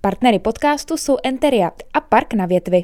Partnery 0.00 0.38
podcastu 0.38 0.96
jsou 0.96 1.16
Enteria 1.24 1.70
a 1.94 2.00
Park 2.00 2.34
na 2.34 2.46
větvi. 2.46 2.82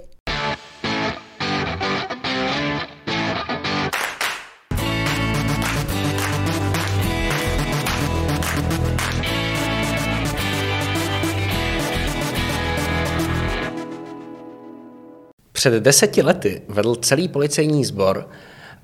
Před 15.52 15.74
deseti 15.74 16.22
lety 16.22 16.62
vedl 16.68 16.94
celý 16.94 17.28
policejní 17.28 17.84
sbor 17.84 18.28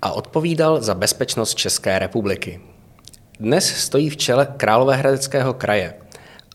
a 0.02 0.12
odpovídal 0.12 0.82
za 0.82 0.94
bezpečnost 0.94 1.54
České 1.54 1.98
republiky. 1.98 2.60
Dnes 3.40 3.76
stojí 3.76 4.10
v 4.10 4.16
čele 4.16 4.54
Královéhradeckého 4.56 5.54
kraje, 5.54 5.94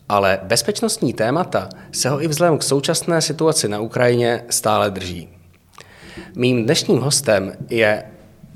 ale 0.08 0.40
bezpečnostní 0.42 1.12
témata 1.12 1.68
se 1.92 2.08
ho 2.08 2.22
i 2.22 2.28
vzhledem 2.28 2.58
k 2.58 2.62
současné 2.62 3.22
situaci 3.22 3.68
na 3.68 3.80
Ukrajině 3.80 4.44
stále 4.50 4.90
drží. 4.90 5.28
Mým 6.34 6.64
dnešním 6.64 6.98
hostem 6.98 7.52
je 7.70 8.02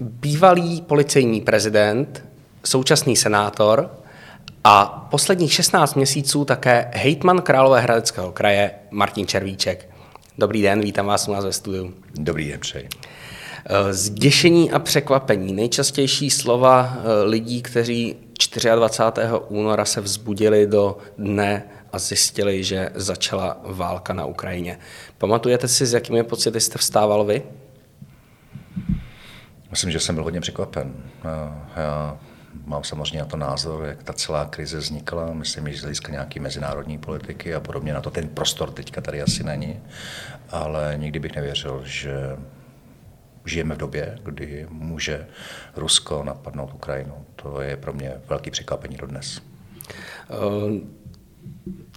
bývalý 0.00 0.82
policejní 0.82 1.40
prezident, 1.40 2.24
současný 2.64 3.16
senátor 3.16 3.90
a 4.64 4.86
posledních 5.10 5.52
16 5.52 5.94
měsíců 5.94 6.44
také 6.44 6.90
hejtman 6.94 7.42
Královéhradeckého 7.42 8.32
kraje 8.32 8.70
Martin 8.90 9.26
Červíček. 9.26 9.88
Dobrý 10.38 10.62
den, 10.62 10.80
vítám 10.80 11.06
vás 11.06 11.28
u 11.28 11.32
nás 11.32 11.44
ve 11.44 11.52
studiu. 11.52 11.94
Dobrý 12.14 12.48
den, 12.48 12.60
přeji. 12.60 12.88
Zděšení 13.90 14.72
a 14.72 14.78
překvapení. 14.78 15.52
Nejčastější 15.52 16.30
slova 16.30 16.96
eh, 16.96 17.22
lidí, 17.22 17.62
kteří 17.62 18.16
24. 18.74 19.28
února 19.48 19.84
se 19.84 20.00
vzbudili 20.00 20.66
do 20.66 20.98
dne 21.18 21.64
a 21.92 21.98
zjistili, 21.98 22.64
že 22.64 22.90
začala 22.94 23.60
válka 23.64 24.12
na 24.12 24.24
Ukrajině. 24.24 24.78
Pamatujete 25.18 25.68
si, 25.68 25.86
s 25.86 25.92
jakými 25.92 26.22
pocity 26.22 26.60
jste 26.60 26.78
vstával 26.78 27.24
vy? 27.24 27.42
Myslím, 29.70 29.90
že 29.90 30.00
jsem 30.00 30.14
byl 30.14 30.24
hodně 30.24 30.40
překvapen. 30.40 30.94
Já 31.76 32.18
mám 32.66 32.84
samozřejmě 32.84 33.18
na 33.18 33.24
to 33.24 33.36
názor, 33.36 33.84
jak 33.84 34.02
ta 34.02 34.12
celá 34.12 34.44
krize 34.44 34.78
vznikla. 34.78 35.32
Myslím, 35.32 35.68
že 35.68 35.78
z 35.78 35.80
hlediska 35.80 36.12
nějaké 36.12 36.40
mezinárodní 36.40 36.98
politiky 36.98 37.54
a 37.54 37.60
podobně 37.60 37.94
na 37.94 38.00
to 38.00 38.10
ten 38.10 38.28
prostor 38.28 38.70
teďka 38.70 39.00
tady 39.00 39.22
asi 39.22 39.44
není. 39.44 39.80
Ale 40.50 40.94
nikdy 40.96 41.18
bych 41.18 41.36
nevěřil, 41.36 41.82
že 41.84 42.36
žijeme 43.50 43.74
v 43.74 43.78
době, 43.78 44.18
kdy 44.22 44.66
může 44.70 45.26
Rusko 45.76 46.24
napadnout 46.24 46.74
Ukrajinu. 46.74 47.14
To 47.36 47.60
je 47.60 47.76
pro 47.76 47.92
mě 47.92 48.12
velký 48.28 48.50
překvapení 48.50 48.96
dodnes. 48.96 49.40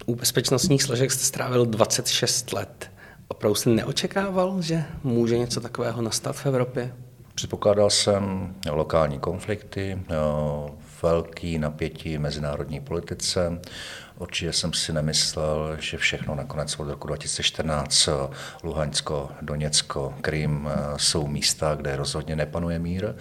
U 0.06 0.14
bezpečnostních 0.14 0.82
složek 0.82 1.12
jste 1.12 1.24
strávil 1.24 1.66
26 1.66 2.52
let. 2.52 2.90
Opravdu 3.28 3.54
jste 3.54 3.70
neočekával, 3.70 4.62
že 4.62 4.84
může 5.02 5.38
něco 5.38 5.60
takového 5.60 6.02
nastat 6.02 6.36
v 6.36 6.46
Evropě? 6.46 6.94
Předpokládal 7.34 7.90
jsem 7.90 8.54
lokální 8.70 9.18
konflikty, 9.18 9.98
velký 11.02 11.58
napětí 11.58 12.16
v 12.16 12.20
mezinárodní 12.20 12.80
politice. 12.80 13.60
Určitě 14.18 14.52
jsem 14.52 14.72
si 14.72 14.92
nemyslel, 14.92 15.76
že 15.80 15.96
všechno 15.96 16.34
nakonec 16.34 16.80
od 16.80 16.88
roku 16.88 17.06
2014 17.08 18.08
Luhansko, 18.62 19.30
Doněcko, 19.42 20.14
Krym 20.20 20.68
jsou 20.96 21.26
místa, 21.26 21.74
kde 21.74 21.96
rozhodně 21.96 22.36
nepanuje 22.36 22.78
mír, 22.78 23.14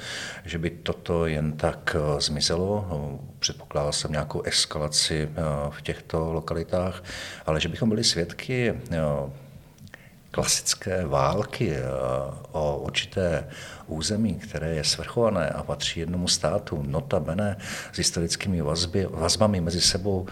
že 0.46 0.58
by 0.58 0.70
toto 0.70 1.26
jen 1.26 1.52
tak 1.52 1.96
zmizelo. 2.20 3.20
Předpokládal 3.40 3.92
jsem 3.92 4.12
nějakou 4.12 4.42
eskalaci 4.42 5.30
v 5.70 5.82
těchto 5.82 6.34
lokalitách, 6.34 7.04
ale 7.46 7.60
že 7.60 7.70
bychom 7.70 7.90
byli 7.90 8.04
svědky 8.04 8.74
klasické 10.32 11.06
války 11.06 11.76
o 12.52 12.78
určité 12.78 13.48
území, 13.88 14.36
které 14.36 14.70
je 14.70 14.84
svrchované 14.84 15.50
a 15.50 15.64
patří 15.64 16.00
jednomu 16.00 16.28
státu, 16.28 16.84
notabene 16.88 17.58
s 17.94 17.98
historickými 17.98 18.62
vazby, 18.62 19.08
vazbami 19.12 19.62
mezi 19.62 19.82
sebou, 19.82 20.28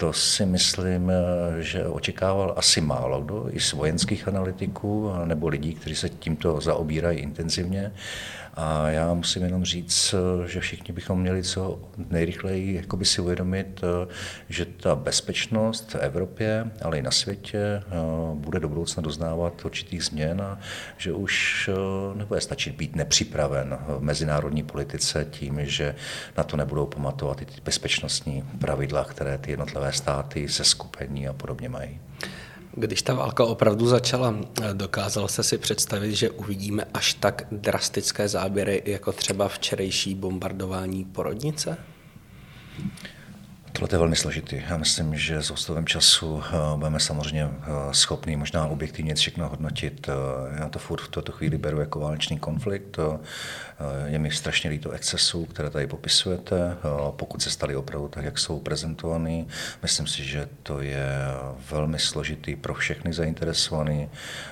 to 0.00 0.12
si 0.12 0.46
myslím, 0.46 1.12
že 1.60 1.86
očekával 1.86 2.54
asi 2.56 2.80
málo 2.80 3.20
kdo, 3.20 3.46
i 3.52 3.60
z 3.60 3.72
vojenských 3.72 4.28
analytiků 4.28 5.12
nebo 5.24 5.48
lidí, 5.48 5.74
kteří 5.74 5.94
se 5.94 6.08
tímto 6.08 6.60
zaobírají 6.60 7.18
intenzivně. 7.18 7.92
A 8.54 8.88
já 8.88 9.14
musím 9.14 9.42
jenom 9.42 9.64
říct, 9.64 10.14
že 10.46 10.60
všichni 10.60 10.94
bychom 10.94 11.20
měli 11.20 11.42
co 11.42 11.80
nejrychleji 12.10 12.74
jakoby 12.74 13.04
si 13.04 13.20
uvědomit, 13.20 13.80
že 14.48 14.64
ta 14.64 14.94
bezpečnost 14.94 15.90
v 15.92 15.94
Evropě, 15.94 16.70
ale 16.82 16.98
i 16.98 17.02
na 17.02 17.10
světě 17.10 17.58
eh, 17.58 17.82
bude 18.34 18.60
do 18.60 18.68
budoucna 18.68 19.02
doznávat 19.02 19.64
určitých 19.64 20.04
změn 20.04 20.42
a 20.42 20.58
že 20.96 21.12
už 21.12 21.68
eh, 21.72 22.18
nebude 22.18 22.40
stačit 22.40 22.74
být 22.74 22.96
nepřipraven 22.96 23.78
v 23.86 24.00
mezinárodní 24.00 24.62
politice 24.62 25.26
tím, 25.30 25.60
že 25.62 25.94
na 26.36 26.44
to 26.44 26.56
nebudou 26.56 26.86
pamatovat 26.86 27.42
i 27.42 27.44
ty 27.44 27.60
bezpečnostní 27.64 28.44
pravidla, 28.58 29.04
které 29.04 29.38
ty 29.38 29.50
jednotlivé 29.50 29.92
státy 29.92 30.48
se 30.48 30.64
skupení 30.64 31.28
a 31.28 31.32
podobně 31.32 31.68
mají. 31.68 32.00
Když 32.76 33.02
ta 33.02 33.14
válka 33.14 33.44
opravdu 33.44 33.86
začala, 33.86 34.34
dokázal 34.72 35.28
jste 35.28 35.42
si 35.42 35.58
představit, 35.58 36.14
že 36.14 36.30
uvidíme 36.30 36.84
až 36.94 37.14
tak 37.14 37.46
drastické 37.52 38.28
záběry, 38.28 38.82
jako 38.84 39.12
třeba 39.12 39.48
včerejší 39.48 40.14
bombardování 40.14 41.04
porodnice? 41.04 41.78
Tohle 43.72 43.88
je 43.92 43.98
velmi 43.98 44.16
složitý. 44.16 44.62
Já 44.68 44.76
myslím, 44.76 45.16
že 45.16 45.42
s 45.42 45.50
odstupem 45.50 45.86
času 45.86 46.42
eh, 46.46 46.56
budeme 46.76 47.00
samozřejmě 47.00 47.44
eh, 47.44 47.68
schopni 47.92 48.36
možná 48.36 48.66
objektivně 48.66 49.14
všechno 49.14 49.48
hodnotit. 49.48 50.08
Eh, 50.08 50.60
já 50.60 50.68
to 50.68 50.78
furt 50.78 51.00
v 51.00 51.08
tuto 51.08 51.32
chvíli 51.32 51.58
beru 51.58 51.80
jako 51.80 52.00
válečný 52.00 52.38
konflikt. 52.38 52.98
Je 54.06 54.18
mi 54.18 54.30
strašně 54.30 54.70
líto 54.70 54.90
excesů, 54.90 55.44
které 55.44 55.70
tady 55.70 55.86
popisujete, 55.86 56.76
pokud 57.10 57.42
se 57.42 57.50
staly 57.50 57.76
opravdu 57.76 58.08
tak, 58.08 58.24
jak 58.24 58.38
jsou 58.38 58.60
prezentovaný. 58.60 59.48
Myslím 59.82 60.06
si, 60.06 60.24
že 60.24 60.48
to 60.62 60.80
je 60.80 61.08
velmi 61.70 61.98
složitý 61.98 62.56
pro 62.56 62.74
všechny 62.74 63.12
zainteresovaný. 63.12 64.08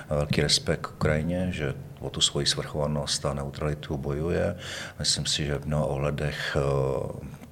Velký 0.09 0.41
respekt 0.41 0.81
k 0.81 0.91
Ukrajině, 0.91 1.47
že 1.51 1.73
o 1.99 2.09
tu 2.09 2.21
svoji 2.21 2.45
svrchovanost 2.45 3.25
a 3.25 3.33
neutralitu 3.33 3.97
bojuje. 3.97 4.55
Myslím 4.99 5.25
si, 5.25 5.45
že 5.45 5.59
v 5.59 5.65
mnoha 5.65 5.85
ohledech 5.85 6.57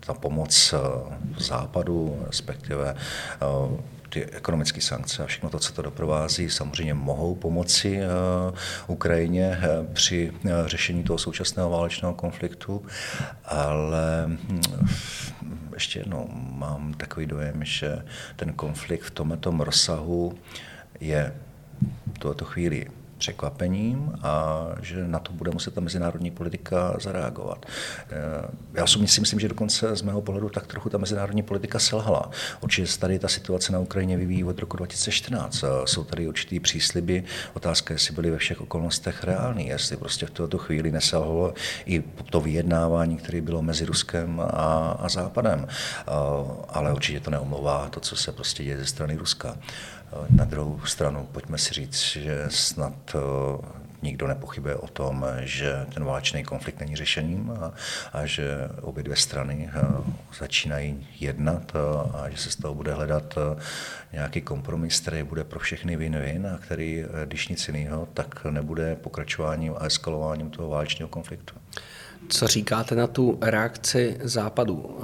ta 0.08 0.14
pomoc 0.14 0.74
eh, 0.74 0.80
západu, 1.38 2.24
respektive 2.28 2.96
eh, 2.96 3.82
ty 4.10 4.26
ekonomické 4.26 4.82
sankce 4.82 5.24
a 5.24 5.26
všechno 5.26 5.50
to, 5.50 5.60
co 5.60 5.74
to 5.74 5.82
doprovází, 5.82 6.50
samozřejmě 6.50 6.94
mohou 6.94 7.36
pomoci 7.36 8.00
eh, 8.00 8.08
Ukrajině 8.88 9.60
při 9.94 10.32
řešení 10.66 11.04
toho 11.04 11.20
současného 11.20 11.70
válečného 11.70 12.14
konfliktu, 12.14 12.86
ale 13.46 14.24
hm, 14.28 14.62
ještě 15.74 16.00
jednou 16.00 16.28
mám 16.32 16.94
takový 16.94 17.26
dojem, 17.26 17.66
že 17.66 18.06
ten 18.36 18.54
konflikt 18.54 19.04
v 19.04 19.12
tomto 19.12 19.52
rozsahu 19.60 20.34
je 21.00 21.36
v 22.16 22.20
tuto 22.20 22.46
chvíli 22.46 22.88
překvapením 23.18 24.12
a 24.24 24.66
že 24.82 25.08
na 25.08 25.20
to 25.20 25.34
bude 25.34 25.52
muset 25.52 25.74
ta 25.74 25.82
mezinárodní 25.82 26.32
politika 26.32 26.96
zareagovat. 27.02 27.66
Eh, 27.66 28.16
já 28.74 28.88
si 28.88 29.00
myslím, 29.00 29.40
že 29.40 29.48
dokonce 29.48 29.96
z 29.96 30.02
mého 30.02 30.22
pohledu 30.22 30.50
tak 30.50 30.68
trochu 30.68 30.90
ta 30.90 30.98
mezinárodní 30.98 31.44
politika 31.44 31.80
selhala. 31.80 32.32
Určitě 32.62 32.98
tady 33.00 33.20
ta 33.20 33.28
situace 33.28 33.72
na 33.72 33.80
Ukrajině 33.80 34.18
vyvíjí 34.18 34.44
od 34.44 34.60
roku 34.60 34.78
2014. 34.78 35.64
Jsou 35.86 36.04
tady 36.04 36.28
určitý 36.28 36.60
přísliby. 36.60 37.24
Otázka, 37.54 37.94
jestli 37.94 38.14
byly 38.14 38.32
ve 38.32 38.38
všech 38.38 38.62
okolnostech 38.62 39.24
reální, 39.24 39.68
jestli 39.68 39.98
prostě 39.98 40.26
v 40.26 40.32
tuto 40.32 40.58
chvíli 40.58 40.92
neselhalo 40.92 41.54
i 41.86 42.04
to 42.30 42.42
vyjednávání, 42.42 43.18
které 43.18 43.42
bylo 43.42 43.62
mezi 43.62 43.86
Ruskem 43.86 44.40
a, 44.40 44.98
a 45.00 45.10
Západem. 45.10 45.68
Eh, 45.68 46.12
ale 46.70 46.94
určitě 46.94 47.20
to 47.20 47.32
neomlouvá 47.32 47.90
to, 47.90 48.00
co 48.00 48.16
se 48.16 48.32
prostě 48.32 48.64
děje 48.64 48.78
ze 48.78 48.86
strany 48.86 49.16
Ruska. 49.16 49.58
Na 50.30 50.46
druhou 50.46 50.80
stranu, 50.86 51.28
pojďme 51.32 51.58
si 51.58 51.74
říct, 51.74 52.02
že 52.02 52.46
snad 52.50 53.16
eh, 53.16 53.20
nikdo 54.02 54.28
nepochybuje 54.28 54.76
o 54.76 54.88
tom, 54.88 55.26
že 55.40 55.86
ten 55.94 56.04
válečný 56.04 56.44
konflikt 56.44 56.80
není 56.80 56.96
řešením 56.96 57.52
a, 57.52 57.74
a 58.14 58.26
že 58.26 58.70
obě 58.82 59.04
dvě 59.04 59.16
strany 59.16 59.70
eh, 59.74 59.82
začínají 60.40 61.08
jednat 61.20 61.76
a, 61.76 62.20
a 62.20 62.30
že 62.30 62.38
se 62.38 62.52
z 62.52 62.56
toho 62.56 62.74
bude 62.74 62.94
hledat 62.94 63.36
eh, 63.38 63.62
nějaký 64.14 64.42
kompromis, 64.42 65.00
který 65.00 65.24
bude 65.24 65.44
pro 65.44 65.60
všechny 65.60 65.98
win-win 65.98 66.54
a 66.56 66.58
který, 66.58 67.06
když 67.26 67.48
nic 67.48 67.68
jiného, 67.68 68.08
tak 68.14 68.46
nebude 68.46 68.96
pokračováním 68.96 69.74
a 69.78 69.86
eskalováním 69.86 70.50
toho 70.50 70.70
válečného 70.70 71.10
konfliktu. 71.10 71.56
Co 72.30 72.48
říkáte 72.48 72.96
na 72.96 73.08
tu 73.08 73.38
reakci 73.42 74.18
západu? 74.24 75.00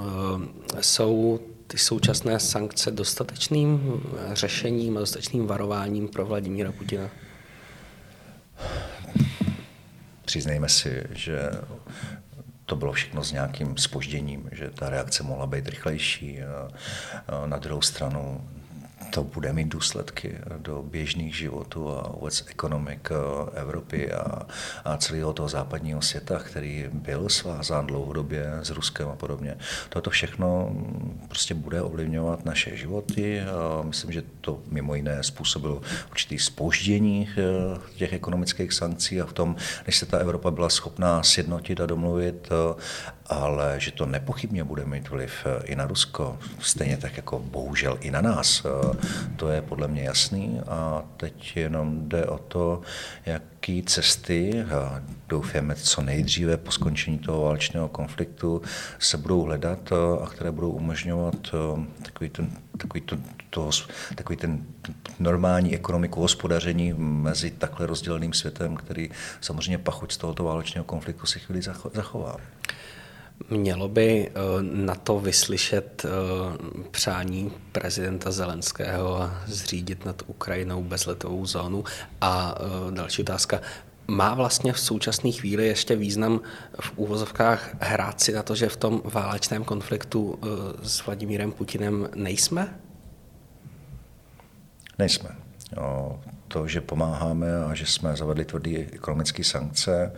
Jsou 0.80 1.40
ty 1.74 1.78
současné 1.78 2.40
sankce 2.40 2.90
dostatečným 2.90 4.02
řešením 4.32 4.96
a 4.96 5.00
dostatečným 5.00 5.46
varováním 5.46 6.08
pro 6.08 6.26
Vladimíra 6.26 6.72
Putina? 6.72 7.10
Přiznejme 10.24 10.68
si, 10.68 11.02
že 11.10 11.50
to 12.66 12.76
bylo 12.76 12.92
všechno 12.92 13.24
s 13.24 13.32
nějakým 13.32 13.76
spožděním, 13.76 14.48
že 14.52 14.70
ta 14.70 14.88
reakce 14.88 15.22
mohla 15.22 15.46
být 15.46 15.68
rychlejší. 15.68 16.38
Na 17.46 17.58
druhou 17.58 17.82
stranu 17.82 18.48
to 19.14 19.24
bude 19.24 19.52
mít 19.52 19.68
důsledky 19.68 20.38
do 20.58 20.82
běžných 20.82 21.36
životů 21.36 21.90
a 21.90 22.08
vůbec 22.08 22.44
ekonomik 22.50 23.08
eh, 23.10 23.60
Evropy 23.60 24.12
a, 24.12 24.46
a 24.84 24.96
celého 24.96 25.32
toho 25.32 25.48
západního 25.48 26.02
světa, 26.02 26.38
který 26.38 26.86
byl 26.92 27.28
svázán 27.28 27.86
dlouhodobě 27.86 28.50
s 28.62 28.70
Ruskem 28.70 29.08
a 29.08 29.16
podobně. 29.16 29.56
Toto 29.88 30.10
všechno 30.10 30.68
mm, 30.70 31.26
prostě 31.28 31.54
bude 31.54 31.82
ovlivňovat 31.82 32.44
naše 32.44 32.76
životy. 32.76 33.42
A 33.42 33.82
myslím, 33.82 34.12
že 34.12 34.22
to 34.40 34.58
mimo 34.66 34.94
jiné 34.94 35.22
způsobilo 35.22 35.82
určitý 36.10 36.38
spoždění 36.38 37.28
eh, 37.30 37.42
těch 37.96 38.12
ekonomických 38.12 38.72
sankcí 38.72 39.20
a 39.20 39.26
v 39.26 39.32
tom, 39.32 39.56
než 39.86 39.98
se 39.98 40.06
ta 40.06 40.18
Evropa 40.18 40.50
byla 40.50 40.68
schopná 40.68 41.22
sjednotit 41.22 41.80
a 41.80 41.86
domluvit 41.86 42.48
ale 43.26 43.80
že 43.80 43.90
to 43.90 44.06
nepochybně 44.06 44.64
bude 44.64 44.84
mít 44.84 45.08
vliv 45.08 45.32
eh, 45.46 45.66
i 45.66 45.76
na 45.76 45.86
Rusko, 45.86 46.38
stejně 46.58 46.96
tak 46.96 47.16
jako 47.16 47.38
bohužel 47.38 47.98
i 48.00 48.10
na 48.10 48.20
nás, 48.20 48.62
eh, 48.64 48.96
to 49.36 49.48
je 49.48 49.62
podle 49.62 49.88
mě 49.88 50.02
jasný 50.02 50.60
a 50.68 51.02
teď 51.16 51.56
jenom 51.56 52.08
jde 52.08 52.26
o 52.26 52.38
to, 52.38 52.80
jaký 53.26 53.82
cesty, 53.82 54.64
doufáme 55.28 55.74
co 55.74 56.02
nejdříve 56.02 56.56
po 56.56 56.70
skončení 56.70 57.18
toho 57.18 57.44
válečného 57.44 57.88
konfliktu, 57.88 58.62
se 58.98 59.16
budou 59.16 59.42
hledat 59.42 59.92
eh, 59.92 60.24
a 60.24 60.26
které 60.26 60.50
budou 60.50 60.70
umožňovat 60.70 61.34
takový 62.02 62.30
ten, 62.30 62.50
takový 62.78 63.00
to, 63.00 63.16
to, 63.50 63.70
takový 64.14 64.36
ten 64.36 64.64
normální 65.18 65.74
ekonomiku 65.74 66.20
hospodaření 66.20 66.92
mezi 66.98 67.50
takhle 67.50 67.86
rozděleným 67.86 68.32
světem, 68.32 68.76
který 68.76 69.10
samozřejmě 69.40 69.78
pachuť 69.78 70.12
z 70.12 70.16
tohoto 70.16 70.44
válečného 70.44 70.84
konfliktu 70.84 71.26
si 71.26 71.38
chvíli 71.38 71.62
zachová. 71.94 72.36
Mělo 73.50 73.88
by 73.88 74.28
eh, 74.28 74.32
na 74.62 74.94
to 74.94 75.20
vyslyšet 75.20 76.04
eh, 76.04 76.08
přání 76.90 77.52
prezidenta 77.72 78.30
Zelenského 78.30 79.22
a 79.22 79.42
zřídit 79.46 80.04
nad 80.04 80.22
Ukrajinou 80.26 80.82
bezletovou 80.82 81.46
zónu. 81.46 81.84
A 82.20 82.54
eh, 82.58 82.94
další 82.94 83.22
otázka. 83.22 83.60
Má 84.06 84.34
vlastně 84.34 84.72
v 84.72 84.80
současné 84.80 85.32
chvíli 85.32 85.66
ještě 85.66 85.96
význam 85.96 86.40
v 86.80 86.92
úvozovkách 86.96 87.76
hrát 87.80 88.20
si 88.20 88.32
na 88.32 88.42
to, 88.42 88.54
že 88.54 88.68
v 88.68 88.76
tom 88.76 89.02
válečném 89.04 89.64
konfliktu 89.64 90.38
s 90.82 91.06
Vladimírem 91.06 91.52
Putinem 91.52 92.08
nejsme? 92.14 92.78
Nejsme. 94.98 95.36
To, 96.48 96.68
že 96.68 96.80
pomáháme 96.80 97.64
a 97.64 97.74
že 97.74 97.86
jsme 97.86 98.16
zavedli 98.16 98.44
tvrdé 98.44 98.70
ekonomické 98.70 99.44
sankce, 99.44 100.12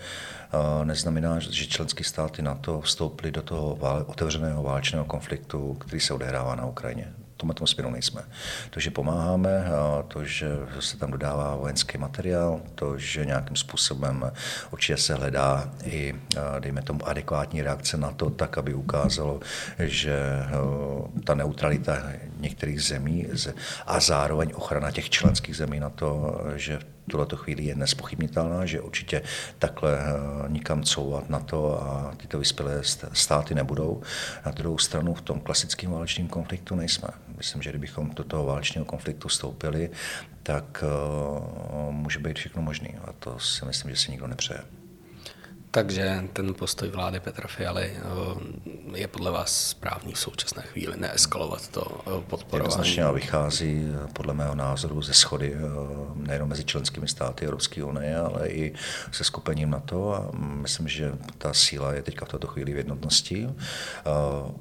neznamená, 0.85 1.39
že 1.39 1.67
členské 1.67 2.05
státy 2.05 2.43
NATO 2.43 2.81
vstoupily 2.81 3.33
do 3.33 3.43
toho 3.43 3.79
otevřeného 4.07 4.63
válečného 4.63 5.05
konfliktu, 5.05 5.75
který 5.75 6.01
se 6.01 6.15
odehrává 6.15 6.55
na 6.55 6.67
Ukrajině 6.67 7.13
tomhle 7.37 7.55
tom 7.55 7.67
směru 7.67 7.91
nejsme. 7.91 8.23
To, 8.71 8.81
že 8.81 8.91
pomáháme, 8.91 9.65
to, 10.09 10.25
že 10.25 10.49
se 10.81 10.97
tam 10.99 11.11
dodává 11.11 11.57
vojenský 11.57 11.99
materiál, 11.99 12.61
to, 12.75 12.99
že 12.99 13.27
nějakým 13.27 13.57
způsobem 13.57 14.33
určitě 14.71 14.97
se 14.97 15.15
hledá 15.15 15.71
i, 15.85 16.15
dejme 16.59 16.83
tomu, 16.83 17.09
adekvátní 17.09 17.63
reakce 17.63 17.97
na 17.97 18.11
to, 18.11 18.31
tak, 18.31 18.59
aby 18.59 18.75
ukázalo, 18.75 19.41
že 19.79 20.19
ta 21.25 21.35
neutralita 21.35 22.03
některých 22.41 22.83
zemí 22.83 23.27
a 23.87 24.01
zároveň 24.01 24.53
ochrana 24.55 24.91
těch 24.91 25.11
členských 25.11 25.57
zemí 25.57 25.81
na 25.81 25.91
to, 25.91 26.41
že 26.57 26.79
tuto 27.11 27.37
chvíli 27.37 27.64
je 27.64 27.75
nespochybnitelná, 27.75 28.67
že 28.67 28.81
určitě 28.81 29.23
takhle 29.58 29.99
eh, 29.99 30.49
nikam 30.49 30.82
couvat 30.82 31.31
na 31.31 31.41
to 31.41 31.82
a 31.82 32.14
tyto 32.17 32.38
vyspělé 32.38 32.81
státy 33.12 33.55
nebudou. 33.55 34.03
Na 34.47 34.53
druhou 34.53 34.79
stranu 34.79 35.14
v 35.14 35.23
tom 35.23 35.41
klasickém 35.41 35.91
válečném 35.91 36.29
konfliktu 36.29 36.75
nejsme. 36.75 37.08
Myslím, 37.37 37.62
že 37.62 37.70
kdybychom 37.70 38.11
do 38.11 38.25
toho 38.25 38.44
válečného 38.44 38.85
konfliktu 38.85 39.29
vstoupili, 39.29 39.91
tak 40.43 40.85
uh, 40.85 41.93
může 41.93 42.19
být 42.19 42.37
všechno 42.37 42.62
možné. 42.62 42.88
A 43.05 43.12
to 43.12 43.38
si 43.38 43.64
myslím, 43.64 43.91
že 43.91 43.97
si 43.97 44.11
nikdo 44.11 44.26
nepřeje. 44.26 44.86
Takže 45.76 46.25
ten 46.32 46.55
postoj 46.55 46.88
vlády 46.88 47.20
Petra 47.20 47.49
Fialy 47.49 47.84
eh, 47.84 48.99
je 48.99 49.08
podle 49.08 49.31
vás 49.31 49.69
správný 49.69 50.12
v 50.12 50.19
současné 50.19 50.62
chvíli, 50.62 50.96
neeskalovat 50.96 51.69
to 51.69 51.82
eh, 51.82 52.05
podporování? 52.05 52.64
Jednoznačně 52.64 53.05
a 53.05 53.11
vychází 53.11 53.88
eh, 53.88 54.08
podle 54.12 54.34
mého 54.34 54.55
názoru 54.55 55.02
ze 55.02 55.14
schody 55.14 55.56
nejen 56.14 56.44
mezi 56.46 56.64
členskými 56.64 57.08
státy 57.08 57.44
Evropské 57.44 57.84
unie, 57.84 58.17
ale 58.17 58.49
i 58.49 58.75
se 59.12 59.25
skupením 59.25 59.70
NATO 59.70 60.14
a 60.14 60.31
myslím, 60.37 60.88
že 60.88 61.12
ta 61.38 61.52
síla 61.52 61.93
je 61.93 62.02
teďka 62.02 62.25
v 62.25 62.28
této 62.28 62.46
chvíli 62.46 62.73
v 62.73 62.76
jednotnosti, 62.76 63.49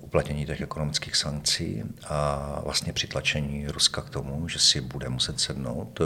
uplatnění 0.01 0.45
těch 0.45 0.62
ekonomických 0.62 1.15
sankcí 1.15 1.83
a 2.09 2.59
vlastně 2.63 2.94
přitlačení 2.94 3.67
Ruska 3.67 4.01
k 4.01 4.09
tomu, 4.09 4.47
že 4.47 4.59
si 4.59 4.81
bude 4.81 5.09
muset 5.09 5.39
sednout 5.39 6.00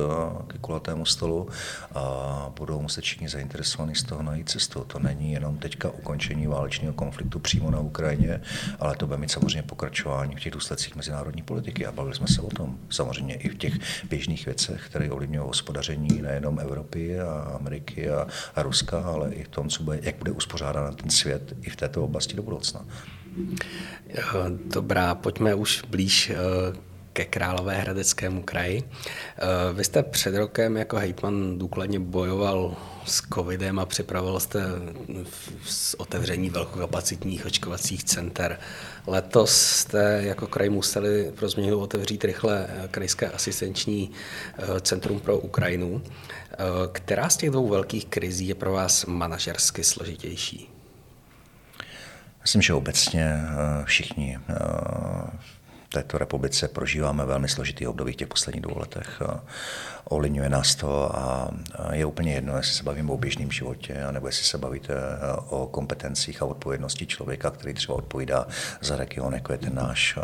k 0.48 0.58
kulatému 0.62 1.06
stolu 1.06 1.50
a 1.96 2.52
budou 2.60 2.82
muset 2.82 3.02
všichni 3.02 3.30
zainteresovaní 3.30 3.96
z 3.96 4.04
toho 4.04 4.24
najít 4.24 4.50
cestu. 4.50 4.84
To 4.84 4.99
není 5.04 5.32
jenom 5.32 5.58
teďka 5.58 5.90
ukončení 5.90 6.48
válečného 6.48 6.94
konfliktu 6.94 7.40
přímo 7.40 7.72
na 7.72 7.80
Ukrajině, 7.80 8.42
ale 8.80 8.96
to 8.96 9.08
bude 9.08 9.18
mít 9.18 9.32
samozřejmě 9.32 9.64
pokračování 9.64 10.36
v 10.36 10.40
těch 10.40 10.54
důsledcích 10.54 10.96
mezinárodní 10.96 11.42
politiky. 11.42 11.86
A 11.86 11.92
bavili 11.92 12.16
jsme 12.16 12.28
se 12.28 12.42
o 12.42 12.50
tom 12.50 12.78
samozřejmě 12.90 13.36
i 13.36 13.50
v 13.50 13.58
těch 13.58 13.74
běžných 14.10 14.46
věcech, 14.46 14.86
které 14.86 15.12
ovlivňují 15.12 15.48
hospodaření 15.48 16.22
nejenom 16.22 16.60
Evropy 16.60 17.20
a 17.20 17.32
Ameriky 17.60 18.10
a, 18.10 18.28
a 18.56 18.64
Ruska, 18.64 19.00
ale 19.00 19.34
i 19.34 19.44
v 19.44 19.48
tom, 19.48 19.70
co 19.70 19.84
bude, 19.84 20.00
jak 20.02 20.16
bude 20.16 20.32
uspořádán 20.32 20.96
ten 20.96 21.10
svět 21.10 21.54
i 21.62 21.70
v 21.70 21.76
této 21.76 22.04
oblasti 22.04 22.36
do 22.36 22.44
budoucna. 22.44 22.86
Dobrá, 24.74 25.16
pojďme 25.16 25.56
už 25.56 25.84
blíž 25.90 26.30
eh, 26.30 26.36
ke 27.20 27.26
Královéhradeckému 27.26 28.44
kraji. 28.44 28.84
Eh, 28.84 29.74
vy 29.74 29.84
jste 29.84 30.04
před 30.04 30.36
rokem 30.36 30.78
jako 30.78 30.98
hejtman 30.98 31.60
důkladně 31.60 32.00
bojoval 32.00 32.76
s 33.06 33.22
covidem 33.34 33.80
a 33.80 33.86
připravoval 33.86 34.40
jste 34.40 34.64
s 35.66 36.00
otevření 36.00 36.50
velkokapacitních 36.50 37.46
očkovacích 37.46 38.04
center. 38.04 38.60
Letos 39.08 39.52
jste 39.52 40.22
jako 40.24 40.48
kraj 40.48 40.70
museli 40.70 41.32
pro 41.36 41.50
změnu 41.50 41.80
otevřít 41.80 42.24
rychle 42.24 42.68
krajské 42.92 43.32
asistenční 43.32 44.12
eh, 44.58 44.80
centrum 44.80 45.20
pro 45.20 45.38
Ukrajinu. 45.38 46.02
Eh, 46.52 46.56
která 46.92 47.30
z 47.30 47.38
těch 47.38 47.50
dvou 47.50 47.68
velkých 47.68 48.06
krizí 48.06 48.48
je 48.48 48.56
pro 48.56 48.72
vás 48.72 49.06
manažersky 49.06 49.84
složitější? 49.84 50.70
Myslím, 52.42 52.62
že 52.62 52.74
obecně 52.74 53.36
všichni 53.86 54.40
této 55.90 56.18
republice 56.18 56.68
prožíváme 56.68 57.26
velmi 57.26 57.48
složitý 57.48 57.88
období 57.88 58.14
v 58.14 58.16
těch 58.16 58.28
posledních 58.28 58.62
dvou 58.62 58.80
letech 58.80 59.22
ovlivňuje 60.10 60.50
nás 60.50 60.76
to 60.76 61.18
a 61.18 61.50
je 61.94 62.06
úplně 62.06 62.34
jedno, 62.34 62.58
jestli 62.58 62.74
se 62.74 62.84
bavíme 62.84 63.12
o 63.12 63.18
běžném 63.18 63.52
životě, 63.52 64.06
nebo 64.12 64.28
jestli 64.28 64.46
se 64.46 64.58
bavíte 64.58 64.94
eh, 64.94 65.34
o 65.50 65.68
kompetencích 65.68 66.42
a 66.42 66.46
odpovědnosti 66.46 67.06
člověka, 67.06 67.52
který 67.52 67.74
třeba 67.74 67.96
odpovídá 67.98 68.48
za 68.82 68.96
region, 68.96 69.34
jako 69.34 69.52
je 69.52 69.58
ten 69.58 69.76
náš. 69.76 70.18
Eh, 70.18 70.22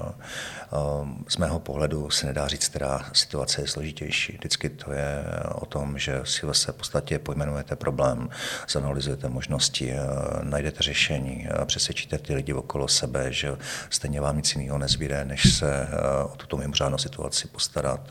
z 1.28 1.38
mého 1.38 1.60
pohledu 1.60 2.10
se 2.10 2.28
nedá 2.28 2.48
říct, 2.48 2.68
která 2.68 3.06
situace 3.14 3.62
je 3.62 3.68
složitější. 3.68 4.34
Vždycky 4.34 4.70
to 4.70 4.92
je 4.92 5.24
o 5.56 5.66
tom, 5.66 6.00
že 6.00 6.22
si 6.24 6.46
v 6.46 6.74
podstatě 6.74 7.20
pojmenujete 7.20 7.76
problém, 7.76 8.30
zanalizujete 8.70 9.30
možnosti, 9.30 9.92
eh, 9.92 10.00
najdete 10.44 10.84
řešení, 10.84 11.48
přesvědčíte 11.66 12.18
ty 12.18 12.36
lidi 12.36 12.54
okolo 12.54 12.88
sebe, 12.88 13.34
že 13.34 13.58
stejně 13.90 14.22
vám 14.22 14.38
nic 14.38 14.56
jiného 14.56 14.78
nezbýde, 14.78 15.26
než 15.26 15.54
se 15.54 15.88
o 16.34 16.36
tuto 16.38 16.58
mimořádnou 16.58 16.98
situaci 16.98 17.48
postarat, 17.48 18.10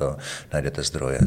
najdete 0.52 0.82
zdroje 0.82 1.18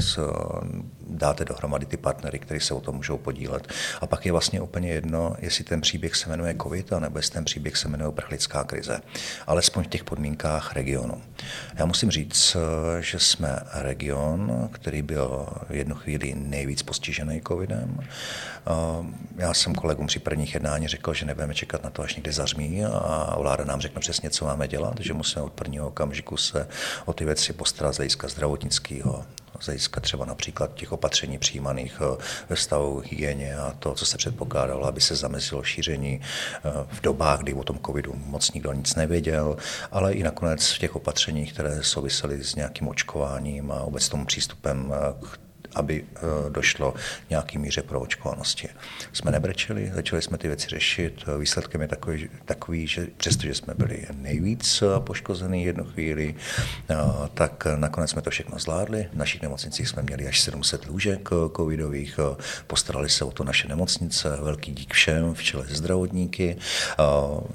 dáte 1.09 1.45
dohromady 1.45 1.85
ty 1.85 1.97
partnery, 1.97 2.39
kteří 2.39 2.59
se 2.59 2.73
o 2.73 2.81
tom 2.81 2.95
můžou 2.95 3.17
podílet. 3.17 3.67
A 4.01 4.07
pak 4.07 4.25
je 4.25 4.31
vlastně 4.31 4.61
úplně 4.61 4.89
jedno, 4.89 5.35
jestli 5.39 5.63
ten 5.63 5.81
příběh 5.81 6.15
se 6.15 6.29
jmenuje 6.29 6.55
COVID, 6.63 6.91
nebo 6.99 7.19
jestli 7.19 7.33
ten 7.33 7.45
příběh 7.45 7.77
se 7.77 7.87
jmenuje 7.87 8.07
uprchlická 8.07 8.63
krize. 8.63 9.01
Alespoň 9.47 9.83
v 9.83 9.87
těch 9.87 10.03
podmínkách 10.03 10.73
regionu. 10.73 11.21
Já 11.75 11.85
musím 11.85 12.11
říct, 12.11 12.57
že 12.99 13.19
jsme 13.19 13.59
region, 13.73 14.69
který 14.71 15.01
byl 15.01 15.47
v 15.69 15.75
jednu 15.75 15.95
chvíli 15.95 16.35
nejvíc 16.35 16.83
postižený 16.83 17.41
covidem. 17.47 17.99
Já 19.37 19.53
jsem 19.53 19.75
kolegům 19.75 20.07
při 20.07 20.19
prvních 20.19 20.53
jednání 20.53 20.87
řekl, 20.87 21.13
že 21.13 21.25
nebudeme 21.25 21.53
čekat 21.53 21.83
na 21.83 21.89
to, 21.89 22.01
až 22.01 22.15
někdy 22.15 22.31
zařmí 22.31 22.85
a 22.85 23.35
vláda 23.39 23.63
nám 23.63 23.81
řekne 23.81 23.99
přesně, 23.99 24.29
co 24.29 24.45
máme 24.45 24.67
dělat, 24.67 24.99
že 24.99 25.13
musíme 25.13 25.41
od 25.41 25.53
prvního 25.53 25.87
okamžiku 25.87 26.37
se 26.37 26.67
o 27.05 27.13
ty 27.13 27.25
věci 27.25 27.53
postarat 27.53 27.93
z 27.93 27.97
hlediska 27.97 28.27
zdravotnického, 28.27 29.25
z 29.59 29.65
hlediska 29.65 30.01
třeba 30.01 30.25
například 30.25 30.73
těch 30.73 30.91
opatření 30.91 31.37
přijímaných 31.37 32.01
eh, 32.01 32.23
ve 32.49 32.55
stavu 32.55 33.03
hygieně 33.05 33.57
a 33.57 33.73
to, 33.79 33.93
co 33.93 34.05
se 34.05 34.17
předpokládalo, 34.17 34.85
aby 34.85 35.01
se 35.01 35.15
zamezilo 35.15 35.63
šíření 35.63 36.21
eh, 36.21 36.69
v 36.91 37.01
dobách, 37.01 37.39
kdy 37.39 37.53
o 37.53 37.63
tom 37.63 37.79
covidu 37.85 38.13
moc 38.25 38.53
nikdo 38.53 38.73
nic 38.73 38.95
nevěděl, 38.95 39.57
ale 39.91 40.13
i 40.13 40.23
nakonec 40.23 40.71
v 40.71 40.79
těch 40.79 40.95
opatřeních, 40.95 41.53
které 41.53 41.83
souvisely 41.83 42.43
s 42.43 42.55
nějakým 42.55 42.87
očkováním 42.87 43.71
a 43.71 43.85
tomu 44.09 44.25
přístupem 44.25 44.93
eh, 44.93 45.25
k 45.25 45.46
aby 45.75 46.05
eh, 46.15 46.19
došlo 46.49 46.93
nějaký 47.29 47.57
míře 47.57 47.81
pro 47.81 47.99
očkovanosti. 47.99 48.69
Jsme 49.13 49.31
nebrečeli, 49.31 49.91
začali 49.95 50.21
jsme 50.21 50.37
ty 50.37 50.47
věci 50.47 50.67
řešit. 50.69 51.23
Výsledkem 51.37 51.81
je 51.81 51.87
takový, 51.87 52.29
takový 52.45 52.87
že 52.87 53.07
přestože 53.17 53.55
jsme 53.55 53.73
byli 53.77 54.05
nejvíc 54.13 54.83
poškozený 54.99 55.63
jednu 55.63 55.83
chvíli, 55.83 56.35
eh, 56.89 56.95
tak 57.33 57.67
nakonec 57.75 58.09
jsme 58.09 58.21
to 58.21 58.29
všechno 58.29 58.59
zvládli. 58.59 59.07
V 59.13 59.17
našich 59.17 59.41
nemocnicích 59.41 59.87
jsme 59.87 60.03
měli 60.03 60.27
až 60.27 60.41
700 60.41 60.85
lůžek 60.85 61.29
eh, 61.31 61.49
covidových, 61.55 62.19
postarali 62.67 63.09
se 63.09 63.25
o 63.25 63.31
to 63.31 63.43
naše 63.43 63.67
nemocnice, 63.67 64.37
velký 64.41 64.71
dík 64.71 64.93
všem, 64.93 65.33
v 65.33 65.43
čele 65.43 65.65
zdravotníky. 65.69 66.57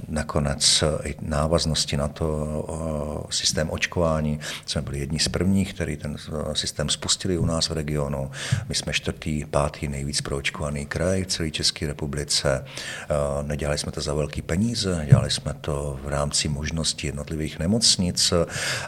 Nakonec 0.09 0.85
i 1.05 1.15
návaznosti 1.21 1.97
na 1.97 2.09
to 2.09 3.27
systém 3.31 3.71
očkování. 3.71 4.41
Jsme 4.67 4.83
byli 4.83 4.99
jedni 4.99 5.19
z 5.19 5.29
prvních, 5.29 5.75
který 5.75 5.97
ten 5.97 6.17
systém 6.53 6.89
spustili 6.89 7.39
u 7.39 7.47
nás 7.47 7.69
v 7.69 7.73
regionu 7.73 8.02
regionu. 8.03 8.31
My 8.69 8.75
jsme 8.75 8.93
čtvrtý, 8.93 9.45
pátý 9.45 9.89
nejvíc 9.89 10.21
proočkovaný 10.21 10.87
kraj 10.87 11.23
v 11.23 11.27
celé 11.27 11.51
České 11.51 11.87
republice. 11.87 12.65
Eh, 12.65 13.43
nedělali 13.43 13.79
jsme 13.79 13.93
to 13.93 14.01
za 14.01 14.15
velký 14.15 14.43
peníze, 14.43 15.07
dělali 15.09 15.31
jsme 15.31 15.55
to 15.61 16.01
v 16.05 16.09
rámci 16.09 16.49
možností 16.49 17.07
jednotlivých 17.07 17.59
nemocnic 17.59 18.33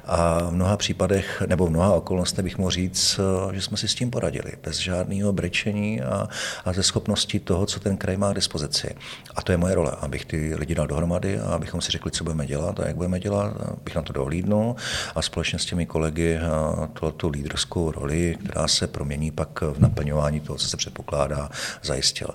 a 0.04 0.38
v 0.42 0.52
mnoha 0.52 0.76
případech, 0.76 1.42
nebo 1.46 1.66
v 1.66 1.70
mnoha 1.70 1.92
okolnostech 1.92 2.44
bych 2.44 2.58
mohl 2.58 2.70
říct, 2.70 3.20
eh, 3.20 3.54
že 3.54 3.62
jsme 3.62 3.76
si 3.76 3.88
s 3.88 3.94
tím 3.94 4.10
poradili, 4.10 4.52
bez 4.62 4.76
žádného 4.76 5.32
brečení 5.32 6.02
a, 6.02 6.28
a 6.64 6.72
ze 6.72 6.82
schopnosti 6.82 7.40
toho, 7.40 7.66
co 7.66 7.80
ten 7.80 7.96
kraj 7.96 8.16
má 8.16 8.32
k 8.32 8.34
dispozici. 8.34 8.94
A 9.34 9.42
to 9.42 9.52
je 9.52 9.58
moje 9.58 9.74
role, 9.74 9.92
abych 10.00 10.24
ty 10.24 10.54
lidi 10.54 10.74
dal 10.74 10.86
dohromady 10.86 11.38
a 11.38 11.54
abychom 11.54 11.80
si 11.80 11.92
řekli, 11.92 12.10
co 12.10 12.24
budeme 12.24 12.46
dělat 12.46 12.80
a 12.80 12.86
jak 12.86 12.96
budeme 12.96 13.20
dělat, 13.20 13.52
bych 13.84 13.94
na 13.94 14.02
to 14.02 14.12
dohlídnul 14.12 14.76
a 15.14 15.22
společně 15.22 15.58
s 15.58 15.64
těmi 15.64 15.86
kolegy 15.86 16.38
eh, 16.38 17.12
tu 17.16 17.28
lídrskou 17.28 17.90
roli, 17.90 18.36
která 18.44 18.68
se 18.68 18.86
pro 18.86 19.03
promění 19.04 19.30
pak 19.30 19.60
v 19.60 19.78
naplňování 19.78 20.40
toho, 20.40 20.58
co 20.58 20.68
se 20.68 20.76
předpokládá, 20.76 21.50
zajistil. 21.82 22.28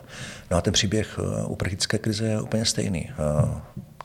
No 0.52 0.58
a 0.58 0.62
ten 0.62 0.74
příběh 0.74 1.20
eh, 1.20 1.46
uprchlické 1.46 1.98
krize 1.98 2.26
je 2.26 2.42
úplně 2.42 2.66
stejný. 2.66 3.10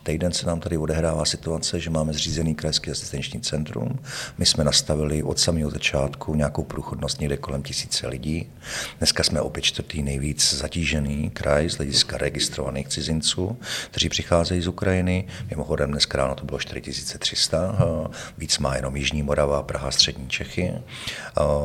Týden 0.07 0.33
se 0.33 0.47
nám 0.47 0.61
tady 0.61 0.77
odehrává 0.77 1.25
situace, 1.25 1.81
že 1.81 1.91
máme 1.91 2.13
zřízený 2.13 2.55
krajský 2.55 2.91
asistenční 2.91 3.41
centrum. 3.41 3.99
My 4.39 4.47
jsme 4.47 4.65
nastavili 4.65 5.23
od 5.23 5.39
samého 5.39 5.71
začátku 5.71 6.35
nějakou 6.35 6.65
průchodnost 6.65 7.21
někde 7.21 7.37
kolem 7.37 7.63
tisíce 7.63 8.09
lidí. 8.09 8.53
Dneska 8.99 9.23
jsme 9.23 9.41
opět 9.41 9.63
čtvrtý 9.63 10.03
nejvíc 10.03 10.55
zatížený 10.55 11.31
kraj 11.31 11.71
z 11.71 11.77
hlediska 11.77 12.19
registrovaných 12.19 12.89
cizinců, 12.89 13.59
kteří 13.91 14.09
přicházejí 14.09 14.63
z 14.63 14.69
Ukrajiny. 14.69 15.29
Mimochodem 15.51 15.91
dneska 15.91 16.19
ráno 16.19 16.35
to 16.35 16.45
bylo 16.45 16.59
4300, 16.59 17.77
víc 18.39 18.59
má 18.59 18.77
jenom 18.77 18.97
Jižní 18.97 19.23
Morava, 19.23 19.63
Praha, 19.63 19.91
Střední 19.91 20.29
Čechy. 20.29 20.73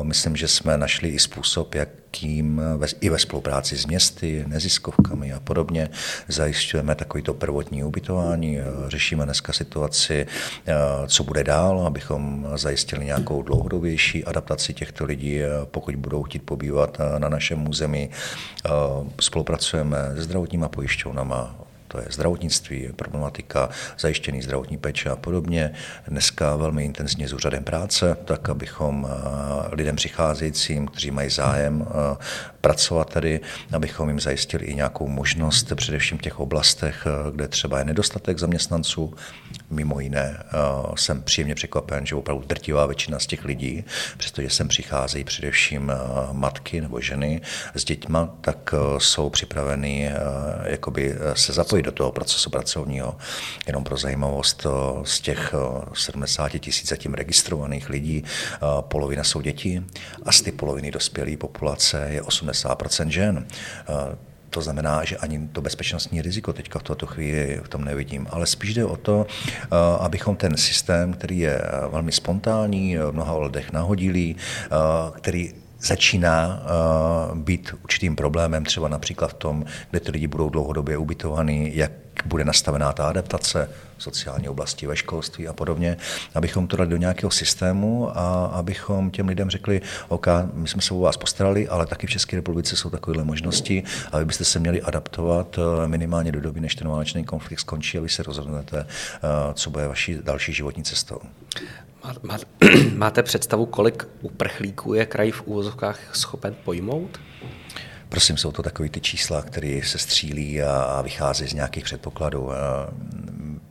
Myslím, 0.02 0.36
že 0.36 0.48
jsme 0.48 0.78
našli 0.78 1.08
i 1.08 1.18
způsob, 1.18 1.74
jak 1.74 1.88
kým 2.10 2.62
i 3.00 3.08
ve 3.08 3.18
spolupráci 3.18 3.76
s 3.76 3.86
městy, 3.86 4.44
neziskovkami 4.46 5.32
a 5.32 5.40
podobně 5.40 5.90
zajišťujeme 6.28 6.94
takovýto 6.94 7.34
prvotní 7.34 7.84
ubytování. 7.84 8.58
Řešíme 8.88 9.24
dneska 9.24 9.52
situaci, 9.52 10.26
eh, 10.66 10.74
co 11.06 11.24
bude 11.24 11.44
dál, 11.44 11.86
abychom 11.86 12.46
zajistili 12.54 13.04
nějakou 13.04 13.42
dlouhodobější 13.42 14.24
adaptaci 14.24 14.74
těchto 14.74 15.04
lidí, 15.04 15.42
eh, 15.42 15.48
pokud 15.64 15.96
budou 15.96 16.22
chtít 16.22 16.42
pobývat 16.42 16.98
eh, 17.00 17.18
na 17.18 17.28
našem 17.28 17.68
území. 17.68 18.10
Spolupracujeme 19.20 19.96
se 20.14 20.22
zdravotníma 20.22 20.68
pojišťovnama, 20.68 21.69
to 21.90 21.98
je 21.98 22.06
zdravotnictví, 22.10 22.88
problematika 22.96 23.68
zajištěný 23.98 24.42
zdravotní 24.42 24.78
péče 24.78 25.10
a 25.10 25.16
podobně. 25.16 25.72
Dneska 26.08 26.56
velmi 26.56 26.84
intenzivně 26.84 27.28
s 27.28 27.32
úřadem 27.32 27.64
práce, 27.64 28.16
tak 28.24 28.48
abychom 28.48 29.08
eh, 29.10 29.74
lidem 29.74 29.96
přicházejícím, 29.96 30.86
kteří 30.86 31.10
mají 31.10 31.30
zájem 31.30 31.86
eh, 31.88 32.16
pracovat 32.60 33.12
tady, 33.12 33.40
abychom 33.72 34.08
jim 34.08 34.20
zajistili 34.20 34.66
i 34.66 34.74
nějakou 34.74 35.08
možnost, 35.08 35.72
především 35.74 36.18
v 36.18 36.22
těch 36.22 36.40
oblastech, 36.40 37.06
eh, 37.06 37.30
kde 37.30 37.48
třeba 37.48 37.78
je 37.78 37.84
nedostatek 37.84 38.38
zaměstnanců. 38.38 39.14
Mimo 39.70 40.00
jiné 40.00 40.42
jsem 40.94 41.22
příjemně 41.22 41.54
překvapen, 41.54 42.06
že 42.06 42.14
opravdu 42.14 42.44
drtivá 42.46 42.86
většina 42.86 43.18
z 43.18 43.26
těch 43.26 43.44
lidí, 43.44 43.84
přestože 44.16 44.50
sem 44.50 44.68
přicházejí 44.68 45.24
především 45.24 45.92
matky 46.32 46.80
nebo 46.80 47.00
ženy 47.00 47.40
s 47.74 47.84
dětma, 47.84 48.34
tak 48.40 48.74
jsou 48.98 49.30
připraveny 49.30 50.12
jakoby 50.64 51.14
se 51.34 51.52
zapojit 51.52 51.82
do 51.82 51.92
toho 51.92 52.12
procesu 52.12 52.50
pracovního. 52.50 53.16
Jenom 53.66 53.84
pro 53.84 53.96
zajímavost, 53.96 54.66
eh, 54.66 54.70
z 55.04 55.20
těch 55.20 55.54
70 55.94 56.54
eh, 56.54 56.58
tisíc 56.58 56.88
zatím 56.88 57.14
registrovaných 57.14 57.90
lidí 57.90 58.24
eh, 58.24 58.58
polovina 58.80 59.24
jsou 59.24 59.40
děti 59.40 59.82
a 60.22 60.32
z 60.32 60.40
ty 60.40 60.52
poloviny 60.52 60.90
dospělé 60.90 61.36
populace 61.36 62.06
je 62.10 62.22
80 62.22 62.49
žen. 63.08 63.46
To 64.50 64.62
znamená, 64.62 65.04
že 65.04 65.16
ani 65.16 65.48
to 65.52 65.62
bezpečnostní 65.62 66.22
riziko 66.22 66.52
teďka 66.52 66.78
v 66.78 66.82
tuto 66.82 67.06
chvíli 67.06 67.60
v 67.62 67.68
tom 67.68 67.84
nevidím. 67.84 68.26
Ale 68.30 68.46
spíš 68.46 68.74
jde 68.74 68.84
o 68.84 68.96
to, 68.96 69.26
abychom 70.00 70.36
ten 70.36 70.56
systém, 70.56 71.12
který 71.12 71.38
je 71.38 71.62
velmi 71.90 72.12
spontánní, 72.12 72.96
v 72.96 73.12
mnoha 73.12 73.32
ohledech 73.32 73.72
nahodilý, 73.72 74.36
který 75.14 75.54
začíná 75.80 76.62
uh, 77.30 77.38
být 77.38 77.74
určitým 77.84 78.16
problémem, 78.16 78.64
třeba 78.64 78.88
například 78.88 79.30
v 79.30 79.34
tom, 79.34 79.64
kde 79.90 80.00
ty 80.00 80.10
lidi 80.10 80.26
budou 80.26 80.48
dlouhodobě 80.48 80.96
ubytovaní, 80.96 81.76
jak 81.76 81.92
bude 82.26 82.44
nastavená 82.44 82.92
ta 82.92 83.08
adaptace 83.08 83.68
v 83.96 84.02
sociální 84.02 84.48
oblasti, 84.48 84.86
ve 84.86 84.96
školství 84.96 85.48
a 85.48 85.52
podobně, 85.52 85.96
abychom 86.34 86.66
to 86.66 86.76
dali 86.76 86.90
do 86.90 86.96
nějakého 86.96 87.30
systému 87.30 88.18
a 88.18 88.46
abychom 88.46 89.10
těm 89.10 89.28
lidem 89.28 89.50
řekli, 89.50 89.80
OK, 90.08 90.26
my 90.54 90.68
jsme 90.68 90.82
se 90.82 90.94
o 90.94 91.00
vás 91.00 91.16
postarali, 91.16 91.68
ale 91.68 91.86
taky 91.86 92.06
v 92.06 92.10
České 92.10 92.36
republice 92.36 92.76
jsou 92.76 92.90
takovéhle 92.90 93.24
možnosti 93.24 93.82
a 94.12 94.18
vy 94.18 94.24
byste 94.24 94.44
se 94.44 94.58
měli 94.58 94.82
adaptovat 94.82 95.58
eh, 95.58 95.88
minimálně 95.88 96.32
do 96.32 96.40
doby, 96.40 96.60
než 96.60 96.74
ten 96.74 96.88
válečný 96.88 97.24
konflikt 97.24 97.60
skončí 97.60 97.98
a 97.98 98.00
vy 98.00 98.08
se 98.08 98.22
rozhodnete, 98.22 98.86
eh, 98.86 99.18
co 99.54 99.70
bude 99.70 99.88
vaší 99.88 100.18
další 100.22 100.52
životní 100.52 100.84
cestou. 100.84 101.20
Máte 102.94 103.22
představu, 103.22 103.66
kolik 103.66 104.08
uprchlíků 104.22 104.94
je 104.94 105.06
kraj 105.06 105.30
v 105.30 105.42
úvozovkách 105.46 106.16
schopen 106.16 106.56
pojmout? 106.64 107.20
Prosím, 108.08 108.36
jsou 108.36 108.52
to 108.52 108.62
takové 108.62 108.88
ty 108.88 109.00
čísla, 109.00 109.42
které 109.42 109.80
se 109.84 109.98
střílí 109.98 110.62
a 110.62 111.02
vychází 111.02 111.46
z 111.46 111.52
nějakých 111.52 111.84
předpokladů 111.84 112.48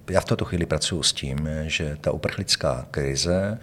já 0.09 0.21
v 0.21 0.25
této 0.25 0.45
chvíli 0.45 0.65
pracuji 0.65 1.03
s 1.03 1.13
tím, 1.13 1.49
že 1.61 1.97
ta 2.01 2.11
uprchlická 2.11 2.85
krize, 2.91 3.59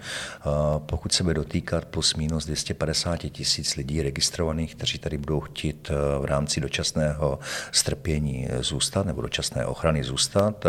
pokud 0.85 1.13
se 1.13 1.23
bude 1.23 1.33
dotýkat 1.33 1.85
plus 1.85 2.15
minus 2.15 2.45
250 2.45 3.17
tisíc 3.17 3.75
lidí 3.75 4.01
registrovaných, 4.01 4.75
kteří 4.75 4.97
tady 4.97 5.17
budou 5.17 5.39
chtít 5.39 5.91
v 6.19 6.25
rámci 6.25 6.61
dočasného 6.61 7.39
strpění 7.71 8.47
zůstat 8.59 9.05
nebo 9.05 9.21
dočasné 9.21 9.65
ochrany 9.65 10.03
zůstat, 10.03 10.65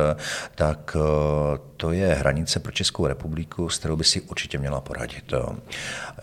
tak 0.55 0.97
to 1.77 1.93
je 1.93 2.15
hranice 2.15 2.61
pro 2.61 2.73
Českou 2.73 3.07
republiku, 3.07 3.69
s 3.69 3.79
kterou 3.79 3.97
by 3.97 4.05
si 4.05 4.21
určitě 4.21 4.59
měla 4.59 4.81
poradit. 4.81 5.33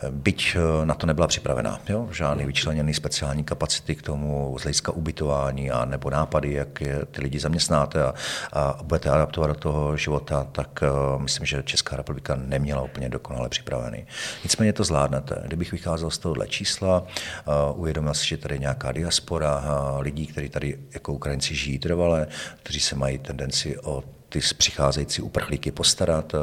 Byť 0.09 0.57
na 0.83 0.93
to 0.93 1.07
nebyla 1.07 1.27
připravená. 1.27 1.79
Jo? 1.89 2.07
Žádný 2.11 2.45
vyčleněný 2.45 2.93
speciální 2.93 3.43
kapacity 3.43 3.95
k 3.95 4.01
tomu 4.01 4.55
z 4.59 4.61
hlediska 4.61 4.91
ubytování 4.91 5.71
a 5.71 5.85
nebo 5.85 6.09
nápady, 6.09 6.53
jak 6.53 6.81
je 6.81 7.05
ty 7.11 7.21
lidi 7.21 7.39
zaměstnáte 7.39 8.03
a, 8.03 8.13
a 8.53 8.79
budete 8.83 9.09
adaptovat 9.09 9.44
do 9.47 9.55
toho 9.55 9.97
života, 9.97 10.47
tak 10.51 10.83
uh, 11.15 11.21
myslím, 11.21 11.45
že 11.45 11.63
Česká 11.63 11.97
republika 11.97 12.35
neměla 12.35 12.81
úplně 12.81 13.09
dokonale 13.09 13.49
připravený. 13.49 14.05
Nicméně 14.43 14.73
to 14.73 14.83
zvládnete. 14.83 15.41
Kdybych 15.45 15.71
vycházel 15.71 16.09
z 16.09 16.17
tohohle 16.17 16.47
čísla, 16.47 17.01
uh, 17.01 17.79
uvědomil 17.79 18.13
si, 18.13 18.27
že 18.27 18.37
tady 18.37 18.55
je 18.55 18.59
nějaká 18.59 18.91
diaspora 18.91 19.57
uh, 19.59 20.01
lidí, 20.01 20.27
kteří 20.27 20.49
tady 20.49 20.77
jako 20.93 21.13
Ukrajinci 21.13 21.55
žijí 21.55 21.79
trvale, 21.79 22.27
kteří 22.63 22.79
se 22.79 22.95
mají 22.95 23.17
tendenci 23.17 23.79
o 23.79 24.03
ty 24.35 24.55
přicházející 24.57 25.21
uprchlíky 25.21 25.71
postarat, 25.71 26.35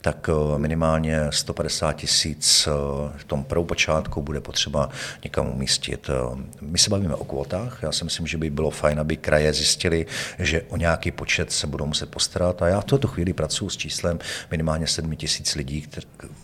tak 0.00 0.28
eh, 0.28 0.58
minimálně 0.58 1.20
150 1.30 1.92
tisíc 1.92 2.68
eh, 2.68 2.70
v 3.16 3.24
tom 3.24 3.44
prvopočátku 3.44 4.22
bude 4.22 4.40
potřeba 4.40 4.88
někam 5.24 5.48
umístit. 5.48 6.10
Eh, 6.10 6.42
my 6.60 6.78
se 6.78 6.90
bavíme 6.90 7.14
o 7.14 7.24
kvotách. 7.24 7.78
Já 7.82 7.92
si 7.92 8.04
myslím, 8.04 8.26
že 8.26 8.38
by 8.38 8.50
bylo 8.50 8.70
fajn, 8.70 9.00
aby 9.00 9.16
kraje 9.16 9.52
zjistili, 9.52 10.06
že 10.38 10.62
o 10.62 10.76
nějaký 10.76 11.10
počet 11.10 11.52
se 11.52 11.66
budou 11.66 11.86
muset 11.86 12.10
postarat. 12.10 12.62
A 12.62 12.68
já 12.68 12.80
v 12.80 12.84
tuto 12.84 13.08
chvíli 13.08 13.32
pracuji 13.32 13.70
s 13.70 13.76
číslem 13.76 14.18
minimálně 14.50 14.86
7 14.86 15.16
tisíc 15.16 15.54
lidí, 15.54 15.88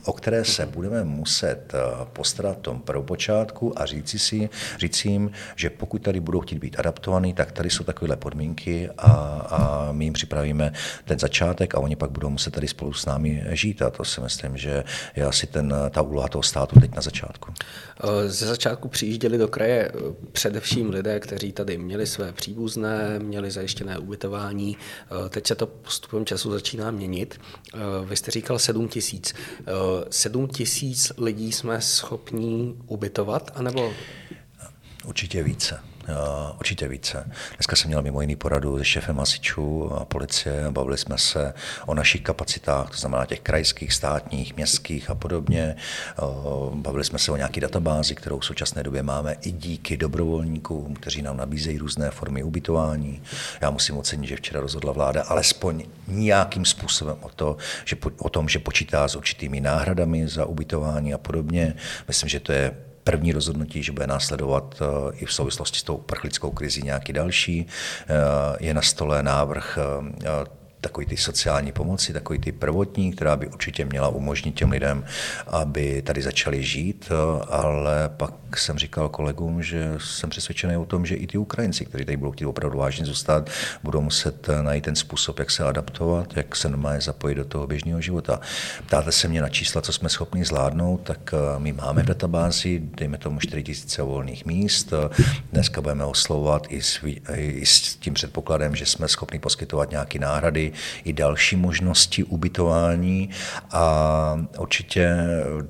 o 0.05 0.13
které 0.13 0.45
se 0.45 0.67
budeme 0.67 1.05
muset 1.05 1.73
postarat 2.13 2.59
v 2.59 2.61
tom 2.61 2.81
prvopočátku 2.81 3.81
a 3.81 3.87
říci 3.87 4.19
si, 4.19 4.49
říci 4.79 5.09
jim, 5.09 5.31
že 5.57 5.71
pokud 5.71 6.03
tady 6.03 6.21
budou 6.21 6.41
chtít 6.41 6.59
být 6.59 6.79
adaptovaný, 6.79 7.35
tak 7.35 7.53
tady 7.53 7.71
jsou 7.71 7.85
takovéhle 7.85 8.17
podmínky 8.17 8.91
a, 8.99 9.11
a 9.51 9.89
my 9.93 10.05
jim 10.05 10.13
připravíme 10.13 10.73
ten 11.05 11.19
začátek 11.19 11.75
a 11.75 11.79
oni 11.79 11.97
pak 11.97 12.11
budou 12.11 12.31
muset 12.31 12.51
tady 12.51 12.69
spolu 12.69 12.93
s 12.93 13.07
námi 13.07 13.45
žít 13.51 13.83
a 13.83 13.91
to 13.91 14.05
si 14.05 14.21
myslím, 14.21 14.57
že 14.57 14.85
je 15.17 15.25
asi 15.25 15.47
ten, 15.47 15.75
ta 15.91 16.03
úloha 16.03 16.29
toho 16.29 16.43
státu 16.43 16.81
teď 16.81 16.95
na 16.95 17.03
začátku. 17.03 17.53
Ze 18.27 18.47
začátku 18.47 18.89
přijížděli 18.89 19.39
do 19.39 19.49
kraje 19.49 19.93
především 20.33 20.91
lidé, 20.91 21.21
kteří 21.21 21.53
tady 21.53 21.79
měli 21.79 22.07
své 22.07 22.33
příbuzné, 22.33 23.19
měli 23.19 23.51
zajištěné 23.51 23.99
ubytování. 23.99 24.77
Teď 25.29 25.47
se 25.47 25.55
to 25.55 25.67
postupem 25.67 26.27
času 26.27 26.51
začíná 26.51 26.91
měnit. 26.91 27.41
Vy 28.05 28.17
jste 28.17 28.31
říkal 28.31 28.59
7 28.59 28.89
tisíc. 28.89 29.35
7 30.11 30.49
tisíc 30.49 31.13
lidí 31.19 31.53
jsme 31.53 31.81
schopní 31.81 32.81
ubytovat, 32.87 33.51
anebo? 33.55 33.93
Určitě 35.05 35.43
více. 35.43 35.90
Určitě 36.59 36.89
více. 36.89 37.31
Dneska 37.57 37.77
jsem 37.77 37.89
měl 37.89 38.03
mimo 38.03 38.21
jiný 38.21 38.37
poradu 38.37 38.79
se 38.79 38.85
šefem 38.85 39.19
hasičů 39.19 39.93
a 39.95 40.05
policie 40.05 40.65
a 40.65 40.71
bavili 40.71 40.99
jsme 40.99 41.19
se 41.19 41.55
o 41.87 41.95
našich 41.95 42.23
kapacitách, 42.23 42.91
to 42.91 42.97
znamená 42.97 43.27
těch 43.27 43.41
krajských, 43.41 43.93
státních, 43.93 44.57
městských 44.57 45.11
a 45.11 45.15
podobně. 45.15 45.77
Bavili 46.75 47.05
jsme 47.05 47.19
se 47.19 47.33
o 47.33 47.37
nějaké 47.37 47.61
databázi, 47.61 48.15
kterou 48.15 48.39
v 48.39 48.45
současné 48.45 48.83
době 48.83 49.03
máme 49.03 49.37
i 49.43 49.53
díky 49.53 49.97
dobrovolníkům, 49.97 50.95
kteří 50.95 51.23
nám 51.23 51.37
nabízejí 51.37 51.79
různé 51.79 52.11
formy 52.11 52.43
ubytování. 52.43 53.23
Já 53.61 53.71
musím 53.71 53.97
ocenit, 53.97 54.29
že 54.29 54.37
včera 54.37 54.61
rozhodla 54.61 54.93
vláda 54.93 55.23
alespoň 55.23 55.85
nějakým 56.09 56.65
způsobem 56.65 57.17
o, 57.21 57.29
to, 57.29 57.57
že, 57.85 57.97
o 58.19 58.29
tom, 58.29 58.49
že 58.49 58.59
počítá 58.59 59.09
s 59.09 59.17
určitými 59.17 59.61
náhradami 59.61 60.29
za 60.29 60.45
ubytování 60.45 61.15
a 61.15 61.19
podobně. 61.19 61.75
Myslím, 62.09 62.29
že 62.29 62.41
to 62.41 62.53
je 62.53 62.90
první 63.11 63.33
rozhodnutí, 63.33 63.83
že 63.83 63.93
bude 63.93 64.07
následovat 64.07 64.83
eh, 64.83 65.17
i 65.17 65.27
v 65.27 65.33
souvislosti 65.33 65.79
s 65.79 65.83
tou 65.83 65.97
prchlickou 65.97 66.51
krizí 66.51 66.83
nějaký 66.83 67.13
další. 67.13 67.67
Eh, 67.67 68.15
je 68.61 68.75
na 68.75 68.83
stole 68.83 69.23
návrh 69.23 69.79
eh, 69.79 70.60
takový 70.81 71.07
ty 71.07 71.17
sociální 71.17 71.73
pomoci, 71.73 72.13
takový 72.13 72.39
ty 72.39 72.53
prvotní, 72.53 73.13
která 73.13 73.37
by 73.37 73.49
určitě 73.49 73.85
měla 73.85 74.09
umožnit 74.09 74.55
těm 74.55 74.71
lidem, 74.71 75.05
aby 75.47 76.03
tady 76.03 76.23
začali 76.23 76.63
žít, 76.63 77.13
ale 77.49 78.09
pak 78.17 78.59
jsem 78.59 78.79
říkal 78.79 79.09
kolegům, 79.09 79.63
že 79.63 79.95
jsem 79.99 80.31
přesvědčený 80.31 80.77
o 80.77 80.85
tom, 80.85 81.07
že 81.07 81.15
i 81.15 81.27
ty 81.27 81.39
Ukrajinci, 81.39 81.85
kteří 81.85 82.05
tady 82.05 82.17
budou 82.17 82.33
chtít 82.33 82.47
opravdu 82.47 82.79
vážně 82.79 83.05
zůstat, 83.05 83.51
budou 83.83 84.01
muset 84.01 84.49
najít 84.63 84.85
ten 84.85 84.97
způsob, 84.97 85.39
jak 85.39 85.51
se 85.51 85.65
adaptovat, 85.65 86.37
jak 86.37 86.57
se 86.57 86.69
normálně 86.69 87.01
zapojit 87.01 87.35
do 87.35 87.45
toho 87.45 87.67
běžného 87.67 88.01
života. 88.01 88.41
Ptáte 88.87 89.13
se 89.13 89.29
mě 89.29 89.43
na 89.43 89.49
čísla, 89.49 89.83
co 89.83 89.93
jsme 89.93 90.09
schopni 90.09 90.45
zvládnout, 90.45 91.01
tak 91.05 91.35
eh, 91.35 91.59
my 91.59 91.73
máme 91.73 92.03
v 92.03 92.07
databázi, 92.07 92.83
dejme 92.97 93.19
tomu 93.19 93.41
4 93.41 93.65
000 93.99 94.11
volných 94.13 94.47
míst. 94.47 94.93
Dneska 95.53 95.81
budeme 95.81 96.05
oslovovat 96.05 96.67
i 96.69 96.81
i 97.35 97.67
s 97.67 97.97
tím 97.97 98.15
předpokladem, 98.15 98.77
že 98.77 98.87
jsme 98.87 99.09
schopni 99.09 99.39
poskytovat 99.39 99.91
nějaké 99.91 100.19
náhrady, 100.19 100.70
i 101.05 101.13
další 101.13 101.57
možnosti 101.57 102.25
ubytování 102.25 103.31
a 103.73 104.41
určitě, 104.59 105.17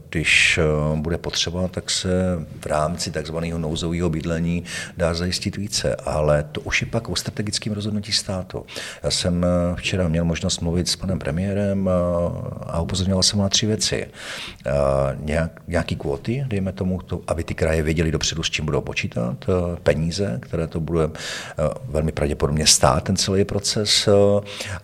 když 0.09 0.59
eh, 0.59 0.97
bude 0.97 1.19
potřeba, 1.19 1.69
tak 1.69 1.91
se 1.91 2.11
v 2.61 2.67
rámci 2.67 3.11
takzvaného 3.11 3.59
nouzového 3.59 4.11
bydlení 4.11 4.65
dá 4.97 5.15
zajistit 5.15 5.57
více, 5.57 5.97
ale 5.97 6.45
to 6.53 6.61
už 6.61 6.81
je 6.81 6.87
pak 6.87 7.09
o 7.09 7.17
strategickém 7.17 7.73
rozhodnutí 7.73 8.13
státu. 8.13 8.67
Já 9.03 9.11
jsem 9.11 9.45
eh, 9.45 9.77
včera 9.77 10.09
měl 10.09 10.25
možnost 10.25 10.61
mluvit 10.61 10.89
s 10.89 10.97
panem 10.97 11.19
premiérem 11.19 11.89
eh, 11.89 11.93
a 12.67 12.81
upozorňoval 12.81 13.23
jsem 13.23 13.39
na 13.39 13.49
tři 13.49 13.67
věci. 13.67 14.07
Nějak, 15.21 15.63
nějaký 15.69 15.97
kvóty, 15.97 16.45
dejme 16.47 16.73
tomu, 16.73 17.03
to, 17.03 17.21
aby 17.27 17.45
ty 17.45 17.55
kraje 17.55 17.83
věděli 17.83 18.11
dopředu, 18.11 18.43
s 18.43 18.51
čím 18.51 18.65
budou 18.65 18.81
počítat, 18.81 19.45
peníze, 19.83 20.39
které 20.43 20.67
to 20.67 20.81
bude 20.81 21.11
velmi 21.85 22.13
pravděpodobně 22.13 22.67
stát, 22.67 23.05
ten 23.05 23.17
celý 23.17 23.45
proces 23.45 24.09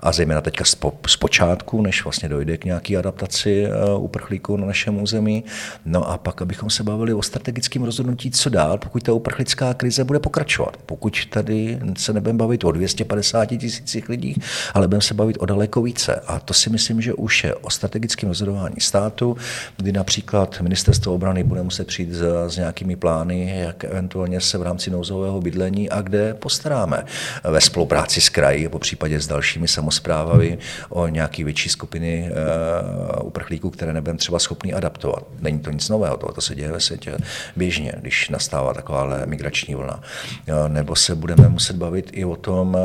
a 0.07 0.13
zejména 0.13 0.41
teďka 0.41 0.65
z 1.07 1.17
počátku, 1.17 1.83
než 1.83 2.05
vlastně 2.05 2.29
dojde 2.29 2.57
k 2.57 2.65
nějaké 2.65 2.97
adaptaci 2.97 3.67
eh, 3.67 3.95
uprchlíků 3.99 4.57
na 4.57 4.67
našem 4.67 5.03
území. 5.03 5.45
No 5.85 6.11
a 6.11 6.19
pak, 6.19 6.43
abychom 6.43 6.71
se 6.71 6.83
bavili 6.83 7.15
o 7.15 7.23
strategickém 7.23 7.83
rozhodnutí, 7.83 8.31
co 8.31 8.51
dál, 8.51 8.79
pokud 8.79 9.03
ta 9.03 9.13
uprchlická 9.13 9.75
krize 9.75 10.05
bude 10.05 10.19
pokračovat. 10.19 10.77
Pokud 10.87 11.27
tady 11.27 11.79
se 11.97 12.13
nebudeme 12.13 12.39
bavit 12.39 12.65
o 12.65 12.73
250 12.73 13.47
tisících 13.47 14.09
lidí, 14.09 14.41
ale 14.75 14.89
budeme 14.89 15.03
se 15.03 15.15
bavit 15.15 15.37
o 15.41 15.47
daleko 15.47 15.83
více. 15.83 16.15
A 16.27 16.41
to 16.41 16.55
si 16.55 16.71
myslím, 16.71 17.01
že 17.01 17.15
už 17.15 17.45
je 17.45 17.55
o 17.55 17.71
strategickém 17.71 18.29
rozhodování 18.29 18.77
státu, 18.79 19.37
kdy 19.77 19.93
například 19.93 20.61
ministerstvo 20.61 21.15
obrany 21.15 21.45
bude 21.45 21.63
muset 21.63 21.87
přijít 21.87 22.13
s, 22.13 22.49
s 22.49 22.57
nějakými 22.57 22.97
plány, 22.97 23.61
jak 23.61 23.85
eventuálně 23.85 24.41
se 24.41 24.59
v 24.59 24.63
rámci 24.63 24.91
nouzového 24.91 25.41
bydlení 25.41 25.91
a 25.91 26.01
kde 26.01 26.35
postaráme 26.35 27.05
ve 27.45 27.61
spolupráci 27.61 28.21
s 28.21 28.29
kraji, 28.29 28.69
po 28.69 28.79
případě 28.79 29.21
s 29.21 29.27
dalšími 29.27 29.69
samozprávami 29.97 30.47
zprávami 30.47 30.59
o 30.89 31.09
nějaké 31.09 31.45
větší 31.45 31.69
skupiny 31.69 32.31
uh, 32.31 33.27
uprchlíků, 33.27 33.71
které 33.71 33.93
nebudeme 33.93 34.19
třeba 34.19 34.39
schopni 34.39 34.73
adaptovat. 34.73 35.27
Není 35.41 35.59
to 35.59 35.71
nic 35.71 35.89
nového, 35.89 36.17
to, 36.17 36.41
se 36.41 36.55
děje 36.55 36.73
ve 36.73 36.81
světě 36.81 37.17
běžně, 37.57 37.93
když 38.01 38.29
nastává 38.29 38.75
taková 38.75 39.27
migrační 39.27 39.75
vlna. 39.75 40.01
Uh, 40.49 40.69
nebo 40.69 40.97
se 40.97 41.15
budeme 41.15 41.49
muset 41.49 41.77
bavit 41.77 42.11
i 42.13 42.25
o 42.25 42.37
tom, 42.37 42.75
uh, 42.75 42.81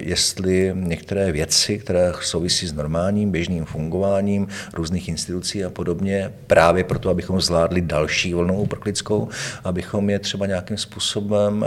jestli 0.00 0.72
některé 0.74 1.32
věci, 1.32 1.78
které 1.78 2.12
souvisí 2.20 2.66
s 2.66 2.72
normálním 2.72 3.30
běžným 3.30 3.64
fungováním 3.64 4.48
různých 4.74 5.08
institucí 5.08 5.64
a 5.64 5.70
podobně, 5.70 6.32
právě 6.46 6.84
proto, 6.84 7.10
abychom 7.10 7.40
zvládli 7.40 7.80
další 7.80 8.34
vlnu 8.34 8.60
uprchlickou, 8.60 9.28
abychom 9.64 10.10
je 10.10 10.18
třeba 10.18 10.46
nějakým 10.46 10.76
způsobem 10.76 11.64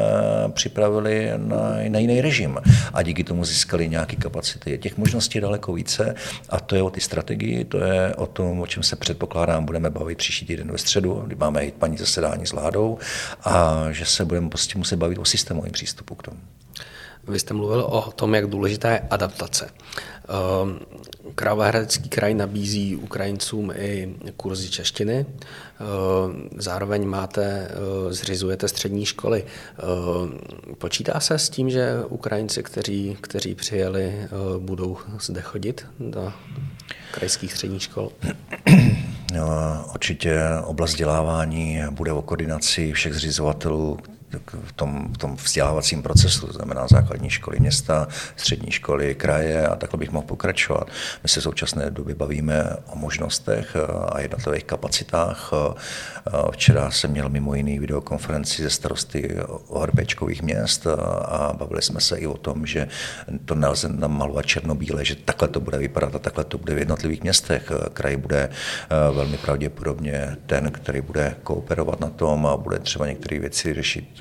připravili 0.53 1.31
na, 1.37 1.57
na 1.89 1.99
jiný 1.99 2.21
režim 2.21 2.57
a 2.93 3.01
díky 3.01 3.23
tomu 3.23 3.45
získali 3.45 3.89
nějaké 3.89 4.15
kapacity. 4.15 4.71
Těch 4.81 4.97
možností 4.97 5.37
je 5.37 5.41
daleko 5.41 5.73
více 5.73 6.15
a 6.49 6.59
to 6.59 6.75
je 6.75 6.83
o 6.83 6.89
ty 6.89 7.01
strategii, 7.01 7.65
to 7.65 7.77
je 7.77 8.15
o 8.15 8.25
tom, 8.25 8.59
o 8.61 8.67
čem 8.67 8.83
se 8.83 8.95
předpokládám, 8.95 9.65
budeme 9.65 9.89
bavit 9.89 10.17
příští 10.17 10.45
týden 10.45 10.71
ve 10.71 10.77
středu, 10.77 11.23
kdy 11.27 11.35
máme 11.35 11.65
jít 11.65 11.73
paní 11.73 11.97
zasedání 11.97 12.45
s 12.47 12.51
vládou 12.51 12.97
a 13.43 13.85
že 13.91 14.05
se 14.05 14.25
budeme 14.25 14.49
prostě 14.49 14.77
muset 14.77 14.95
bavit 14.95 15.17
o 15.17 15.25
systémovém 15.25 15.71
přístupu 15.71 16.15
k 16.15 16.23
tomu. 16.23 16.37
Vy 17.27 17.39
jste 17.39 17.53
mluvil 17.53 17.81
o 17.81 18.11
tom, 18.11 18.35
jak 18.35 18.47
důležitá 18.47 18.91
je 18.91 18.99
adaptace. 18.99 19.69
Ehm, 20.29 20.79
Královéhradecký 21.35 22.09
kraj 22.09 22.33
nabízí 22.33 22.95
Ukrajincům 22.95 23.71
i 23.75 24.15
kurzy 24.37 24.69
češtiny. 24.69 25.25
Ehm, 25.25 26.49
zároveň 26.57 27.07
máte, 27.07 27.67
eh, 27.71 28.13
zřizujete 28.13 28.67
střední 28.67 29.05
školy. 29.05 29.43
Ehm, 29.43 30.39
počítá 30.77 31.19
se 31.19 31.39
s 31.39 31.49
tím, 31.49 31.69
že 31.69 31.95
Ukrajinci, 32.09 32.63
kteří, 32.63 33.17
kteří 33.21 33.55
přijeli, 33.55 34.03
eh, 34.05 34.27
budou 34.59 34.97
zde 35.19 35.41
chodit 35.41 35.85
do 35.99 36.33
krajských 37.11 37.53
středních 37.53 37.83
škol? 37.83 38.11
No, 39.35 39.85
určitě 39.93 40.39
oblast 40.63 40.91
vzdělávání 40.91 41.81
bude 41.89 42.11
o 42.11 42.21
koordinaci 42.21 42.91
všech 42.91 43.13
zřizovatelů, 43.13 43.97
v 44.63 44.71
tom, 44.71 45.13
v 45.13 45.17
tom 45.17 45.35
vzdělávacím 45.35 46.01
procesu, 46.03 46.47
to 46.47 46.53
znamená 46.53 46.87
základní 46.87 47.29
školy 47.29 47.59
města, 47.59 48.07
střední 48.35 48.71
školy, 48.71 49.15
kraje 49.15 49.67
a 49.67 49.75
takhle 49.75 49.99
bych 49.99 50.11
mohl 50.11 50.27
pokračovat. 50.27 50.87
My 51.23 51.29
se 51.29 51.39
v 51.39 51.43
současné 51.43 51.91
době 51.91 52.15
bavíme 52.15 52.63
o 52.85 52.95
možnostech 52.95 53.75
a 54.09 54.19
jednotlivých 54.19 54.63
kapacitách. 54.63 55.51
Včera 56.51 56.91
jsem 56.91 57.11
měl 57.11 57.29
mimo 57.29 57.55
jiný 57.55 57.79
videokonferenci 57.79 58.63
ze 58.63 58.69
starosty 58.69 59.37
ORPčkových 59.67 60.41
měst 60.41 60.87
a 61.25 61.53
bavili 61.57 61.81
jsme 61.81 62.01
se 62.01 62.17
i 62.17 62.27
o 62.27 62.37
tom, 62.37 62.65
že 62.65 62.87
to 63.45 63.55
nelze 63.55 63.89
namalovat 63.89 64.45
černobíle, 64.45 65.05
že 65.05 65.15
takhle 65.15 65.47
to 65.47 65.59
bude 65.59 65.77
vypadat 65.77 66.15
a 66.15 66.19
takhle 66.19 66.43
to 66.43 66.57
bude 66.57 66.75
v 66.75 66.77
jednotlivých 66.77 67.23
městech. 67.23 67.71
Kraj 67.93 68.17
bude 68.17 68.49
velmi 68.89 69.37
pravděpodobně 69.37 70.37
ten, 70.45 70.71
který 70.71 71.01
bude 71.01 71.35
kooperovat 71.43 71.99
na 71.99 72.09
tom 72.09 72.45
a 72.45 72.57
bude 72.57 72.79
třeba 72.79 73.07
některé 73.07 73.39
věci 73.39 73.73
řešit 73.73 74.20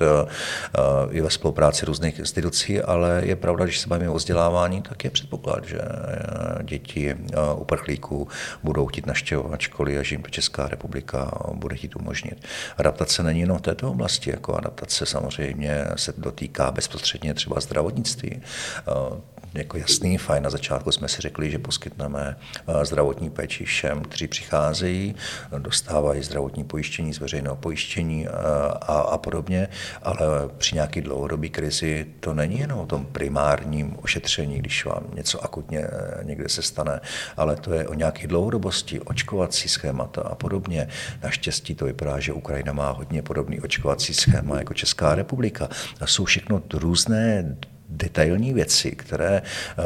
i 1.11 1.21
ve 1.21 1.29
spolupráci 1.29 1.85
různých 1.85 2.19
institucí, 2.19 2.81
ale 2.81 3.21
je 3.25 3.35
pravda, 3.35 3.65
když 3.65 3.79
se 3.79 3.87
bavíme 3.87 4.09
o 4.09 4.15
vzdělávání, 4.15 4.81
tak 4.81 5.03
je 5.03 5.09
předpoklad, 5.09 5.65
že 5.65 5.79
eh, 5.81 6.63
děti 6.63 7.09
eh, 7.09 7.37
uprchlíků 7.55 8.27
budou 8.63 8.87
chtít 8.87 9.05
naštěvovat 9.05 9.59
školy 9.61 9.97
a 9.97 10.03
že 10.03 10.15
jim 10.15 10.23
Česká 10.29 10.67
republika 10.67 11.31
bude 11.53 11.75
chtít 11.75 11.95
umožnit. 11.95 12.45
Adaptace 12.77 13.23
není 13.23 13.39
jenom 13.39 13.57
v 13.57 13.61
této 13.61 13.91
oblasti, 13.91 14.29
jako 14.29 14.55
adaptace 14.55 15.05
samozřejmě 15.05 15.85
se 15.95 16.13
dotýká 16.17 16.71
bezprostředně 16.71 17.33
třeba 17.33 17.59
zdravotnictví 17.59 18.41
jako 19.53 19.77
jasný, 19.77 20.17
fajn. 20.17 20.43
Na 20.43 20.49
začátku 20.49 20.91
jsme 20.91 21.07
si 21.07 21.21
řekli, 21.21 21.51
že 21.51 21.59
poskytneme 21.59 22.35
eh, 22.67 22.85
zdravotní 22.85 23.29
péči 23.29 23.65
všem, 23.65 24.01
kteří 24.01 24.27
přicházejí, 24.27 25.15
dostávají 25.57 26.23
zdravotní 26.23 26.63
pojištění 26.63 27.13
z 27.13 27.19
veřejného 27.19 27.55
pojištění 27.55 28.27
a, 28.27 28.31
eh, 28.31 28.77
a, 28.81 28.99
a 29.01 29.17
podobně, 29.17 29.67
ale 30.03 30.27
při 30.57 30.75
nějaké 30.75 31.01
dlouhodobé 31.01 31.49
krizi 31.49 32.05
to 32.19 32.33
není 32.33 32.59
jenom 32.59 32.79
o 32.79 32.85
tom 32.85 33.05
primárním 33.05 33.95
ošetření, 34.01 34.59
když 34.59 34.85
vám 34.85 35.03
něco 35.13 35.43
akutně 35.43 35.79
eh, 35.79 36.23
někde 36.23 36.49
se 36.49 36.61
stane, 36.61 36.99
ale 37.37 37.55
to 37.55 37.73
je 37.73 37.87
o 37.87 37.93
nějaké 37.93 38.27
dlouhodobosti, 38.27 38.99
očkovací 38.99 39.69
schémata 39.69 40.21
a 40.21 40.35
podobně. 40.35 40.87
Naštěstí 41.23 41.75
to 41.75 41.85
vypadá, 41.85 42.19
že 42.19 42.33
Ukrajina 42.33 42.73
má 42.73 42.91
hodně 42.91 43.21
podobný 43.21 43.59
očkovací 43.59 44.13
schéma 44.13 44.57
jako 44.57 44.73
Česká 44.73 45.15
republika. 45.15 45.69
A 45.99 46.07
jsou 46.07 46.25
všechno 46.25 46.61
různé 46.73 47.55
detailní 47.91 48.53
věci, 48.53 48.91
které 48.91 49.41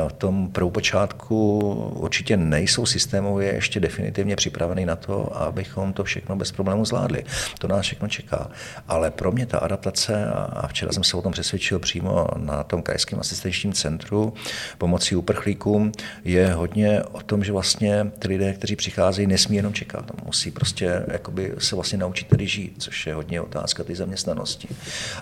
v 0.08 0.14
tom 0.14 0.52
prvopočátku 0.52 1.60
určitě 1.96 2.38
nejsou 2.38 2.86
systémově 2.86 3.54
ještě 3.54 3.80
definitivně 3.80 4.36
připraveny 4.36 4.86
na 4.86 4.96
to, 4.96 5.38
abychom 5.38 5.94
to 5.94 6.04
všechno 6.04 6.36
bez 6.36 6.52
problémů 6.52 6.86
zvládli. 6.86 7.24
To 7.60 7.68
nás 7.68 7.82
všechno 7.82 8.08
čeká. 8.08 8.50
Ale 8.88 9.12
pro 9.12 9.32
mě 9.32 9.46
ta 9.46 9.58
adaptace, 9.58 10.26
a 10.34 10.68
včera 10.68 10.92
jsem 10.92 11.04
se 11.04 11.18
o 11.18 11.22
tom 11.22 11.32
přesvědčil 11.32 11.80
přímo 11.80 12.28
na 12.38 12.64
tom 12.64 12.82
krajském 12.82 13.20
asistenčním 13.20 13.74
centru 13.74 14.34
pomocí 14.78 15.16
uprchlíkům, 15.16 15.92
je 16.24 16.54
hodně 16.54 17.04
o 17.04 17.22
tom, 17.22 17.44
že 17.44 17.52
vlastně 17.52 18.12
ty 18.20 18.28
lidé, 18.28 18.54
kteří 18.54 18.76
přicházejí, 18.76 19.28
nesmí 19.28 19.56
jenom 19.56 19.74
čekat. 19.74 20.12
Musí 20.26 20.52
prostě 20.52 21.06
jakoby 21.08 21.54
se 21.58 21.76
vlastně 21.76 21.98
naučit 21.98 22.28
tady 22.28 22.48
žít, 22.48 22.76
což 22.78 23.08
je 23.08 23.14
hodně 23.14 23.42
otázka 23.42 23.84
ty 23.84 23.96
zaměstnanosti. 23.96 24.68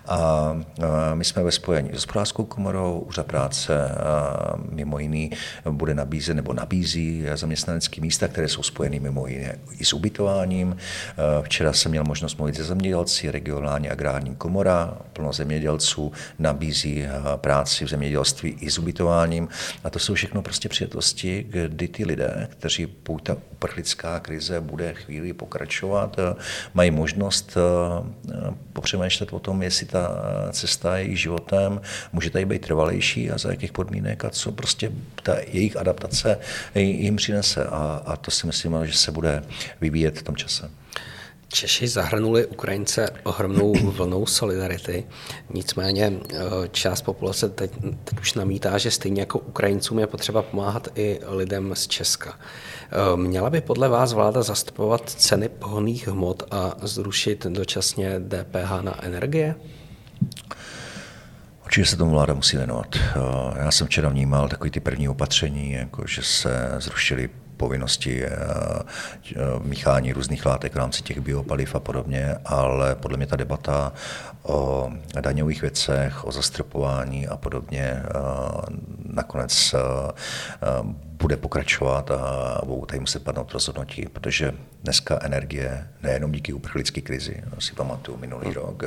A 0.07 0.53
my 1.13 1.25
jsme 1.25 1.43
ve 1.43 1.51
spojení 1.51 1.89
s 1.89 1.93
hospodářskou 1.93 2.43
komorou, 2.43 2.72
úřad 2.81 3.25
práce 3.25 3.73
mimo 4.69 4.99
jiný 4.99 5.31
bude 5.71 5.93
nabízet 5.93 6.33
nebo 6.33 6.53
nabízí 6.53 7.25
zaměstnanecké 7.35 8.01
místa, 8.01 8.27
které 8.27 8.47
jsou 8.47 8.63
spojeny 8.63 8.99
mimo 8.99 9.27
jiné 9.27 9.55
i 9.77 9.85
s 9.85 9.93
ubytováním. 9.93 10.77
Včera 11.41 11.73
jsem 11.73 11.91
měl 11.91 12.03
možnost 12.03 12.37
mluvit 12.37 12.55
se 12.55 12.63
zemědělci, 12.63 13.31
regionální 13.31 13.89
agrární 13.89 14.35
komora, 14.35 14.97
plno 15.13 15.33
zemědělců 15.33 16.11
nabízí 16.39 17.05
práci 17.35 17.85
v 17.85 17.89
zemědělství 17.89 18.57
i 18.59 18.71
s 18.71 18.79
ubytováním. 18.79 19.47
A 19.83 19.89
to 19.89 19.99
jsou 19.99 20.13
všechno 20.13 20.41
prostě 20.41 20.69
přijetosti, 20.69 21.45
kdy 21.49 21.87
ty 21.87 22.05
lidé, 22.05 22.47
kteří 22.51 22.87
pokud 22.87 23.23
ta 23.23 23.37
uprchlická 23.51 24.19
krize 24.19 24.61
bude 24.61 24.93
chvíli 24.93 25.33
pokračovat, 25.33 26.17
mají 26.73 26.91
možnost 26.91 27.57
popřemýšlet 28.73 29.33
o 29.33 29.39
tom, 29.39 29.63
jestli 29.63 29.85
ta 29.85 30.09
cesta 30.51 30.97
jejich 30.97 31.19
životem 31.19 31.81
může 32.13 32.29
tady 32.29 32.45
být 32.45 32.62
trvalejší 32.63 33.31
a 33.31 33.37
za 33.37 33.49
jakých 33.51 33.71
podmínek 33.71 34.25
a 34.25 34.29
co 34.29 34.51
prostě 34.51 34.91
ta 35.23 35.35
jejich 35.47 35.77
adaptace 35.77 36.39
jim 36.75 37.15
přinese. 37.15 37.65
A, 37.65 38.01
a 38.05 38.15
to 38.15 38.31
si 38.31 38.47
myslím, 38.47 38.77
že 38.83 38.97
se 38.97 39.11
bude 39.11 39.43
vyvíjet 39.81 40.19
v 40.19 40.23
tom 40.23 40.35
čase. 40.35 40.69
Češi 41.53 41.87
zahrnuli 41.87 42.45
Ukrajince 42.45 43.09
ohromnou 43.23 43.73
vlnou 43.91 44.25
solidarity, 44.25 45.05
nicméně 45.53 46.13
eh, 46.13 46.37
část 46.71 47.01
populace 47.01 47.49
teď, 47.49 47.71
teď 48.03 48.19
už 48.19 48.33
namítá, 48.33 48.77
že 48.77 48.91
stejně 48.91 49.21
jako 49.21 49.39
Ukrajincům 49.39 49.99
je 49.99 50.07
potřeba 50.07 50.41
pomáhat 50.41 50.87
i 50.95 51.19
lidem 51.27 51.75
z 51.75 51.87
Česka. 51.87 52.39
Eh, 52.39 53.17
měla 53.17 53.49
by 53.49 53.61
podle 53.61 53.89
vás 53.89 54.13
vláda 54.13 54.41
zastupovat 54.41 55.09
ceny 55.09 55.49
pohonných 55.49 56.07
hmot 56.07 56.43
a 56.51 56.75
zrušit 56.81 57.45
dočasně 57.45 58.19
DPH 58.19 58.81
na 58.81 59.03
energie? 59.05 59.55
Určitě 61.73 61.85
se 61.89 61.97
tomu 61.97 62.11
vláda 62.11 62.33
musí 62.33 62.57
věnovat. 62.57 62.87
Eh, 62.95 63.19
já 63.63 63.71
jsem 63.71 63.87
včera 63.87 64.09
vnímal 64.09 64.49
takový 64.49 64.71
ty 64.71 64.79
první 64.79 65.09
opatření, 65.09 65.71
jako 65.71 66.07
že 66.07 66.21
se 66.21 66.71
zrušily 66.77 67.29
povinnosti 67.57 68.25
eh, 68.25 68.29
míchání 69.63 70.13
různých 70.13 70.45
látek 70.45 70.73
v 70.73 70.77
rámci 70.77 71.03
těch 71.03 71.19
biopaliv 71.19 71.75
a 71.75 71.79
podobně, 71.79 72.35
ale 72.45 72.95
podle 72.95 73.17
mě 73.17 73.27
ta 73.27 73.35
debata 73.35 73.93
o 74.43 74.89
daňových 75.21 75.61
věcech, 75.61 76.25
o 76.25 76.31
zastropování 76.31 77.27
a 77.27 77.37
podobně 77.37 77.83
eh, 77.83 78.03
nakonec 79.05 79.75
bude 81.13 81.37
pokračovat 81.37 82.11
a 82.11 82.61
budou 82.65 82.85
tady 82.85 82.99
muset 82.99 83.23
padnout 83.23 83.51
rozhodnutí, 83.51 84.05
protože 84.13 84.53
dneska 84.83 85.19
energie, 85.21 85.87
nejenom 86.03 86.31
díky 86.31 86.53
uprchlické 86.53 87.01
krizi, 87.01 87.43
si 87.59 87.73
pamatuju 87.73 88.17
minulý 88.17 88.53
rok, 88.53 88.83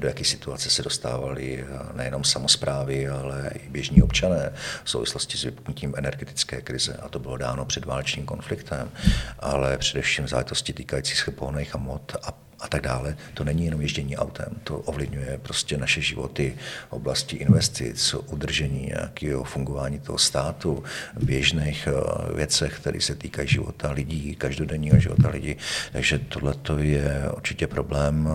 do 0.00 0.08
jaké 0.08 0.24
situace 0.24 0.70
se 0.70 0.82
dostávali 0.82 1.64
nejenom 1.94 2.24
samozprávy, 2.24 3.08
ale 3.08 3.50
i 3.54 3.68
běžní 3.68 4.02
občané 4.02 4.52
v 4.84 4.90
souvislosti 4.90 5.38
s 5.38 5.44
vypnutím 5.44 5.94
energetické 5.96 6.60
krize. 6.60 6.96
A 7.02 7.08
to 7.08 7.18
bylo 7.18 7.36
dáno 7.36 7.64
před 7.64 7.84
válčním 7.84 8.26
konfliktem, 8.26 8.90
ale 9.38 9.78
především 9.78 10.24
v 10.24 10.28
záležitosti 10.28 10.72
týkající 10.72 11.16
se 11.16 11.30
pohonných 11.30 11.74
hmot 11.74 12.16
a 12.22 12.45
a 12.66 12.68
tak 12.68 12.82
dále. 12.82 13.16
To 13.34 13.44
není 13.44 13.64
jenom 13.64 13.80
ježdění 13.80 14.16
autem, 14.16 14.46
to 14.64 14.78
ovlivňuje 14.78 15.38
prostě 15.42 15.78
naše 15.78 16.00
životy 16.00 16.54
oblasti 16.90 17.36
investic, 17.36 18.14
udržení 18.26 18.86
nějakého 18.86 19.44
fungování 19.44 19.98
toho 20.00 20.18
státu, 20.18 20.84
běžných 21.22 21.88
eh, 21.88 21.92
věcech, 22.34 22.78
které 22.80 23.00
se 23.00 23.14
týkají 23.14 23.48
života 23.48 23.90
lidí, 23.90 24.34
každodenního 24.34 24.98
života 24.98 25.28
lidí. 25.28 25.56
Takže 25.92 26.18
tohle 26.18 26.54
je 26.80 27.30
určitě 27.36 27.66
problém 27.66 28.28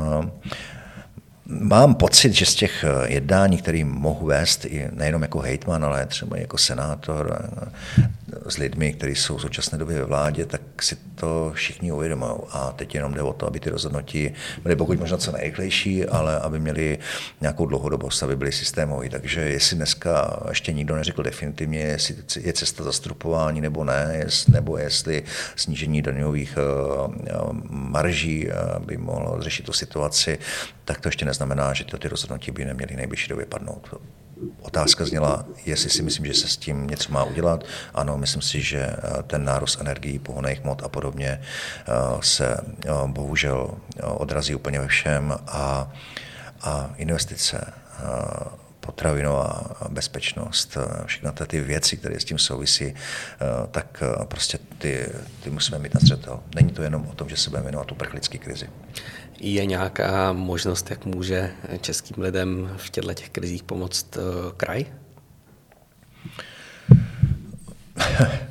Mám 1.59 1.95
pocit, 1.95 2.33
že 2.33 2.45
z 2.45 2.55
těch 2.55 2.83
eh, 2.83 3.13
jednání, 3.13 3.57
které 3.57 3.83
mohu 3.83 4.25
vést 4.25 4.65
i 4.65 4.89
nejenom 4.91 5.21
jako 5.21 5.39
hejtman, 5.39 5.85
ale 5.85 6.05
třeba 6.05 6.37
jako 6.37 6.57
senátor 6.57 7.49
eh, 7.63 7.71
s 8.47 8.57
lidmi, 8.57 8.93
kteří 8.93 9.15
jsou 9.15 9.37
v 9.37 9.41
současné 9.41 9.77
době 9.77 9.97
ve 9.97 10.05
vládě, 10.05 10.45
tak 10.45 10.61
si 10.81 10.97
to 11.15 11.51
všichni 11.55 11.91
uvědomují. 11.91 12.31
A 12.51 12.71
teď 12.75 12.95
jenom 12.95 13.13
jde 13.13 13.21
o 13.21 13.33
to, 13.33 13.47
aby 13.47 13.59
ty 13.59 13.69
rozhodnutí 13.69 14.31
byly 14.63 14.75
pokud 14.75 14.99
možno 14.99 15.17
co 15.17 15.31
nejrychlejší, 15.31 16.05
ale 16.05 16.39
aby 16.39 16.59
měly 16.59 16.97
nějakou 17.41 17.65
dlouhodobost, 17.65 18.23
aby 18.23 18.35
byly 18.35 18.51
systémové. 18.51 19.09
Takže 19.09 19.41
jestli 19.41 19.75
dneska 19.75 20.39
ještě 20.49 20.73
nikdo 20.73 20.95
neřekl 20.95 21.23
definitivně, 21.23 21.79
jestli 21.79 22.15
je 22.39 22.53
cesta 22.53 22.83
zastrupování 22.83 23.61
nebo 23.61 23.83
ne, 23.83 24.25
nebo 24.47 24.77
jestli 24.77 25.23
snížení 25.55 26.01
daňových 26.01 26.57
eh, 26.57 27.37
marží 27.69 28.49
by 28.85 28.97
mohlo 28.97 29.41
řešit 29.41 29.65
tu 29.65 29.73
situaci, 29.73 30.37
tak 30.85 31.01
to 31.01 31.07
ještě 31.07 31.25
neznamená, 31.41 31.73
že 31.73 31.83
ty 31.85 32.07
rozhodnutí 32.07 32.51
by 32.51 32.65
neměly 32.65 32.95
nejbližší 32.95 33.29
době 33.29 33.45
padnout. 33.45 33.89
Otázka 34.61 35.05
zněla, 35.05 35.45
jestli 35.65 35.89
si 35.89 36.01
myslím, 36.03 36.25
že 36.25 36.33
se 36.33 36.47
s 36.47 36.57
tím 36.57 36.87
něco 36.87 37.11
má 37.11 37.23
udělat. 37.23 37.63
Ano, 37.93 38.17
myslím 38.17 38.41
si, 38.41 38.61
že 38.61 38.79
eh, 38.79 39.23
ten 39.23 39.45
nárost 39.45 39.81
energií, 39.81 40.19
pohonných 40.19 40.61
hmot 40.61 40.83
a 40.83 40.89
podobně 40.89 41.41
eh, 41.41 41.93
se 42.21 42.57
eh, 42.57 42.89
bohužel 43.05 43.73
odrazí 44.03 44.55
úplně 44.55 44.79
ve 44.79 44.87
všem 44.87 45.33
a, 45.47 45.91
a 46.61 46.89
investice 46.97 47.73
potravinová 48.79 49.77
bezpečnost, 49.89 50.77
všechny 51.05 51.29
ty 51.47 51.61
věci, 51.61 51.97
které 51.97 52.19
s 52.19 52.25
tím 52.25 52.39
souvisí, 52.39 52.93
tak 53.71 54.03
prostě 54.25 54.59
ty, 54.77 55.05
ty 55.43 55.49
musíme 55.49 55.79
mít 55.79 55.93
na 55.93 55.99
zřetel. 56.03 56.39
Není 56.55 56.69
to 56.69 56.81
jenom 56.81 57.07
o 57.07 57.13
tom, 57.13 57.29
že 57.29 57.37
se 57.37 57.49
budeme 57.49 57.63
věnovat 57.63 57.91
uprchlické 57.91 58.37
krizi. 58.37 58.69
Je 59.43 59.65
nějaká 59.65 60.33
možnost, 60.33 60.89
jak 60.89 61.05
může 61.05 61.51
českým 61.81 62.23
lidem 62.23 62.73
v 62.77 62.89
těchto 62.89 63.13
těch 63.13 63.29
krizích 63.29 63.63
pomoct 63.63 64.17
eh, 64.17 64.21
kraj? 64.57 64.85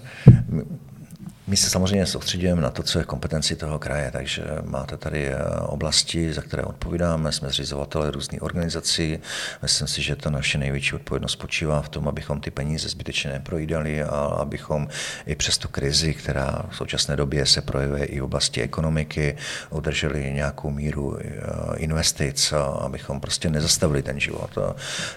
My 1.50 1.56
se 1.56 1.70
samozřejmě 1.70 2.06
soustředujeme 2.06 2.62
na 2.62 2.70
to, 2.70 2.82
co 2.82 2.98
je 2.98 3.04
kompetenci 3.04 3.56
toho 3.56 3.78
kraje, 3.78 4.10
takže 4.10 4.44
máte 4.64 4.96
tady 4.96 5.28
eh, 5.28 5.36
oblasti, 5.60 6.32
za 6.32 6.42
které 6.42 6.62
odpovídáme, 6.62 7.32
jsme 7.32 7.48
zřizovatele 7.48 8.10
různých 8.10 8.42
organizací. 8.42 9.18
Myslím 9.62 9.88
si, 9.88 10.02
že 10.02 10.16
ta 10.16 10.30
naše 10.30 10.58
největší 10.58 10.94
odpovědnost 10.94 11.32
spočívá 11.32 11.82
v 11.82 11.88
tom, 11.88 12.08
abychom 12.08 12.40
ty 12.40 12.50
peníze 12.50 12.88
zbytečně 12.88 13.30
neprojídali 13.30 14.02
a 14.02 14.16
abychom 14.16 14.88
i 15.26 15.36
přes 15.36 15.58
tu 15.58 15.68
krizi, 15.68 16.14
která 16.14 16.62
v 16.70 16.76
současné 16.76 17.16
době 17.16 17.46
se 17.46 17.62
projevuje 17.62 18.04
i 18.04 18.20
v 18.20 18.24
oblasti 18.24 18.62
ekonomiky, 18.62 19.36
udrželi 19.70 20.32
nějakou 20.32 20.70
míru 20.70 21.18
eh, 21.20 21.32
investic 21.76 22.54
abychom 22.80 23.20
prostě 23.20 23.50
nezastavili 23.50 24.02
ten 24.02 24.20
život. 24.20 24.58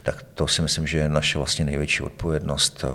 Tak 0.03 0.23
to 0.33 0.47
si 0.47 0.61
myslím, 0.61 0.87
že 0.87 0.97
je 0.97 1.09
naše 1.09 1.37
vlastně 1.37 1.65
největší 1.65 2.03
odpovědnost 2.03 2.85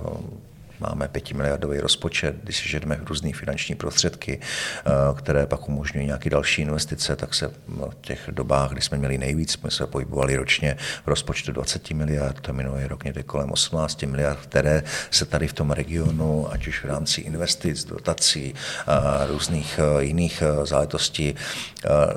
Máme 0.81 1.09
pětimiliardový 1.09 1.81
rozpočet, 1.81 2.37
když 2.43 2.57
si 2.57 2.69
žedeme 2.69 3.01
různé 3.07 3.33
finanční 3.33 3.75
prostředky, 3.75 4.41
eh, 4.41 4.91
které 5.17 5.47
pak 5.47 5.69
umožňují 5.69 6.07
nějaké 6.07 6.31
další 6.31 6.63
investice, 6.63 7.17
tak 7.17 7.35
se 7.35 7.49
v 7.49 7.95
těch 8.01 8.29
dobách, 8.31 8.71
kdy 8.71 8.81
jsme 8.81 8.99
měli 8.99 9.19
nejvíc, 9.19 9.53
jsme 9.53 9.71
se 9.71 9.87
pohybovali 9.87 10.37
ročně 10.37 10.77
v 11.05 11.09
rozpočtu 11.09 11.53
20 11.53 11.95
miliard, 11.95 12.41
to 12.41 12.53
minulý 12.53 12.85
rok 12.85 13.05
někde 13.05 13.23
kolem 13.23 13.51
18 13.51 14.03
miliard, 14.03 14.39
které 14.41 14.83
se 15.11 15.25
tady 15.25 15.49
v 15.49 15.53
tom 15.53 15.71
regionu, 15.71 16.53
ať 16.53 16.67
už 16.67 16.85
v 16.85 16.87
rámci 16.87 17.21
investic, 17.21 17.85
dotací 17.85 18.55
a 18.87 19.27
různých 19.27 19.81
eh, 19.83 20.05
jiných 20.05 20.43
eh, 20.43 20.67
záležitostí 20.67 21.35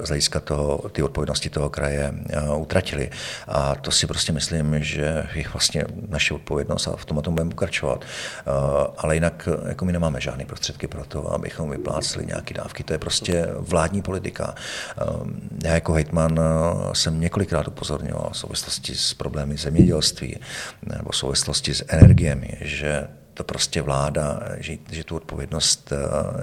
z 0.03 0.07
hlediska 0.07 0.39
toho, 0.39 0.89
ty 0.91 1.03
odpovědnosti 1.03 1.49
toho 1.49 1.69
kraje 1.69 2.13
utratili. 2.57 3.09
A 3.47 3.75
to 3.75 3.91
si 3.91 4.07
prostě 4.07 4.33
myslím, 4.33 4.83
že 4.83 5.27
je 5.33 5.49
vlastně 5.53 5.85
naše 6.09 6.33
odpovědnost 6.33 6.87
a 6.87 6.95
v 6.95 7.05
tom 7.05 7.21
tom 7.21 7.35
budeme 7.35 7.49
pokračovat. 7.49 8.05
Eh, 8.51 8.87
ale 8.97 9.15
jinak 9.15 9.49
eh, 9.51 9.69
jako 9.69 9.85
my 9.85 9.93
nemáme 9.93 10.21
žádné 10.21 10.45
prostředky 10.45 10.87
pro 10.87 11.05
to, 11.05 11.33
abychom 11.33 11.69
vypláceli 11.69 12.25
nějaké 12.25 12.53
dávky. 12.53 12.83
To 12.83 12.93
je 12.93 12.99
prostě 12.99 13.47
vládní 13.59 14.01
politika. 14.01 14.55
Eh, 14.55 15.03
já 15.63 15.73
jako 15.73 15.93
hejtman 15.93 16.39
jsem 16.93 17.19
několikrát 17.19 17.67
upozorňoval 17.67 18.29
v 18.33 18.37
souvislosti 18.37 18.95
s 18.95 19.13
problémy 19.13 19.57
zemědělství 19.57 20.39
nebo 20.83 21.09
v 21.11 21.15
souvislosti 21.15 21.73
s 21.73 21.85
energiemi, 21.87 22.57
že 22.61 23.07
to 23.41 23.45
prostě 23.45 23.81
vláda, 23.81 24.39
že, 24.57 24.77
že 24.91 25.03
tu 25.03 25.15
odpovědnost 25.15 25.93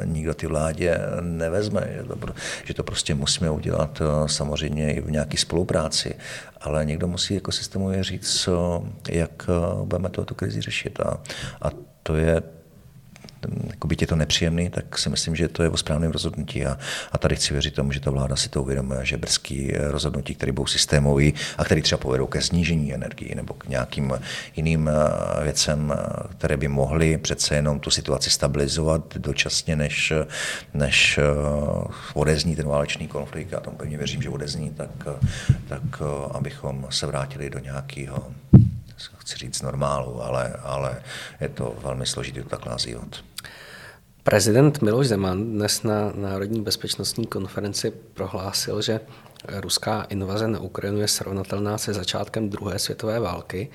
nikdo 0.04 0.34
ty 0.34 0.46
vládě 0.46 0.98
nevezme, 1.20 1.88
že 1.96 2.02
to, 2.02 2.34
že 2.64 2.74
to 2.74 2.84
prostě 2.84 3.14
musíme 3.14 3.50
udělat 3.50 4.02
samozřejmě 4.26 4.94
i 4.94 5.00
v 5.00 5.11
nějaké 5.11 5.37
spolupráci, 5.37 6.14
ale 6.61 6.84
někdo 6.84 7.08
musí 7.08 7.34
jako 7.34 7.52
systémově 7.52 8.04
říct, 8.04 8.48
jak 9.08 9.46
budeme 9.84 10.08
tuto 10.08 10.34
krizi 10.34 10.61
řešit. 10.61 11.00
A, 11.00 11.20
a 11.62 11.70
to 12.02 12.16
je 12.16 12.42
jako 13.70 13.88
byť 13.88 14.01
je 14.01 14.07
to 14.07 14.16
nepříjemný, 14.16 14.70
tak 14.70 14.98
si 14.98 15.11
myslím, 15.11 15.37
že 15.37 15.48
to 15.48 15.62
je 15.62 15.68
o 15.68 15.77
správném 15.77 16.11
rozhodnutí. 16.11 16.66
A, 16.66 16.79
a 17.12 17.18
tady 17.18 17.37
chci 17.37 17.53
věřit 17.55 17.74
tomu, 17.74 17.92
že 17.92 18.01
ta 18.01 18.11
vláda 18.11 18.37
si 18.37 18.48
to 18.48 18.62
uvědomuje, 18.62 19.01
že 19.07 19.16
brzký 19.16 19.72
rozhodnutí, 19.77 20.35
které 20.35 20.53
budou 20.53 20.66
systémové 20.66 21.31
a 21.59 21.64
které 21.64 21.83
třeba 21.83 21.98
povedou 21.98 22.27
ke 22.27 22.42
snížení 22.42 22.94
energii 22.94 23.35
nebo 23.35 23.55
k 23.55 23.68
nějakým 23.68 24.12
jiným 24.57 24.88
eh, 24.88 25.44
věcem, 25.44 25.94
eh, 25.94 26.35
které 26.38 26.57
by 26.57 26.68
mohly 26.68 27.18
přece 27.18 27.55
jenom 27.55 27.81
tu 27.81 27.90
situaci 27.90 28.31
stabilizovat 28.31 29.16
dočasně, 29.16 29.77
než, 29.77 30.12
než 30.74 31.18
eh, 31.18 31.22
odezní 32.14 32.57
ten 32.57 32.66
válečný 32.66 33.09
konflikt. 33.09 33.53
Já 33.53 33.61
tomu 33.61 33.77
pevně 33.77 33.98
věřím, 33.98 34.22
že 34.22 34.29
odezní, 34.29 34.70
tak, 34.70 34.90
tak 35.68 36.03
abychom 36.31 36.87
se 36.90 37.07
vrátili 37.07 37.51
do 37.51 37.59
nějakého 37.59 38.27
chci 39.18 39.37
říct 39.37 39.62
normálu, 39.62 40.22
ale, 40.22 40.52
ale 40.62 41.02
je 41.40 41.48
to 41.48 41.76
velmi 41.82 42.06
složitý 42.06 42.42
to 42.42 42.48
takhle 42.48 42.72
nazývat. 42.72 43.08
Prezident 44.22 44.82
Miloš 44.82 45.06
Zeman 45.08 45.44
dnes 45.44 45.82
na 45.82 46.12
Národní 46.14 46.61
bezpečnostní 46.61 47.26
konferenci 47.26 47.90
prohlásil, 47.90 48.82
že 48.82 49.00
ruská 49.48 50.02
invaze 50.02 50.48
na 50.48 50.61
Ukrajinu 50.61 51.00
je 51.00 51.08
srovnatelná 51.08 51.78
se 51.78 51.94
začátkem 51.94 52.50
druhé 52.50 52.78
světové 52.78 53.20
války 53.20 53.70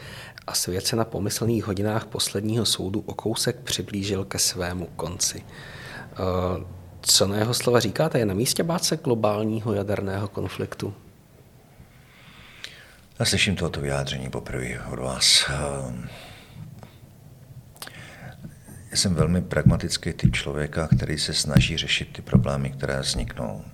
a 0.48 0.54
svět 0.54 0.88
se 0.88 0.96
na 0.96 1.06
pomyslných 1.06 1.66
hodinách 1.66 2.06
posledního 2.06 2.66
soudu 2.66 3.04
o 3.06 3.14
kousek 3.14 3.56
přiblížil 3.64 4.26
ke 4.26 4.40
svému 4.40 4.86
konci. 4.96 5.44
Eh, 5.44 6.66
co 7.02 7.28
na 7.28 7.38
jeho 7.38 7.54
slova 7.54 7.80
říkáte? 7.80 8.20
Je 8.20 8.26
na 8.26 8.34
místě 8.34 8.64
bát 8.64 8.84
se 8.84 8.98
globálního 8.98 9.74
jaderného 9.74 10.28
konfliktu? 10.28 10.94
Já 13.20 13.26
slyším 13.26 13.56
tohoto 13.56 13.82
vyjádření 13.82 14.30
poprvé 14.30 14.80
od 14.92 15.00
vás. 15.00 15.46
Ehm, 15.50 16.10
já 18.92 18.98
jsem 18.98 19.14
velmi 19.16 19.42
pragmatický 19.42 20.14
typ 20.14 20.36
člověka, 20.36 20.88
který 20.88 21.18
se 21.18 21.34
snaží 21.34 21.78
řešit 21.78 22.10
ty 22.14 22.22
problémy, 22.22 22.70
které 22.70 23.00
vzniknou. 23.00 23.66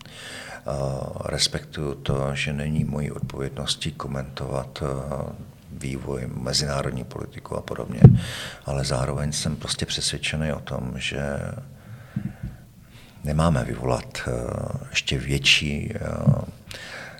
Respektuju 1.25 1.95
to, 1.95 2.35
že 2.35 2.53
není 2.53 2.83
mojí 2.83 3.11
odpovědností 3.11 3.91
komentovat 3.91 4.83
eh, 4.83 5.33
vývoj, 5.71 6.27
mezinárodní 6.27 7.03
politiku 7.03 7.55
a 7.55 7.61
podobně, 7.61 8.01
ale 8.65 8.85
zároveň 8.85 9.31
jsem 9.31 9.55
prostě 9.55 9.85
přesvědčený 9.85 10.53
o 10.53 10.59
tom, 10.59 10.93
že 10.95 11.21
nemáme 13.23 13.63
vyvolat 13.63 14.29
ještě 14.89 15.17
větší 15.17 15.93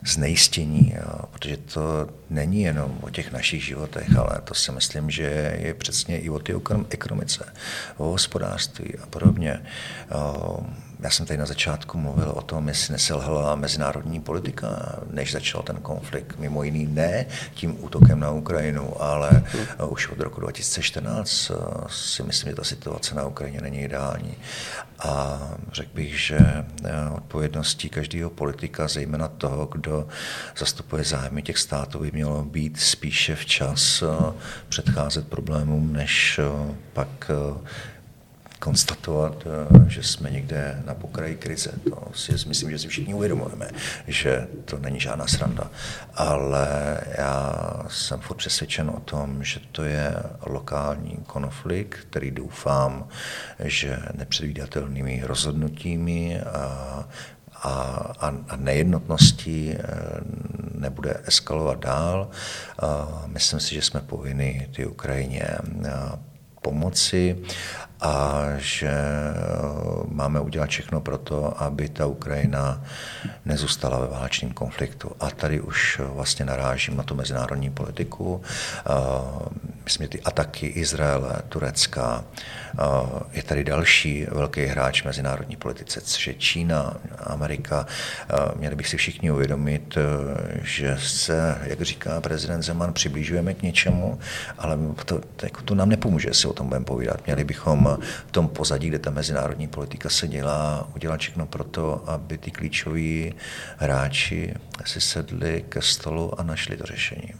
znejistění, 0.05 0.93
jo, 0.95 1.19
protože 1.31 1.57
to 1.57 2.09
není 2.29 2.61
jenom 2.61 2.97
o 3.01 3.09
těch 3.09 3.31
našich 3.31 3.63
životech, 3.63 4.17
ale 4.17 4.41
to 4.43 4.53
si 4.53 4.71
myslím, 4.71 5.09
že 5.09 5.57
je 5.59 5.73
přesně 5.73 6.19
i 6.19 6.29
o 6.29 6.39
té 6.39 6.53
ekonomice, 6.89 7.45
o 7.97 8.03
hospodářství 8.03 8.97
a 9.03 9.05
podobně. 9.05 9.61
Já 10.99 11.09
jsem 11.09 11.25
tady 11.25 11.37
na 11.37 11.45
začátku 11.45 11.97
mluvil 11.97 12.29
o 12.29 12.41
tom, 12.41 12.67
jestli 12.67 12.91
neselhala 12.91 13.55
mezinárodní 13.55 14.21
politika, 14.21 14.99
než 15.11 15.31
začal 15.31 15.63
ten 15.63 15.75
konflikt. 15.75 16.39
Mimo 16.39 16.63
jiný 16.63 16.87
ne 16.87 17.25
tím 17.53 17.83
útokem 17.83 18.19
na 18.19 18.31
Ukrajinu, 18.31 19.01
ale 19.01 19.43
už 19.87 20.07
od 20.09 20.19
roku 20.19 20.41
2014 20.41 21.51
si 21.89 22.23
myslím, 22.23 22.49
že 22.49 22.55
ta 22.55 22.63
situace 22.63 23.15
na 23.15 23.25
Ukrajině 23.25 23.61
není 23.61 23.81
ideální. 23.81 24.33
A 24.99 25.39
řekl 25.73 25.89
bych, 25.93 26.19
že 26.19 26.39
odpovědností 27.13 27.89
každého 27.89 28.29
politika, 28.29 28.87
zejména 28.87 29.27
toho, 29.27 29.65
kdo 29.65 30.07
zastupuje 30.57 31.03
zájmy 31.03 31.41
těch 31.41 31.57
států, 31.57 31.99
by 31.99 32.11
mělo 32.11 32.43
být 32.43 32.79
spíše 32.79 33.35
včas 33.35 34.03
předcházet 34.69 35.27
problémům, 35.27 35.93
než 35.93 36.39
pak 36.93 37.31
konstatovat, 38.69 39.47
eh, 39.49 39.89
že 39.89 40.03
jsme 40.03 40.29
někde 40.29 40.83
na 40.85 40.93
pokraji 40.93 41.35
krize. 41.35 41.71
To 41.89 42.13
si 42.13 42.31
myslím, 42.47 42.69
že 42.69 42.79
si 42.79 42.87
všichni 42.87 43.13
uvědomujeme, 43.13 43.69
že 44.07 44.47
to 44.65 44.77
není 44.77 44.99
žádná 44.99 45.27
sranda. 45.27 45.71
Ale 46.13 46.67
já 47.17 47.53
jsem 47.87 48.19
furt 48.19 48.37
přesvědčen 48.37 48.89
o 48.89 48.99
tom, 48.99 49.43
že 49.43 49.59
to 49.71 49.83
je 49.83 50.13
lokální 50.45 51.17
konflikt, 51.25 51.97
který 52.09 52.31
doufám, 52.31 53.07
že 53.59 53.97
nepředvídatelnými 54.13 55.21
rozhodnutími 55.25 56.41
a 56.41 57.09
a, 57.61 57.71
a, 58.19 58.27
a 58.49 58.55
nejednotností 58.55 59.75
eh, 59.75 59.83
nebude 60.79 61.21
eskalovat 61.27 61.79
dál. 61.79 62.29
Myslím 63.25 63.59
si, 63.59 63.75
že 63.75 63.81
jsme 63.81 63.99
povinni 63.99 64.67
ty 64.75 64.85
Ukrajině 64.85 65.43
eh, 65.43 65.91
pomoci 66.69 67.35
a 68.01 68.43
že 68.57 68.87
eh, 68.87 69.33
máme 70.07 70.39
udělat 70.39 70.69
všechno 70.69 71.01
pro 71.01 71.17
to, 71.17 71.61
aby 71.61 71.89
ta 71.89 72.05
Ukrajina 72.05 72.83
nezůstala 73.45 73.99
ve 73.99 74.07
válečném 74.07 74.51
konfliktu. 74.51 75.11
A 75.19 75.29
tady 75.29 75.61
už 75.61 76.01
vlastně 76.03 76.45
narážím 76.45 76.97
na 76.97 77.03
tu 77.03 77.15
mezinárodní 77.15 77.69
politiku. 77.69 78.41
Eh, 78.41 78.93
myslím, 79.83 80.05
že 80.05 80.09
ty 80.09 80.21
ataky 80.21 80.67
Izraele, 80.67 81.35
Turecka, 81.49 82.23
eh, 82.23 82.83
je 83.31 83.43
tady 83.43 83.63
další 83.63 84.25
velký 84.31 84.65
hráč 84.65 85.01
v 85.01 85.05
mezinárodní 85.05 85.55
politice, 85.55 86.01
což 86.01 86.27
je 86.27 86.33
Čína, 86.33 86.93
Amerika. 87.17 87.85
Měli 88.55 88.75
bych 88.75 88.87
si 88.87 88.97
všichni 88.97 89.31
uvědomit, 89.31 89.97
že 90.61 90.97
se, 90.99 91.57
jak 91.63 91.81
říká 91.81 92.21
prezident 92.21 92.61
Zeman, 92.61 92.93
přiblížujeme 92.93 93.53
k 93.53 93.61
něčemu, 93.61 94.19
ale 94.57 94.77
to, 95.05 95.21
to, 95.35 95.47
to 95.65 95.75
nám 95.75 95.89
nepomůže, 95.89 96.33
si 96.33 96.47
o 96.47 96.53
budeme 96.67 96.85
povídat. 96.85 97.25
Měli 97.25 97.43
bychom 97.43 97.97
v 98.27 98.31
tom 98.31 98.47
pozadí, 98.47 98.87
kde 98.87 98.99
ta 98.99 99.09
mezinárodní 99.09 99.67
politika 99.67 100.09
se 100.09 100.27
dělá, 100.27 100.89
udělat 100.95 101.19
všechno 101.19 101.45
pro 101.45 101.63
to, 101.63 102.03
aby 102.09 102.37
ty 102.37 102.51
klíčoví 102.51 103.33
hráči 103.77 104.53
si 104.85 105.01
sedli 105.01 105.65
ke 105.69 105.81
stolu 105.81 106.39
a 106.39 106.43
našli 106.43 106.77
to 106.77 106.85
řešení. 106.85 107.33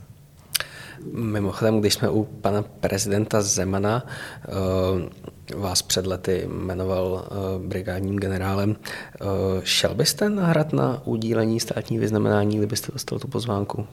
Mimochodem, 1.13 1.79
když 1.79 1.93
jsme 1.93 2.09
u 2.09 2.23
pana 2.23 2.61
prezidenta 2.61 3.41
Zemana, 3.41 4.05
eh, 4.47 5.55
vás 5.55 5.81
před 5.81 6.05
lety 6.05 6.47
jmenoval 6.47 7.25
eh, 7.25 7.67
brigádním 7.67 8.19
generálem, 8.19 8.75
eh, 8.75 9.25
šel 9.63 9.95
byste 9.95 10.29
na 10.29 10.45
hrad 10.45 10.73
na 10.73 11.01
udílení 11.05 11.59
státní 11.59 11.99
vyznamenání, 11.99 12.57
kdybyste 12.57 12.91
dostal 12.91 13.19
tu 13.19 13.27
pozvánku? 13.27 13.87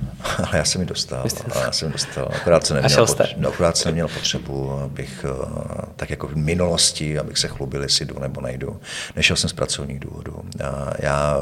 Ale 0.38 0.58
já 0.58 0.64
jsem 0.64 0.80
ji 0.80 0.86
dostal. 0.86 1.24
Já 1.64 1.72
jsem 1.72 1.92
dostal. 1.92 2.28
Akorát 2.34 2.66
jsem 2.66 2.76
neměl, 2.76 3.06
pot, 3.06 3.18
no, 3.36 3.48
akorát 3.48 3.76
jsem 3.76 3.88
neměl 3.88 4.08
potřebu, 4.08 4.72
abych 4.72 5.24
eh, 5.28 5.82
tak 5.96 6.10
jako 6.10 6.28
v 6.28 6.36
minulosti, 6.36 7.18
abych 7.18 7.38
se 7.38 7.48
chlubil, 7.48 7.82
jestli 7.82 8.04
jdu 8.04 8.18
nebo 8.18 8.40
nejdu. 8.40 8.80
Nešel 9.16 9.36
jsem 9.36 9.50
z 9.50 9.52
pracovních 9.52 10.00
důvodů. 10.00 10.42
Já, 10.58 10.92
já 10.98 11.36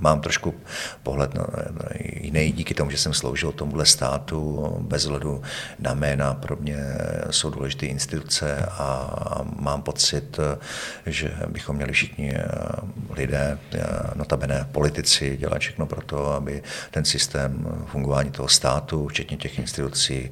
mám 0.00 0.20
trošku 0.20 0.54
pohled 1.02 1.34
na, 1.34 1.46
na 1.70 1.88
jiný 2.00 2.52
díky 2.52 2.74
tomu, 2.74 2.90
že 2.90 2.98
jsem 2.98 3.14
sloužil 3.14 3.52
tomuhle 3.52 3.86
státu 3.86 4.68
bez 4.80 5.04
hledu 5.04 5.42
na 5.78 5.94
jména. 5.94 6.34
Pro 6.34 6.56
mě 6.56 6.78
jsou 7.30 7.50
důležité 7.50 7.86
instituce 7.86 8.56
a 8.56 9.10
mám 9.58 9.82
pocit, 9.82 10.40
že 11.06 11.32
bychom 11.48 11.76
měli 11.76 11.92
všichni 11.92 12.34
eh, 12.36 12.44
lidé, 13.10 13.58
eh, 13.72 13.80
notabene 14.14 14.68
politici, 14.72 15.36
dělat 15.36 15.58
všechno 15.58 15.86
pro 15.86 16.02
to, 16.02 16.32
aby 16.32 16.62
ten 16.90 17.04
systém 17.04 17.66
fungování 17.86 18.30
toho 18.30 18.48
státu, 18.48 19.08
včetně 19.08 19.36
těch 19.36 19.58
institucí, 19.58 20.30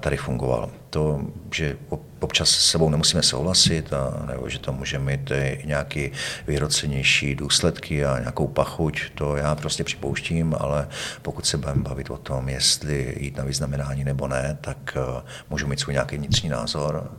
tady 0.00 0.16
fungoval. 0.16 0.70
To, 0.90 1.20
že 1.54 1.76
občas 2.20 2.48
s 2.48 2.70
sebou 2.70 2.90
nemusíme 2.90 3.22
souhlasit, 3.22 3.92
a, 3.92 4.26
nebo 4.26 4.48
že 4.48 4.58
to 4.58 4.72
může 4.72 4.98
mít 4.98 5.30
i 5.30 5.62
nějaké 5.64 6.10
vyhrocenější 6.46 7.34
důsledky 7.34 8.04
a 8.04 8.18
nějakou 8.18 8.48
pachuť, 8.48 9.00
to 9.14 9.36
já 9.36 9.54
prostě 9.54 9.84
připouštím, 9.84 10.56
ale 10.58 10.88
pokud 11.22 11.46
se 11.46 11.56
budeme 11.56 11.82
bavit 11.82 12.10
o 12.10 12.16
tom, 12.16 12.48
jestli 12.48 13.16
jít 13.20 13.36
na 13.36 13.44
vyznamenání 13.44 14.04
nebo 14.04 14.28
ne, 14.28 14.58
tak 14.60 14.96
eh, 14.96 15.22
můžu 15.50 15.66
mít 15.66 15.80
svůj 15.80 15.94
nějaký 15.94 16.16
vnitřní 16.16 16.48
názor, 16.48 17.10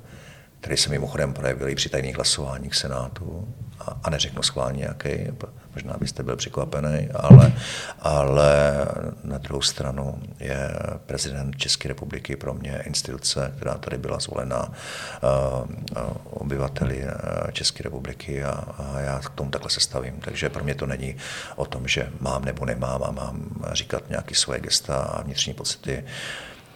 který 0.61 0.77
se 0.77 0.89
mimochodem 0.89 1.33
projevil 1.33 1.69
i 1.69 1.75
při 1.75 1.89
tajných 1.89 2.15
hlasováních 2.15 2.75
Senátu 2.75 3.47
a, 3.79 3.97
a 4.03 4.09
neřeknu 4.09 4.43
schválně 4.43 4.83
jaký, 4.83 5.09
možná 5.73 5.95
byste 5.99 6.23
byl 6.23 6.35
překvapený, 6.35 7.09
ale, 7.13 7.53
ale 7.99 8.85
na 9.23 9.37
druhou 9.37 9.61
stranu 9.61 10.21
je 10.39 10.69
prezident 11.05 11.57
České 11.57 11.87
republiky 11.87 12.35
pro 12.35 12.53
mě 12.53 12.81
instituce, 12.85 13.53
která 13.57 13.73
tady 13.73 13.97
byla 13.97 14.19
zvolena 14.19 14.69
uh, 14.69 14.73
obyvateli 16.23 17.03
eh, 17.03 17.51
České 17.51 17.83
republiky 17.83 18.43
a, 18.43 18.51
a 18.51 18.99
já 18.99 19.19
k 19.19 19.29
tomu 19.29 19.49
takhle 19.49 19.69
se 19.69 19.79
stavím. 19.79 20.19
Takže 20.19 20.49
pro 20.49 20.63
mě 20.63 20.75
to 20.75 20.85
není 20.85 21.15
o 21.55 21.65
tom, 21.65 21.87
že 21.87 22.09
mám 22.19 22.45
nebo 22.45 22.65
nemám 22.65 23.03
a 23.03 23.11
mám 23.11 23.65
říkat 23.71 24.09
nějaké 24.09 24.35
svoje 24.35 24.59
gesta 24.59 24.95
a 24.95 25.21
vnitřní 25.21 25.53
pocity. 25.53 26.03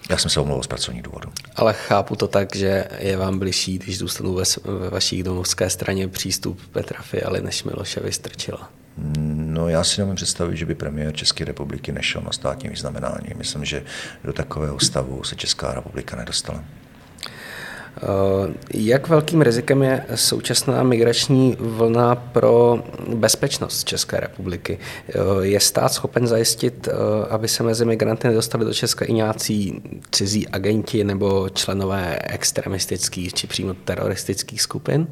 Já 0.10 0.18
jsem 0.18 0.32
se 0.32 0.40
omlouval 0.40 0.64
z 0.64 0.68
pracovních 0.68 1.04
důvodů. 1.04 1.32
Ale 1.56 1.74
chápu 1.74 2.16
to 2.16 2.28
tak, 2.28 2.56
že 2.56 2.86
je 3.00 3.18
vám 3.18 3.40
bližší, 3.40 3.78
když 3.78 3.98
zůstanu 3.98 4.34
ve, 4.34 4.44
ve 4.64 4.90
vaší 4.90 5.24
domovské 5.24 5.70
straně 5.70 6.08
přístup 6.08 6.62
Petra 6.72 7.02
Fialy 7.02 7.42
než 7.42 7.64
Miloše 7.64 8.00
Vystrčila. 8.00 8.70
No 9.36 9.70
já 9.70 9.84
si 9.84 10.02
nemůžu 10.02 10.16
představit, 10.16 10.58
že 10.58 10.66
by 10.66 10.76
premiér 10.76 11.16
České 11.16 11.46
republiky 11.46 11.92
nešel 11.92 12.22
na 12.22 12.32
státní 12.32 12.70
vyznamenání. 12.70 13.28
Myslím, 13.36 13.66
že 13.66 13.84
do 14.24 14.34
takového 14.34 14.80
stavu 14.80 15.24
se 15.24 15.36
Česká 15.36 15.74
republika 15.74 16.16
nedostala. 16.16 16.64
Eh, 17.98 18.54
jak 18.74 19.08
velkým 19.08 19.42
rizikem 19.42 19.84
je 19.84 20.06
současná 20.16 20.84
migrační 20.84 21.58
vlna 21.60 22.16
pro 22.16 22.84
bezpečnost 23.16 23.84
České 23.84 24.20
republiky? 24.20 24.80
Eh, 25.10 25.14
je 25.42 25.60
stát 25.60 25.94
schopen 25.94 26.28
zajistit, 26.28 26.88
eh, 26.88 26.92
aby 27.30 27.48
se 27.48 27.64
mezi 27.64 27.86
migranty 27.86 28.28
nedostali 28.28 28.66
do 28.66 28.74
Česka 28.74 29.06
i 29.06 29.14
nějací 29.14 29.82
cizí 30.12 30.48
agenti 30.48 31.04
nebo 31.04 31.50
členové 31.50 32.20
extremistických 32.24 33.34
či 33.34 33.48
přímo 33.48 33.74
teroristických 33.74 34.62
skupin? 34.62 35.08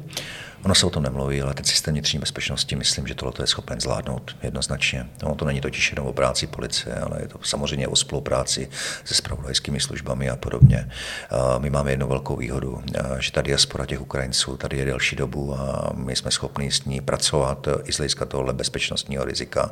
Ono 0.64 0.74
se 0.74 0.86
o 0.86 0.90
tom 0.90 1.02
nemluví, 1.02 1.42
ale 1.42 1.54
ten 1.54 1.64
systém 1.64 1.94
vnitřní 1.94 2.18
bezpečnosti, 2.18 2.76
myslím, 2.76 3.06
že 3.06 3.14
tohle 3.14 3.32
je 3.40 3.46
schopen 3.46 3.80
zvládnout 3.80 4.36
jednoznačně. 4.42 5.06
No, 5.22 5.34
to 5.34 5.44
není 5.44 5.60
totiž 5.60 5.92
jenom 5.92 6.06
o 6.06 6.12
práci 6.12 6.46
policie, 6.46 6.96
ale 6.96 7.22
je 7.22 7.28
to 7.28 7.38
samozřejmě 7.42 7.88
o 7.88 7.96
spolupráci 7.96 8.68
se 9.04 9.14
spravodajskými 9.14 9.80
službami 9.80 10.30
a 10.30 10.36
podobně. 10.36 10.90
My 11.58 11.70
máme 11.70 11.90
jednu 11.90 12.08
velkou 12.08 12.36
výhodu, 12.36 12.82
že 13.18 13.32
ta 13.32 13.42
diaspora 13.42 13.86
těch 13.86 14.00
Ukrajinců 14.00 14.56
tady 14.56 14.78
je 14.78 14.84
delší 14.84 15.16
dobu 15.16 15.54
a 15.54 15.92
my 15.94 16.16
jsme 16.16 16.30
schopni 16.30 16.70
s 16.70 16.84
ní 16.84 17.00
pracovat 17.00 17.68
i 17.84 17.92
z 17.92 17.96
hlediska 17.96 18.24
tohle 18.24 18.52
bezpečnostního 18.52 19.24
rizika. 19.24 19.70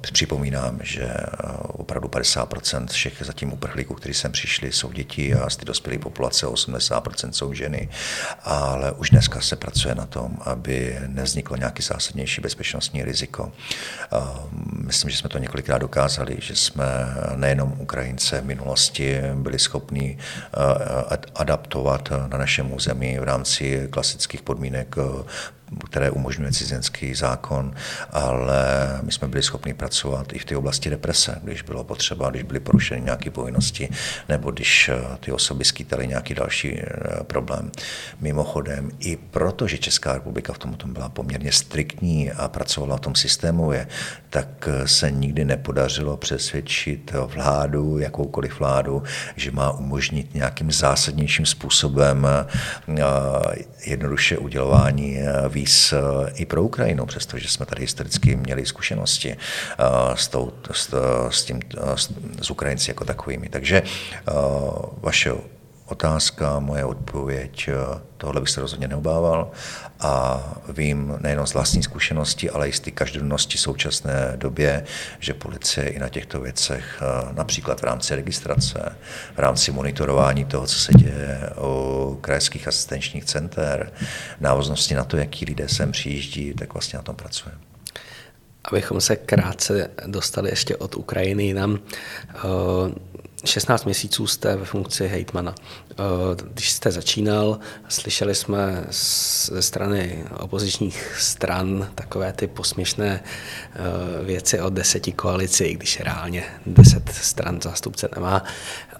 Připomínám, 0.00 0.78
že 0.82 1.14
opravdu 1.62 2.08
50% 2.08 2.86
všech 2.86 3.22
zatím 3.24 3.52
uprchlíků, 3.52 3.94
kteří 3.94 4.14
sem 4.14 4.32
přišli, 4.32 4.72
jsou 4.72 4.92
děti 4.92 5.34
a 5.34 5.50
z 5.50 5.56
ty 5.56 5.64
dospělé 5.64 5.98
populace 5.98 6.46
80% 6.46 7.30
jsou 7.30 7.52
ženy, 7.52 7.88
ale 8.44 8.92
už 8.92 9.10
dneska 9.10 9.40
se 9.40 9.56
pracuje 9.56 9.75
pracuje 9.76 9.94
na 9.94 10.06
tom, 10.06 10.38
aby 10.40 10.98
nevzniklo 11.06 11.56
nějaký 11.56 11.82
zásadnější 11.82 12.40
bezpečnostní 12.40 13.04
riziko. 13.04 13.52
Myslím, 14.86 15.10
že 15.10 15.16
jsme 15.16 15.28
to 15.28 15.38
několikrát 15.38 15.78
dokázali, 15.78 16.36
že 16.40 16.56
jsme 16.56 16.84
nejenom 17.36 17.74
Ukrajince 17.78 18.40
v 18.40 18.44
minulosti 18.44 19.20
byli 19.34 19.58
schopni 19.58 20.18
adaptovat 21.34 22.12
na 22.28 22.38
našem 22.38 22.72
území 22.72 23.18
v 23.18 23.22
rámci 23.22 23.88
klasických 23.90 24.42
podmínek 24.42 24.96
které 25.90 26.10
umožňuje 26.10 26.52
cizinský 26.52 27.14
zákon, 27.14 27.74
ale 28.10 28.64
my 29.02 29.12
jsme 29.12 29.28
byli 29.28 29.42
schopni 29.42 29.74
pracovat 29.74 30.32
i 30.32 30.38
v 30.38 30.44
té 30.44 30.56
oblasti 30.56 30.90
represe, 30.90 31.40
když 31.42 31.62
bylo 31.62 31.84
potřeba, 31.84 32.30
když 32.30 32.42
byly 32.42 32.60
porušeny 32.60 33.00
nějaké 33.00 33.30
povinnosti, 33.30 33.88
nebo 34.28 34.50
když 34.50 34.88
eh, 34.88 34.98
ty 35.20 35.32
osoby 35.32 35.64
skýtaly 35.64 36.06
nějaký 36.06 36.34
další 36.34 36.80
eh, 36.80 36.84
problém. 37.24 37.70
Mimochodem, 38.20 38.90
i 39.00 39.16
proto, 39.16 39.66
že 39.66 39.78
Česká 39.78 40.12
republika 40.14 40.52
v 40.52 40.58
tomto 40.58 40.86
byla 40.86 41.08
poměrně 41.08 41.52
striktní 41.52 42.32
a 42.32 42.48
pracovala 42.48 42.96
v 42.96 43.00
tom 43.00 43.14
systémově, 43.14 43.88
tak 44.30 44.68
eh, 44.68 44.88
se 44.88 45.10
nikdy 45.10 45.44
nepodařilo 45.44 46.16
přesvědčit 46.16 47.12
vládu, 47.26 47.98
jakoukoliv 47.98 48.60
vládu, 48.60 49.02
že 49.36 49.50
má 49.50 49.70
umožnit 49.70 50.34
nějakým 50.34 50.72
zásadnějším 50.72 51.46
způsobem 51.46 52.26
jednoduše 53.86 54.38
udělování 54.38 55.18
víz 55.56 55.92
eh, 55.92 55.96
i 56.34 56.46
pro 56.46 56.62
Ukrajinu, 56.62 57.06
přestože 57.06 57.48
jsme 57.48 57.66
tady 57.66 57.82
historicky 57.82 58.36
měli 58.36 58.66
zkušenosti 58.66 59.32
eh, 59.32 59.84
s, 60.14 60.28
tou, 60.28 60.52
s, 60.72 60.94
s, 61.30 61.44
tím, 61.44 61.60
s, 61.94 62.12
s 62.42 62.50
Ukrajinci 62.50 62.90
jako 62.90 63.04
takovými. 63.04 63.48
Takže 63.48 63.82
eh, 63.82 64.32
vaše 65.00 65.32
otázka, 65.86 66.58
moje 66.58 66.84
odpověď, 66.84 67.70
tohle 68.16 68.40
bych 68.40 68.50
se 68.50 68.60
rozhodně 68.60 68.88
neobával 68.88 69.50
a 70.00 70.42
vím 70.68 71.18
nejenom 71.20 71.46
z 71.46 71.54
vlastní 71.54 71.82
zkušenosti, 71.82 72.50
ale 72.50 72.68
i 72.68 72.72
z 72.72 72.80
té 72.80 72.90
každodennosti 72.90 73.58
současné 73.58 74.32
době, 74.36 74.84
že 75.18 75.34
policie 75.34 75.88
i 75.88 75.98
na 75.98 76.08
těchto 76.08 76.40
věcech, 76.40 77.02
například 77.32 77.80
v 77.80 77.84
rámci 77.84 78.14
registrace, 78.14 78.96
v 79.34 79.38
rámci 79.38 79.72
monitorování 79.72 80.44
toho, 80.44 80.66
co 80.66 80.78
se 80.78 80.92
děje 80.92 81.50
u 81.60 82.18
krajských 82.20 82.68
asistenčních 82.68 83.24
center, 83.24 83.92
návaznosti 84.40 84.94
na 84.94 85.04
to, 85.04 85.16
jaký 85.16 85.44
lidé 85.44 85.68
sem 85.68 85.92
přijíždí, 85.92 86.54
tak 86.54 86.74
vlastně 86.74 86.96
na 86.96 87.02
tom 87.02 87.16
pracujeme. 87.16 87.60
Abychom 88.64 89.00
se 89.00 89.16
krátce 89.16 89.90
dostali 90.06 90.50
ještě 90.50 90.76
od 90.76 90.96
Ukrajiny 90.96 91.44
jinam, 91.44 91.78
16 93.44 93.84
měsíců 93.84 94.26
jste 94.26 94.56
ve 94.56 94.64
funkci 94.64 95.08
hejtmana. 95.08 95.54
Eh, 95.90 95.94
když 96.52 96.70
jste 96.70 96.90
začínal, 96.90 97.58
slyšeli 97.88 98.34
jsme 98.34 98.84
ze 99.50 99.62
strany 99.62 100.24
opozičních 100.38 101.16
stran 101.18 101.88
takové 101.94 102.32
ty 102.32 102.46
posměšné 102.46 103.24
eh, 103.24 104.24
věci 104.24 104.60
o 104.60 104.70
deseti 104.70 105.12
koalici, 105.12 105.74
když 105.74 106.00
reálně 106.00 106.44
deset 106.66 107.08
stran 107.08 107.60
zástupce 107.62 108.08
nemá 108.14 108.44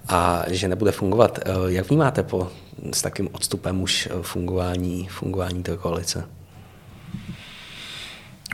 a 0.07 0.43
že 0.47 0.67
nebude 0.67 0.91
fungovat. 0.91 1.39
Eh, 1.45 1.51
jak 1.67 1.89
vnímáte 1.89 2.23
po, 2.23 2.51
s 2.93 3.01
takým 3.01 3.29
odstupem 3.31 3.81
už 3.81 4.09
fungování, 4.21 5.07
fungování 5.07 5.63
té 5.63 5.77
koalice? 5.77 6.23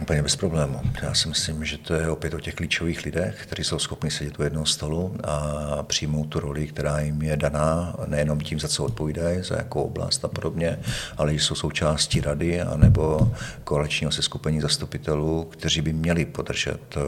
Úplně 0.01 0.23
bez 0.23 0.36
problému. 0.36 0.82
Já 1.01 1.13
si 1.13 1.27
myslím, 1.27 1.65
že 1.65 1.77
to 1.77 1.93
je 1.93 2.10
opět 2.10 2.34
o 2.34 2.39
těch 2.39 2.56
klíčových 2.56 3.06
lidech, 3.06 3.43
kteří 3.43 3.63
jsou 3.63 3.79
schopni 3.79 4.12
sedět 4.12 4.39
u 4.39 4.43
jednoho 4.43 4.65
stolu 4.65 5.15
a 5.23 5.84
přijmout 5.84 6.25
tu 6.25 6.39
roli, 6.39 6.67
která 6.67 6.99
jim 6.99 7.21
je 7.21 7.38
daná, 7.38 7.95
nejenom 8.06 8.39
tím, 8.39 8.60
za 8.60 8.67
co 8.67 8.84
odpovídají, 8.86 9.43
za 9.43 9.56
jakou 9.56 9.82
oblast 9.82 10.25
a 10.25 10.27
podobně, 10.27 10.79
ale 11.17 11.34
že 11.34 11.39
jsou 11.39 11.56
součástí 11.56 12.21
rady 12.21 12.62
anebo 12.62 13.32
koaličního 13.63 14.12
seskupení 14.12 14.62
zastupitelů, 14.62 15.43
kteří 15.43 15.82
by 15.82 15.93
měli 15.93 16.25
podržet 16.25 16.97
eh, 16.97 16.99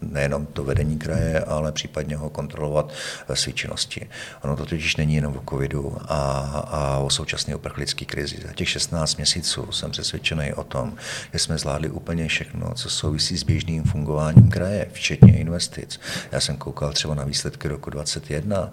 nejenom 0.00 0.46
to 0.46 0.64
vedení 0.64 0.98
kraje, 0.98 1.40
ale 1.40 1.72
případně 1.72 2.16
ho 2.16 2.30
kontrolovat 2.30 2.92
ve 3.28 3.36
své 3.36 3.52
činnosti. 3.52 4.08
Ono 4.42 4.56
to 4.56 4.66
totiž 4.66 4.96
není 4.96 5.14
jenom 5.14 5.36
o 5.36 5.50
covidu 5.50 5.96
a, 6.00 6.30
a 6.70 6.98
o 6.98 7.10
současné 7.10 7.54
uprchlické 7.54 8.04
krizi. 8.04 8.36
Za 8.46 8.52
těch 8.52 8.68
16 8.68 9.16
měsíců 9.16 9.72
jsem 9.72 9.90
přesvědčený 9.90 10.54
o 10.54 10.64
tom, 10.64 10.96
že 11.32 11.38
jsme 11.38 11.58
zvládli 11.58 11.90
úplně 11.90 12.15
všechno, 12.28 12.74
co 12.74 12.90
souvisí 12.90 13.38
s 13.38 13.42
běžným 13.42 13.84
fungováním 13.84 14.50
kraje, 14.50 14.86
včetně 14.92 15.38
investic. 15.38 16.00
Já 16.32 16.40
jsem 16.40 16.56
koukal 16.56 16.92
třeba 16.92 17.14
na 17.14 17.24
výsledky 17.24 17.68
roku 17.68 17.90
2021, 17.90 18.70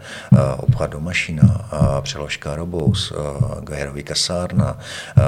obchod 0.57 0.89
do 0.89 0.99
Mašina, 0.99 1.69
přeložka 2.01 2.55
Robous, 2.55 3.13
Gajerový 3.59 4.03
kasárna, 4.03 4.79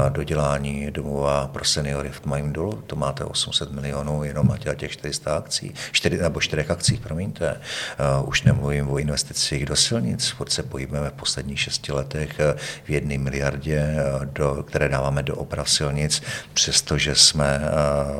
dodělání 0.09 0.91
domova 0.91 1.47
pro 1.47 1.65
seniory 1.65 2.09
v 2.09 2.25
Majím 2.25 2.53
dolu, 2.53 2.83
to 2.87 2.95
máte 2.95 3.23
800 3.23 3.71
milionů 3.71 4.23
jenom 4.23 4.47
na 4.65 4.73
těch 4.75 4.91
400 4.91 5.35
akcí, 5.37 5.73
4, 5.91 6.17
nebo 6.17 6.41
4 6.41 6.65
akcích, 6.65 6.99
promiňte. 6.99 7.61
Už 8.25 8.43
nemluvím 8.43 8.89
o 8.89 8.97
investicích 8.97 9.65
do 9.65 9.75
silnic, 9.75 10.27
furt 10.27 10.51
se 10.51 10.63
pohybujeme 10.63 11.09
v 11.09 11.13
posledních 11.13 11.59
šesti 11.59 11.91
letech 11.91 12.39
v 12.83 12.89
jedné 12.89 13.17
miliardě, 13.17 13.95
do, 14.23 14.63
které 14.67 14.89
dáváme 14.89 15.23
do 15.23 15.35
oprav 15.35 15.69
silnic, 15.69 16.21
přestože 16.53 17.15
jsme 17.15 17.61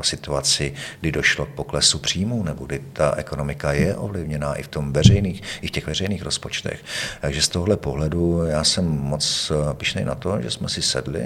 situaci, 0.01 0.73
kdy 1.01 1.11
došlo 1.11 1.45
k 1.45 1.49
poklesu 1.49 1.99
příjmů, 1.99 2.43
nebo 2.43 2.65
kdy 2.65 2.81
ta 2.93 3.13
ekonomika 3.15 3.73
je 3.73 3.95
ovlivněná 3.95 4.55
i 4.55 4.63
v 4.63 4.67
tom 4.67 4.93
veřejných, 4.93 5.43
i 5.61 5.67
v 5.67 5.71
těch 5.71 5.87
veřejných 5.87 6.23
rozpočtech. 6.23 6.83
Takže 7.21 7.41
z 7.41 7.47
tohle 7.47 7.77
pohledu 7.77 8.45
já 8.45 8.63
jsem 8.63 8.85
moc 8.85 9.51
pišnej 9.73 10.05
na 10.05 10.15
to, 10.15 10.41
že 10.41 10.51
jsme 10.51 10.69
si 10.69 10.81
sedli 10.81 11.23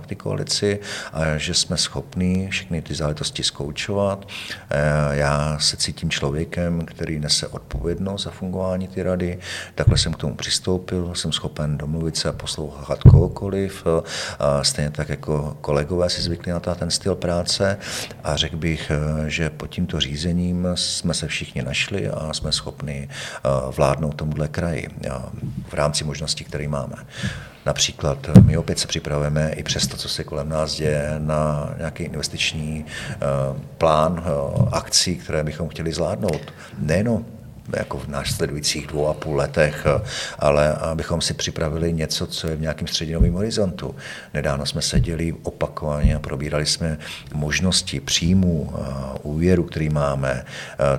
v 0.00 0.06
té 0.06 0.14
koalici 0.14 0.80
a 1.12 1.38
že 1.38 1.54
jsme 1.54 1.76
schopni 1.76 2.48
všechny 2.50 2.82
ty 2.82 2.94
záležitosti 2.94 3.42
zkoučovat. 3.42 4.28
Eh, 4.70 5.16
já 5.16 5.58
se 5.58 5.76
cítím 5.76 6.10
člověkem, 6.10 6.86
který 6.86 7.18
nese 7.18 7.46
odpovědnost 7.48 8.22
za 8.22 8.30
fungování 8.30 8.88
ty 8.88 9.02
rady. 9.02 9.38
Takhle 9.74 9.98
jsem 9.98 10.12
k 10.12 10.16
tomu 10.16 10.34
přistoupil, 10.34 11.14
jsem 11.14 11.32
schopen 11.32 11.78
domluvit 11.78 12.16
se 12.16 12.28
a 12.28 12.32
poslouchat 12.32 13.02
kohokoliv. 13.02 13.84
Stejně 14.62 14.90
tak 14.90 15.08
jako 15.08 15.56
kolegové 15.60 16.10
si 16.10 16.22
zvykli 16.22 16.52
na 16.52 16.60
ten 16.60 16.90
styl 16.90 17.14
práce 17.14 17.78
a 18.24 18.36
řekl 18.36 18.56
bych, 18.56 18.90
eh, 18.90 19.30
že 19.30 19.50
pod 19.50 19.66
tímto 19.66 20.00
řízením 20.00 20.68
jsme 20.74 21.14
se 21.14 21.28
všichni 21.28 21.62
našli 21.62 22.08
a 22.08 22.32
jsme 22.32 22.52
schopni 22.52 23.08
eh, 23.08 23.48
vládnout 23.76 24.14
tomuhle 24.14 24.48
kraji 24.48 24.88
eh, 25.04 25.10
v 25.68 25.74
rámci 25.74 26.04
možností, 26.04 26.44
které 26.44 26.68
máme. 26.68 26.96
Například 27.66 28.18
my 28.44 28.56
opět 28.56 28.78
se 28.78 28.86
připravujeme 28.86 29.52
i 29.52 29.62
přes 29.62 29.86
to, 29.86 29.96
co 29.96 30.08
se 30.08 30.24
kolem 30.24 30.48
nás 30.48 30.74
děje, 30.74 31.14
na 31.18 31.70
nějaký 31.78 32.04
investiční 32.04 32.84
plán 33.78 34.24
akcí, 34.72 35.16
které 35.16 35.44
bychom 35.44 35.68
chtěli 35.68 35.92
zvládnout. 35.92 36.40
Nejenom 36.78 37.24
jako 37.76 37.98
v 37.98 38.08
následujících 38.08 38.86
dvou 38.86 39.08
a 39.08 39.14
půl 39.14 39.36
letech, 39.36 39.86
ale 40.38 40.74
abychom 40.74 41.20
si 41.20 41.34
připravili 41.34 41.92
něco, 41.92 42.26
co 42.26 42.48
je 42.48 42.56
v 42.56 42.60
nějakém 42.60 42.88
střednědobém 42.88 43.32
horizontu. 43.32 43.94
Nedávno 44.34 44.66
jsme 44.66 44.82
seděli 44.82 45.34
opakovaně 45.42 46.16
a 46.16 46.20
probírali 46.20 46.66
jsme 46.66 46.98
možnosti 47.34 48.00
příjmů, 48.00 48.72
úvěru, 49.22 49.64
který 49.64 49.88
máme, 49.88 50.44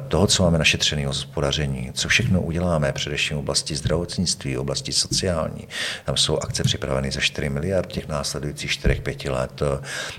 toho, 0.07 0.27
co 0.27 0.43
máme 0.43 0.57
našetřený 0.57 1.05
hospodaření, 1.05 1.91
co 1.93 2.07
všechno 2.07 2.41
uděláme, 2.41 2.91
především 2.91 3.37
v 3.37 3.39
oblasti 3.39 3.75
zdravotnictví, 3.75 4.55
v 4.55 4.59
oblasti 4.59 4.91
sociální. 4.91 5.67
Tam 6.05 6.17
jsou 6.17 6.37
akce 6.37 6.63
připraveny 6.63 7.11
za 7.11 7.19
4 7.21 7.49
miliard 7.49 7.87
těch 7.87 8.07
následujících 8.07 8.71
4-5 8.71 9.31
let. 9.31 9.61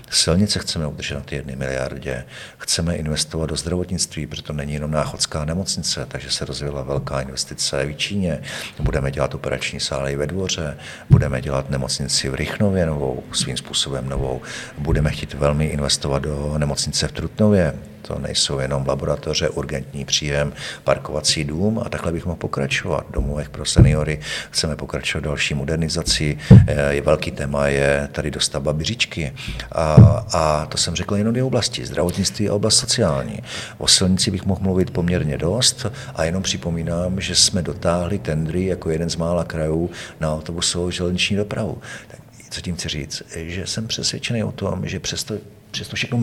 Silnice 0.09 0.59
chceme 0.59 0.87
udržet 0.87 1.15
na 1.15 1.21
ty 1.21 1.35
1 1.35 1.53
miliardě. 1.55 2.25
Chceme 2.57 2.95
investovat 2.95 3.45
do 3.45 3.55
zdravotnictví, 3.55 4.27
protože 4.27 4.43
to 4.43 4.53
není 4.53 4.73
jenom 4.73 4.91
náchodská 4.91 5.45
nemocnice, 5.45 6.05
takže 6.07 6.31
se 6.39 6.45
rozvíjela 6.45 6.83
velká 6.83 7.21
investice 7.21 7.85
v 7.85 7.93
Číně. 7.93 8.41
Budeme 8.79 9.11
dělat 9.11 9.35
operační 9.35 9.79
sály 9.79 10.15
ve 10.15 10.27
dvoře, 10.27 10.77
budeme 11.09 11.41
dělat 11.41 11.69
nemocnici 11.69 12.29
v 12.29 12.35
Rychnově 12.35 12.85
novou, 12.85 13.23
svým 13.31 13.57
způsobem 13.57 14.09
novou. 14.09 14.41
Budeme 14.77 15.11
chtít 15.11 15.33
velmi 15.33 15.65
investovat 15.65 16.19
do 16.19 16.55
nemocnice 16.57 17.07
v 17.07 17.11
Trutnově, 17.11 17.73
to 18.09 18.19
nejsou 18.19 18.59
jenom 18.59 18.87
laboratoře, 18.87 19.49
urgentní 19.49 20.05
příjem, 20.05 20.53
parkovací 20.83 21.43
dům 21.43 21.81
a 21.85 21.89
takhle 21.89 22.11
bych 22.11 22.25
mohl 22.25 22.37
pokračovat. 22.37 23.05
Domovech 23.11 23.49
pro 23.49 23.65
seniory 23.65 24.19
chceme 24.51 24.75
pokračovat 24.75 25.23
další 25.23 25.53
modernizaci. 25.53 26.37
Eh, 26.67 26.93
je 26.93 27.01
velký 27.01 27.31
téma 27.31 27.67
je 27.67 28.09
tady 28.11 28.31
dostavba 28.31 28.73
Byříčky. 28.73 29.33
A, 29.71 29.93
a 30.33 30.65
to 30.65 30.77
jsem 30.77 30.95
řekl 30.95 31.15
jenom 31.15 31.33
dvě 31.33 31.43
oblasti, 31.43 31.85
zdravotnictví 31.85 32.49
a 32.49 32.53
oblast 32.53 32.77
sociální. 32.77 33.39
O 33.77 33.87
silnici 33.87 34.31
bych 34.31 34.45
mohl 34.45 34.61
mluvit 34.63 34.91
poměrně 34.91 35.37
dost 35.37 35.85
a 36.15 36.23
jenom 36.23 36.43
připomínám, 36.43 37.21
že 37.21 37.35
jsme 37.35 37.61
dotáhli 37.61 38.19
tendry 38.19 38.65
jako 38.65 38.89
jeden 38.89 39.09
z 39.09 39.15
mála 39.15 39.43
krajů 39.43 39.89
na 40.19 40.33
autobusovou 40.33 40.91
železniční 40.91 41.37
dopravu. 41.37 41.77
Tak 42.07 42.19
co 42.49 42.61
tím 42.61 42.75
chci 42.75 42.89
říct? 42.89 43.21
Že 43.35 43.67
jsem 43.67 43.87
přesvědčený 43.87 44.43
o 44.43 44.51
tom, 44.51 44.87
že 44.87 44.99
přesto 44.99 45.35
přes 45.71 45.87
to 45.87 45.95
všechno 45.95 46.17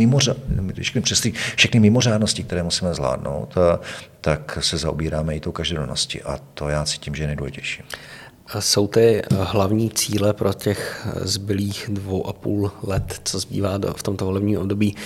všechny, 0.80 1.00
přes 1.00 1.20
ty, 1.20 1.32
všechny 1.56 1.80
mimořádnosti, 1.80 2.42
které 2.42 2.62
musíme 2.62 2.94
zvládnout, 2.94 3.54
tak 4.20 4.58
se 4.60 4.78
zaobíráme 4.78 5.36
i 5.36 5.40
tou 5.40 5.52
každodenností 5.52 6.22
a 6.22 6.38
to 6.54 6.68
já 6.68 6.84
cítím, 6.84 7.14
že 7.14 7.22
je 7.22 7.26
nejdůležitější. 7.26 7.82
Jsou 8.58 8.86
ty 8.86 9.22
hlavní 9.40 9.90
cíle 9.90 10.32
pro 10.32 10.52
těch 10.52 11.08
zbylých 11.20 11.86
dvou 11.92 12.26
a 12.26 12.32
půl 12.32 12.70
let, 12.82 13.20
co 13.24 13.38
zbývá 13.38 13.78
do, 13.78 13.94
v 13.94 14.02
tomto 14.02 14.24
volebním 14.24 14.58
období, 14.58 14.96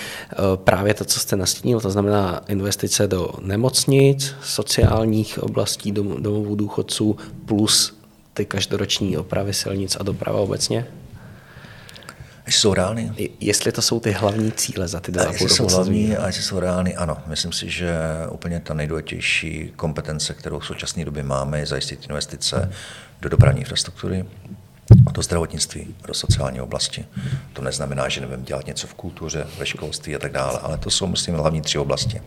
právě 0.55 0.93
to, 0.93 1.05
co 1.05 1.19
jste 1.19 1.35
nastínil, 1.35 1.79
to 1.79 1.91
znamená 1.91 2.41
investice 2.47 3.07
do 3.07 3.31
nemocnic, 3.41 4.35
sociálních 4.43 5.43
oblastí, 5.43 5.91
domovů 5.91 6.55
důchodců, 6.55 7.17
plus 7.45 7.99
ty 8.33 8.45
každoroční 8.45 9.17
opravy 9.17 9.53
silnic 9.53 9.97
a 9.99 10.03
doprava 10.03 10.39
obecně? 10.39 10.87
Jestli 12.45 12.61
jsou 12.61 12.73
reálný? 12.73 13.11
Jestli 13.39 13.71
to 13.71 13.81
jsou 13.81 13.99
ty 13.99 14.11
hlavní 14.11 14.51
cíle 14.51 14.87
za 14.87 14.99
ty 14.99 15.11
dva 15.11 15.23
Jestli 15.23 15.49
jsou 15.49 15.67
hlavní 15.67 16.17
a 16.17 16.27
jestli 16.27 16.43
jsou 16.43 16.59
reálný, 16.59 16.95
ano. 16.95 17.17
Myslím 17.27 17.51
si, 17.51 17.69
že 17.69 17.95
úplně 18.29 18.59
ta 18.59 18.73
nejdůležitější 18.73 19.73
kompetence, 19.75 20.33
kterou 20.33 20.59
v 20.59 20.65
současné 20.65 21.05
době 21.05 21.23
máme, 21.23 21.59
je 21.59 21.65
zajistit 21.65 22.05
investice 22.09 22.71
do 23.21 23.29
dopravní 23.29 23.59
infrastruktury, 23.59 24.25
do 25.13 25.21
zdravotnictví, 25.21 25.95
do 26.07 26.13
sociální 26.13 26.61
oblasti. 26.61 27.05
To 27.53 27.61
neznamená, 27.61 28.09
že 28.09 28.21
nebudeme 28.21 28.43
dělat 28.43 28.67
něco 28.67 28.87
v 28.87 28.93
kultuře, 28.93 29.47
ve 29.59 29.65
školství 29.65 30.15
a 30.15 30.19
tak 30.19 30.31
dále, 30.31 30.59
ale 30.59 30.77
to 30.77 30.89
jsou, 30.89 31.07
myslím, 31.07 31.35
hlavní 31.35 31.61
tři 31.61 31.77
oblasti. 31.77 32.21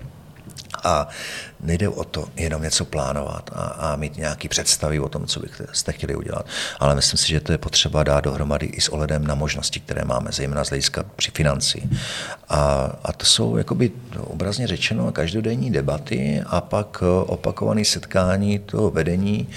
A 0.84 1.08
nejde 1.64 1.88
o 1.88 2.04
to 2.04 2.28
jenom 2.36 2.62
něco 2.62 2.84
plánovat 2.84 3.50
a, 3.54 3.62
a 3.62 3.96
mít 3.96 4.16
nějaký 4.16 4.48
představy 4.48 5.00
o 5.00 5.08
tom, 5.08 5.26
co 5.26 5.40
byste 5.40 5.92
chtěli 5.92 6.14
udělat, 6.16 6.46
ale 6.80 6.94
myslím 6.94 7.18
si, 7.18 7.28
že 7.28 7.40
to 7.40 7.52
je 7.52 7.58
potřeba 7.58 8.02
dát 8.02 8.20
dohromady 8.20 8.66
i 8.66 8.80
s 8.80 8.88
ohledem 8.88 9.26
na 9.26 9.34
možnosti, 9.34 9.80
které 9.80 10.04
máme, 10.04 10.32
zejména 10.32 10.64
z 10.64 10.68
hlediska 10.68 11.04
při 11.16 11.30
financí. 11.30 11.90
A, 12.48 12.92
a 13.04 13.12
to 13.12 13.26
jsou 13.26 13.56
jakoby 13.56 13.92
obrazně 14.18 14.66
řečeno 14.66 15.12
každodenní 15.12 15.70
debaty 15.70 16.42
a 16.46 16.60
pak 16.60 17.02
opakované 17.26 17.84
setkání 17.84 18.58
toho 18.58 18.90
vedení, 18.90 19.48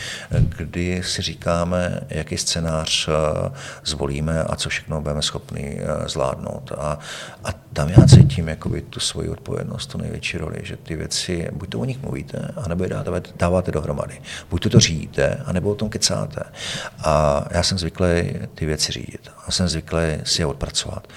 kdy 0.57 1.01
si 1.05 1.21
říkáme, 1.21 2.01
jaký 2.09 2.37
scénář 2.37 3.07
eh, 3.07 3.51
zvolíme 3.85 4.43
a 4.43 4.55
co 4.55 4.69
všechno 4.69 5.01
budeme 5.01 5.21
schopni 5.21 5.79
eh, 5.81 6.09
zvládnout. 6.09 6.71
A, 6.77 6.99
a 7.43 7.53
tam 7.73 7.89
já 7.89 8.07
cítím 8.07 8.47
jakoby 8.47 8.81
tu 8.81 8.99
svoji 8.99 9.29
odpovědnost, 9.29 9.85
tu 9.85 9.97
největší 9.97 10.37
roli, 10.37 10.59
že 10.63 10.77
ty 10.77 10.95
věci, 10.95 11.49
buď 11.53 11.69
to 11.69 11.77
nich 11.87 11.96
mluvíte, 12.01 12.51
anebo 12.55 12.83
je 12.83 12.89
dáváte, 12.89 13.29
dáváte 13.35 13.71
dohromady. 13.71 14.21
Buď 14.49 14.63
to, 14.63 14.69
to 14.69 14.79
řídíte, 14.79 15.43
anebo 15.45 15.71
o 15.71 15.75
tom 15.75 15.89
kecáte. 15.89 16.43
A 17.03 17.45
já 17.51 17.63
jsem 17.63 17.77
zvyklý 17.77 18.33
ty 18.55 18.65
věci 18.65 18.91
řídit. 18.91 19.31
A 19.47 19.51
jsem 19.51 19.67
zvyklý 19.67 20.01
si 20.23 20.41
je 20.41 20.45
odpracovat. 20.45 21.07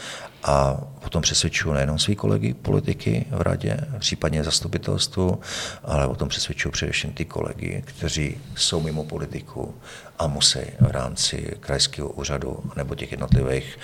A 0.42 0.80
potom 1.00 1.22
přesvědčuju 1.22 1.74
nejenom 1.74 1.98
svý 1.98 2.16
kolegy, 2.16 2.54
politiky 2.54 3.26
v 3.30 3.40
radě, 3.40 3.76
případně 3.98 4.44
zastupitelstvu, 4.44 5.40
ale 5.84 6.06
o 6.06 6.14
tom 6.14 6.28
přesvědčuju 6.28 6.72
především 6.72 7.12
ty 7.12 7.24
kolegy, 7.24 7.82
kteří 7.86 8.40
jsou 8.56 8.80
mimo 8.80 9.04
politiku 9.04 9.74
a 10.20 10.26
musí 10.26 10.58
v 10.80 10.90
rámci 10.90 11.56
krajského 11.60 12.08
úřadu 12.08 12.58
nebo 12.76 12.94
těch 12.94 13.10
jednotlivých 13.10 13.78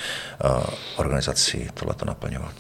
uh, 0.45 0.65
organizací 0.97 1.69
tohleto 1.75 2.05
naplňovat. 2.05 2.55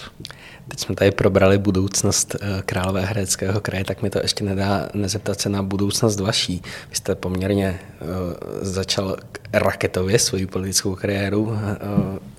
Teď 0.68 0.80
jsme 0.80 0.94
tady 0.94 1.10
probrali 1.10 1.58
budoucnost 1.58 2.36
eh, 2.40 2.62
Královéhradeckého 2.62 3.60
kraje, 3.60 3.84
tak 3.84 4.02
mi 4.02 4.10
to 4.10 4.18
ještě 4.18 4.44
nedá 4.44 4.88
nezeptat 4.94 5.40
se 5.40 5.48
na 5.48 5.62
budoucnost 5.62 6.20
vaší. 6.20 6.62
Vy 6.90 6.96
jste 6.96 7.14
poměrně 7.14 7.80
uh, 8.00 8.08
začal 8.60 9.16
raketově 9.52 10.18
svoji 10.18 10.46
politickou 10.46 10.94
kariéru. 10.94 11.58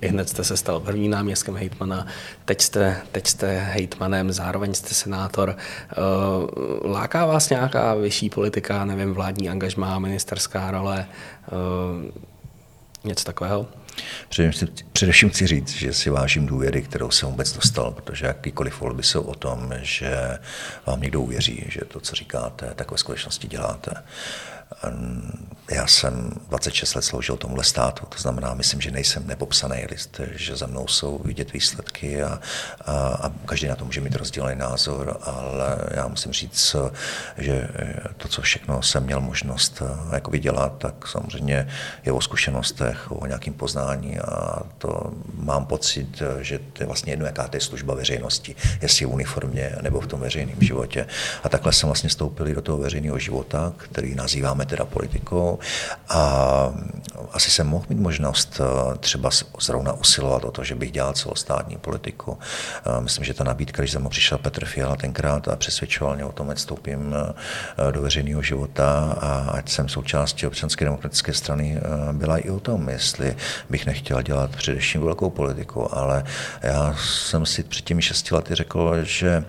I 0.00 0.08
hned 0.08 0.28
jste 0.28 0.44
se 0.44 0.56
stal 0.56 0.80
prvním 0.80 1.10
náměstkem 1.10 1.56
hejtmana, 1.56 2.06
teď 2.44 2.60
jste, 2.60 2.96
teď 3.12 3.26
jste 3.26 3.58
hejtmanem, 3.58 4.32
zároveň 4.32 4.74
jste 4.74 4.94
senátor. 4.94 5.56
Láká 6.84 7.26
vás 7.26 7.50
nějaká 7.50 7.94
vyšší 7.94 8.30
politika, 8.30 8.84
nevím, 8.84 9.14
vládní 9.14 9.48
angažmá, 9.48 9.98
ministerská 9.98 10.70
role, 10.70 11.06
něco 13.04 13.24
takového? 13.24 13.66
Především, 14.92 15.30
chci 15.30 15.46
říct, 15.46 15.68
že 15.68 15.92
si 15.92 16.10
vážím 16.10 16.46
důvěry, 16.46 16.82
kterou 16.82 17.10
jsem 17.10 17.28
vůbec 17.28 17.52
dostal, 17.52 17.90
protože 17.90 18.26
jakýkoliv 18.26 18.80
volby 18.80 19.02
jsou 19.02 19.22
o 19.22 19.34
tom, 19.34 19.72
že 19.82 20.38
vám 20.86 21.00
někdo 21.00 21.20
uvěří, 21.20 21.64
že 21.68 21.80
to, 21.80 22.00
co 22.00 22.14
říkáte, 22.14 22.72
tak 22.74 22.90
ve 22.90 22.98
skutečnosti 22.98 23.48
děláte. 23.48 23.90
Já 25.70 25.86
jsem 25.86 26.30
26 26.48 26.94
let 26.94 27.02
sloužil 27.02 27.36
tomuhle 27.36 27.64
státu, 27.64 28.06
to 28.06 28.18
znamená, 28.18 28.54
myslím, 28.54 28.80
že 28.80 28.90
nejsem 28.90 29.26
nepopsaný 29.26 29.86
list, 29.90 30.20
že 30.30 30.56
za 30.56 30.66
mnou 30.66 30.86
jsou 30.86 31.18
vidět 31.24 31.52
výsledky 31.52 32.22
a, 32.22 32.40
a, 32.84 32.92
a 32.96 33.32
každý 33.46 33.68
na 33.68 33.76
to 33.76 33.84
může 33.84 34.00
mít 34.00 34.16
rozdílný 34.16 34.54
názor, 34.56 35.18
ale 35.22 35.76
já 35.90 36.08
musím 36.08 36.32
říct, 36.32 36.76
že 37.38 37.68
to, 38.16 38.28
co 38.28 38.42
všechno 38.42 38.82
jsem 38.82 39.04
měl 39.04 39.20
možnost 39.20 39.82
eh, 39.82 40.14
jako 40.14 40.30
vydělat, 40.30 40.72
tak 40.78 41.08
samozřejmě 41.08 41.68
je 42.04 42.12
o 42.12 42.20
zkušenostech, 42.20 43.12
o 43.12 43.26
nějakým 43.26 43.54
poznání 43.54 44.18
a 44.18 44.62
to 44.78 45.12
mám 45.34 45.66
pocit, 45.66 46.22
že 46.40 46.58
to 46.72 46.82
je 46.82 46.86
vlastně 46.86 47.12
jedno, 47.12 47.26
jaká 47.26 47.48
to 47.48 47.56
je 47.56 47.60
služba 47.60 47.94
veřejnosti, 47.94 48.56
jestli 48.82 49.02
je 49.02 49.06
uniformně 49.06 49.76
nebo 49.82 50.00
v 50.00 50.06
tom 50.06 50.20
veřejném 50.20 50.60
životě. 50.60 51.06
A 51.44 51.48
takhle 51.48 51.72
jsem 51.72 51.88
vlastně 51.88 52.10
stoupil 52.10 52.54
do 52.54 52.62
toho 52.62 52.78
veřejného 52.78 53.18
života, 53.18 53.72
který 53.76 54.14
nazýváme 54.14 54.66
teda 54.66 54.84
politikou 54.84 55.57
a 56.08 56.72
asi 57.32 57.50
jsem 57.50 57.66
mohl 57.66 57.84
mít 57.88 57.98
možnost 57.98 58.60
eh, 58.60 58.98
třeba 58.98 59.30
zrovna 59.60 59.92
usilovat 59.92 60.44
o 60.44 60.50
to, 60.50 60.64
že 60.64 60.74
bych 60.74 60.92
dělal 60.92 61.12
celostátní 61.12 61.76
politiku. 61.76 62.38
Eh, 62.86 63.00
myslím, 63.00 63.24
že 63.24 63.34
ta 63.34 63.44
nabídka, 63.44 63.82
když 63.82 63.92
za 63.92 63.98
mnou 63.98 64.10
přišel 64.10 64.38
Petr 64.38 64.64
Fiala 64.64 64.96
tenkrát 64.96 65.48
a 65.48 65.56
přesvědčoval 65.56 66.14
mě 66.14 66.24
o 66.24 66.32
tom, 66.32 66.50
ať 66.50 66.56
vstoupím 66.56 67.14
eh, 67.14 67.92
do 67.92 68.02
veřejného 68.02 68.42
života 68.42 69.16
a 69.20 69.50
ať 69.50 69.68
jsem 69.68 69.88
součástí 69.88 70.46
občanské 70.46 70.84
demokratické 70.84 71.34
strany, 71.34 71.80
byla 72.12 72.38
i 72.38 72.50
o 72.50 72.60
tom, 72.60 72.88
jestli 72.88 73.36
bych 73.70 73.86
nechtěl 73.86 74.22
dělat 74.22 74.56
především 74.56 75.00
velkou 75.00 75.30
politiku, 75.30 75.94
ale 75.94 76.24
já 76.62 76.96
jsem 76.98 77.46
si 77.46 77.62
před 77.62 77.84
těmi 77.84 78.02
šesti 78.02 78.34
lety 78.34 78.54
řekl, 78.54 79.04
že 79.04 79.44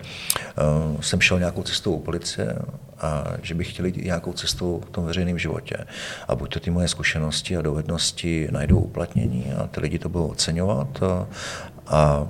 jsem 1.00 1.20
šel 1.20 1.38
nějakou 1.38 1.62
cestou 1.62 1.92
u 1.92 2.00
policie 2.00 2.56
a 3.00 3.24
že 3.42 3.54
bych 3.54 3.72
chtěl 3.72 3.86
jít 3.86 3.96
nějakou 3.96 4.32
cestou 4.32 4.82
v 4.86 4.90
tom 4.90 5.04
veřejném 5.04 5.38
životě. 5.38 5.76
A 6.28 6.34
buď 6.34 6.52
to 6.54 6.60
ty 6.60 6.70
moje 6.70 6.88
zkušenosti 6.88 7.56
a 7.56 7.62
dovednosti 7.62 8.48
najdou 8.50 8.78
uplatnění 8.78 9.52
a 9.52 9.66
ty 9.66 9.80
lidi 9.80 9.98
to 9.98 10.08
budou 10.08 10.26
oceňovat 10.26 11.02
a, 11.02 11.26
a 11.86 12.28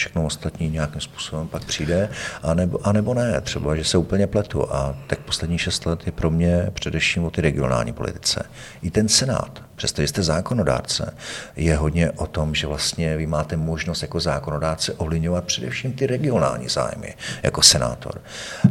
všechno 0.00 0.24
ostatní 0.24 0.70
nějakým 0.70 1.00
způsobem 1.00 1.48
pak 1.48 1.64
přijde, 1.64 2.08
anebo, 2.42 2.78
anebo 2.82 3.14
ne, 3.14 3.40
třeba, 3.40 3.76
že 3.76 3.84
se 3.84 3.98
úplně 3.98 4.26
pletu. 4.26 4.74
A 4.74 4.96
tak 5.06 5.18
poslední 5.18 5.58
šest 5.58 5.86
let 5.86 6.06
je 6.06 6.12
pro 6.12 6.30
mě 6.30 6.70
především 6.72 7.24
o 7.24 7.30
ty 7.30 7.40
regionální 7.40 7.92
politice. 7.92 8.42
I 8.82 8.90
ten 8.90 9.08
Senát, 9.08 9.62
přestože 9.76 10.08
jste 10.08 10.22
zákonodárce, 10.22 11.14
je 11.56 11.76
hodně 11.76 12.10
o 12.10 12.26
tom, 12.26 12.54
že 12.54 12.66
vlastně 12.66 13.16
vy 13.16 13.26
máte 13.26 13.56
možnost 13.56 14.02
jako 14.02 14.20
zákonodárce 14.20 14.92
ovlivňovat 14.92 15.44
především 15.44 15.92
ty 15.92 16.06
regionální 16.06 16.68
zájmy 16.68 17.14
jako 17.42 17.62
senátor. 17.62 18.20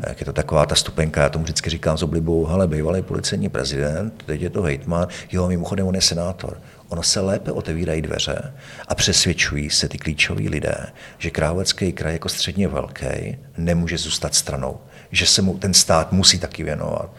Jak 0.07 0.19
je 0.19 0.25
to 0.25 0.33
taková 0.33 0.65
ta 0.65 0.75
stupenka, 0.75 1.21
já 1.21 1.29
tomu 1.29 1.43
vždycky 1.43 1.69
říkám 1.69 1.97
s 1.97 2.03
oblibou, 2.03 2.45
hele, 2.45 2.67
bývalý 2.67 3.01
policejní 3.01 3.49
prezident, 3.49 4.23
teď 4.25 4.41
je 4.41 4.49
to 4.49 4.61
hejtman, 4.61 5.07
jo, 5.31 5.47
mimochodem 5.47 5.87
on 5.87 5.95
je 5.95 6.01
senátor 6.01 6.57
ono 6.89 7.03
se 7.03 7.19
lépe 7.19 7.51
otevírají 7.51 8.01
dveře 8.01 8.53
a 8.87 8.95
přesvědčují 8.95 9.69
se 9.69 9.87
ty 9.87 9.97
klíčoví 9.97 10.49
lidé, 10.49 10.85
že 11.17 11.29
Královecký 11.29 11.91
kraj 11.91 12.13
jako 12.13 12.29
středně 12.29 12.67
velký 12.67 13.37
nemůže 13.57 13.97
zůstat 13.97 14.35
stranou, 14.35 14.79
že 15.11 15.25
se 15.25 15.41
mu 15.41 15.57
ten 15.57 15.73
stát 15.73 16.11
musí 16.11 16.39
taky 16.39 16.63
věnovat. 16.63 17.11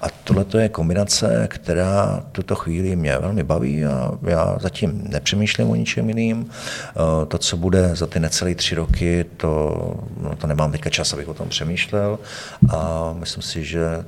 A 0.00 0.06
tohle 0.24 0.44
je 0.58 0.68
kombinace, 0.68 1.48
která 1.50 2.24
tuto 2.32 2.54
chvíli 2.54 2.96
mě 2.96 3.18
velmi 3.18 3.42
baví 3.42 3.84
a 3.84 4.10
já 4.22 4.56
zatím 4.60 5.02
nepřemýšlím 5.08 5.70
o 5.70 5.74
ničem 5.74 6.08
jiným. 6.08 6.50
Eh, 6.50 7.26
to, 7.26 7.38
co 7.38 7.56
bude 7.56 7.90
za 7.96 8.06
ty 8.06 8.20
necelé 8.20 8.54
tři 8.54 8.74
roky, 8.74 9.24
to, 9.36 9.74
no, 10.20 10.36
to 10.36 10.46
nemám 10.46 10.72
teďka 10.72 10.90
čas, 10.90 11.12
abych 11.12 11.28
o 11.28 11.34
tom 11.34 11.48
přemýšlel 11.48 12.18
a 12.76 13.12
myslím 13.18 13.42
si, 13.42 13.64
že 13.64 14.04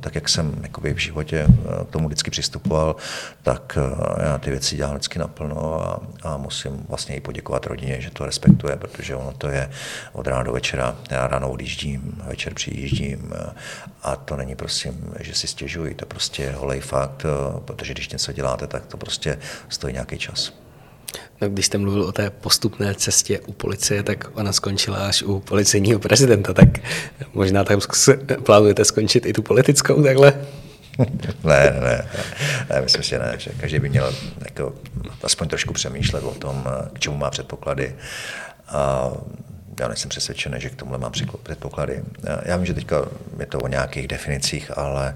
tak 0.00 0.14
jak 0.14 0.28
jsem 0.28 0.54
jakoby 0.62 0.94
v 0.94 0.98
životě 0.98 1.46
eh, 1.48 1.84
k 1.84 1.90
tomu 1.90 2.06
vždycky 2.06 2.30
přistupoval, 2.30 2.96
tak 3.42 3.78
eh, 3.80 4.22
já 4.24 4.38
ty 4.38 4.50
věci 4.50 4.76
dělám 4.76 4.94
vždycky 4.94 5.18
naplno 5.18 5.86
a, 5.86 6.00
a 6.22 6.36
musím 6.36 6.86
vlastně 6.88 7.16
i 7.16 7.20
poděkovat 7.20 7.66
rodině, 7.66 8.00
že 8.00 8.10
to 8.10 8.26
respektuje, 8.26 8.76
protože 8.76 9.16
ono 9.16 9.32
to 9.32 9.48
je 9.48 9.70
od 10.12 10.26
rána 10.26 10.42
do 10.42 10.52
večera. 10.52 10.96
Já 11.10 11.26
ráno 11.26 11.50
odjíždím, 11.50 12.22
večer 12.26 12.54
přijíždím 12.54 13.32
eh, 13.34 13.52
a 14.02 14.16
to 14.16 14.36
není 14.36 14.56
prosím, 14.56 15.14
že 15.20 15.34
si 15.34 15.46
stěžuji, 15.46 15.94
to 15.94 16.06
prostě 16.06 16.50
holej 16.50 16.80
fakt, 16.80 17.26
protože 17.64 17.94
když 17.94 18.08
něco 18.08 18.32
děláte, 18.32 18.66
tak 18.66 18.86
to 18.86 18.96
prostě 18.96 19.38
stojí 19.68 19.92
nějaký 19.92 20.18
čas. 20.18 20.61
No, 21.40 21.48
když 21.48 21.66
jste 21.66 21.78
mluvil 21.78 22.02
o 22.02 22.12
té 22.12 22.30
postupné 22.30 22.94
cestě 22.94 23.40
u 23.40 23.52
policie, 23.52 24.02
tak 24.02 24.30
ona 24.34 24.52
skončila 24.52 25.06
až 25.06 25.22
u 25.22 25.40
policejního 25.40 25.98
prezidenta, 25.98 26.54
tak 26.54 26.68
možná 27.34 27.64
tam 27.64 27.80
plánujete 28.42 28.84
skončit 28.84 29.26
i 29.26 29.32
tu 29.32 29.42
politickou 29.42 30.02
takhle? 30.02 30.34
ne, 31.44 31.74
ne, 31.80 32.08
ne, 32.70 32.80
myslím 32.80 33.02
si 33.02 33.18
ne, 33.18 33.34
že 33.38 33.50
každý 33.60 33.78
by 33.78 33.88
měl 33.88 34.14
jako 34.44 34.74
aspoň 35.22 35.48
trošku 35.48 35.72
přemýšlet 35.72 36.24
o 36.24 36.34
tom, 36.34 36.64
k 36.92 36.98
čemu 36.98 37.16
má 37.16 37.30
předpoklady. 37.30 37.94
A 38.68 39.10
já 39.80 39.88
nejsem 39.88 40.08
přesvědčený, 40.08 40.60
že 40.60 40.70
k 40.70 40.76
tomuhle 40.76 40.98
mám 40.98 41.12
předpoklady. 41.42 42.02
Já 42.44 42.56
vím, 42.56 42.66
že 42.66 42.74
teďka 42.74 43.04
je 43.38 43.46
to 43.46 43.58
o 43.58 43.68
nějakých 43.68 44.08
definicích, 44.08 44.78
ale 44.78 45.14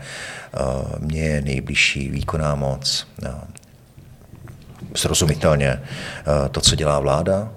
mně 0.98 1.22
je 1.22 1.42
nejbližší 1.42 2.10
výkonná 2.10 2.54
moc, 2.54 3.06
srozumitelně 4.94 5.68
eh, 5.68 6.48
to, 6.48 6.60
co 6.60 6.76
dělá 6.76 7.00
vláda, 7.00 7.52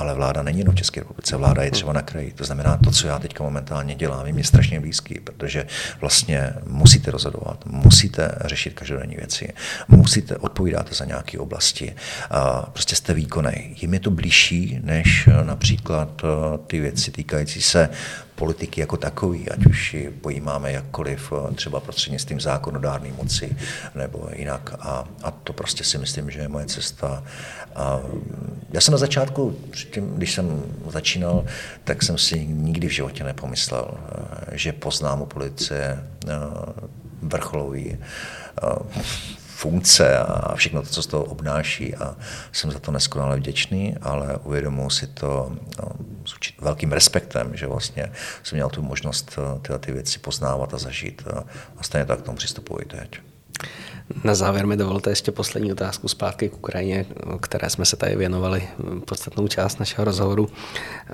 ale 0.00 0.14
vláda 0.14 0.42
není 0.42 0.58
jenom 0.58 0.74
v 0.74 0.78
České 0.78 1.00
republice, 1.00 1.36
vláda 1.36 1.62
je 1.62 1.70
třeba 1.70 1.92
na 1.92 2.02
kraji. 2.02 2.32
To 2.32 2.44
znamená, 2.44 2.76
to, 2.76 2.90
co 2.90 3.06
já 3.06 3.18
teď 3.18 3.40
momentálně 3.40 3.94
dělám, 3.94 4.26
je 4.26 4.32
mě 4.32 4.44
strašně 4.44 4.80
blízký, 4.80 5.20
protože 5.24 5.66
vlastně 6.00 6.52
musíte 6.66 7.10
rozhodovat, 7.10 7.66
musíte 7.66 8.34
řešit 8.44 8.74
každodenní 8.74 9.16
věci, 9.16 9.52
musíte 9.88 10.36
odpovídat 10.36 10.92
za 10.92 11.04
nějaké 11.04 11.38
oblasti. 11.38 11.94
A 12.30 12.70
prostě 12.72 12.96
jste 12.96 13.14
výkonný. 13.14 13.76
Jim 13.80 13.94
je 13.94 14.00
to 14.00 14.10
blížší, 14.10 14.80
než 14.82 15.28
například 15.42 16.22
eh, 16.24 16.58
ty 16.66 16.80
věci 16.80 17.10
týkající 17.10 17.62
se 17.62 17.88
politiky 18.40 18.80
jako 18.80 18.96
takový, 18.96 19.50
ať 19.50 19.66
už 19.66 19.94
ji 19.94 20.10
pojímáme 20.10 20.72
jakkoliv, 20.72 21.32
eh, 21.32 21.54
třeba 21.54 21.80
prostřednictvím 21.80 22.40
zákonodárné 22.40 23.12
moci 23.12 23.56
nebo 23.94 24.28
jinak. 24.32 24.74
A, 24.80 25.04
a 25.22 25.30
to 25.30 25.52
prostě 25.52 25.84
si 25.84 25.98
myslím, 25.98 26.30
že 26.30 26.40
je 26.40 26.48
moje 26.48 26.66
cesta. 26.66 27.24
A 27.76 28.00
já 28.72 28.80
jsem 28.80 28.92
na 28.92 28.98
začátku, 28.98 29.56
předtím, 29.70 30.16
když 30.16 30.34
jsem 30.34 30.62
začínal, 30.88 31.44
tak 31.84 32.02
jsem 32.02 32.18
si 32.18 32.46
nikdy 32.46 32.88
v 32.88 32.96
životě 33.04 33.24
nepomyslel, 33.24 33.90
eh, 33.92 34.56
že 34.56 34.72
poznám 34.72 35.22
u 35.22 35.26
policie 35.26 35.84
eh, 36.00 36.32
vrcholový 37.22 37.98
funkce 39.60 40.18
a 40.18 40.54
všechno 40.54 40.82
to, 40.82 40.88
co 40.88 41.02
z 41.02 41.06
toho 41.06 41.24
obnáší 41.24 41.94
a 41.94 42.16
jsem 42.52 42.70
za 42.70 42.78
to 42.78 42.92
neskonale 42.92 43.36
vděčný, 43.36 43.96
ale 44.02 44.36
uvědomuji 44.44 44.90
si 44.90 45.06
to 45.06 45.52
no, 45.82 45.88
s 46.24 46.60
velkým 46.60 46.92
respektem, 46.92 47.56
že 47.56 47.66
vlastně 47.66 48.12
jsem 48.42 48.56
měl 48.56 48.68
tu 48.68 48.82
možnost 48.82 49.38
eh, 49.38 49.60
tyhle 49.60 49.78
ty 49.78 49.92
věci 49.92 50.18
poznávat 50.18 50.74
a 50.74 50.78
zažít 50.78 51.22
a 51.76 51.82
stejně 51.82 52.06
tak 52.06 52.18
k 52.18 52.22
tomu 52.22 52.36
přistupuji 52.36 52.84
teď. 52.84 53.20
Na 54.24 54.34
závěr 54.34 54.66
mi 54.66 54.76
dovolte 54.76 55.10
ještě 55.10 55.32
poslední 55.32 55.72
otázku 55.72 56.08
zpátky 56.08 56.48
k 56.48 56.54
Ukrajině, 56.54 57.06
které 57.40 57.70
jsme 57.70 57.84
se 57.84 57.96
tady 57.96 58.16
věnovali 58.16 58.68
podstatnou 59.06 59.48
část 59.48 59.78
našeho 59.78 60.04
rozhovoru. 60.04 60.48
Eh, 60.48 61.12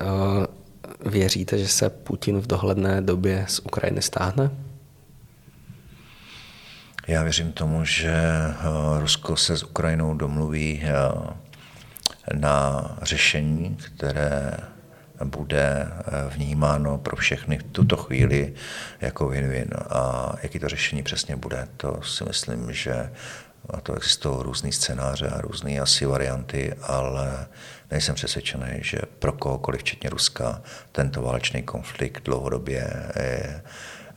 věříte, 1.10 1.58
že 1.58 1.68
se 1.68 1.90
Putin 1.90 2.40
v 2.40 2.46
dohledné 2.46 3.00
době 3.00 3.44
z 3.48 3.58
Ukrajiny 3.58 4.02
stáhne? 4.02 4.50
Já 7.08 7.22
věřím 7.22 7.52
tomu, 7.52 7.84
že 7.84 8.14
eh, 8.14 9.00
Rusko 9.00 9.36
se 9.36 9.56
s 9.56 9.62
Ukrajinou 9.62 10.14
domluví 10.14 10.82
eh, 10.84 10.92
na 12.34 12.84
řešení, 13.02 13.76
které 13.76 14.56
bude 15.24 15.88
eh, 15.88 16.02
vnímáno 16.28 16.98
pro 16.98 17.16
všechny 17.16 17.58
v 17.58 17.62
tuto 17.62 17.96
chvíli 17.96 18.54
jako 19.00 19.28
win-win. 19.28 19.68
A 19.90 20.32
jaký 20.42 20.58
to 20.58 20.68
řešení 20.68 21.02
přesně 21.02 21.36
bude, 21.36 21.68
to 21.76 22.02
si 22.02 22.24
myslím, 22.24 22.72
že 22.72 23.12
a 23.70 23.80
to 23.80 23.94
existují 23.94 24.36
různý 24.40 24.72
scénáře 24.72 25.28
a 25.28 25.40
různé 25.40 25.78
asi 25.78 26.06
varianty, 26.06 26.74
ale 26.82 27.46
nejsem 27.90 28.14
přesvědčený, 28.14 28.66
že 28.80 28.98
pro 29.18 29.32
kohokoliv, 29.32 29.80
včetně 29.80 30.10
Ruska, 30.10 30.62
tento 30.92 31.22
válečný 31.22 31.62
konflikt 31.62 32.24
dlouhodobě 32.24 33.10
je, 33.16 33.62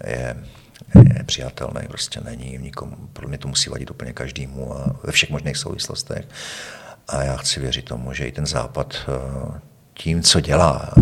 je 0.07 0.35
je 0.95 1.23
přijatelný, 1.23 1.81
prostě 1.87 2.21
není 2.21 2.57
nikomu, 2.57 2.95
pro 3.13 3.27
mě 3.27 3.37
to 3.37 3.47
musí 3.47 3.69
vadit 3.69 3.91
úplně 3.91 4.13
každému 4.13 4.73
a 4.73 4.95
ve 5.03 5.11
všech 5.11 5.29
možných 5.29 5.57
souvislostech. 5.57 6.25
A 7.07 7.23
já 7.23 7.37
chci 7.37 7.59
věřit 7.59 7.85
tomu, 7.85 8.13
že 8.13 8.27
i 8.27 8.31
ten 8.31 8.45
západ 8.45 8.95
eh, 8.95 9.59
tím, 9.93 10.23
co 10.23 10.39
dělá, 10.39 10.93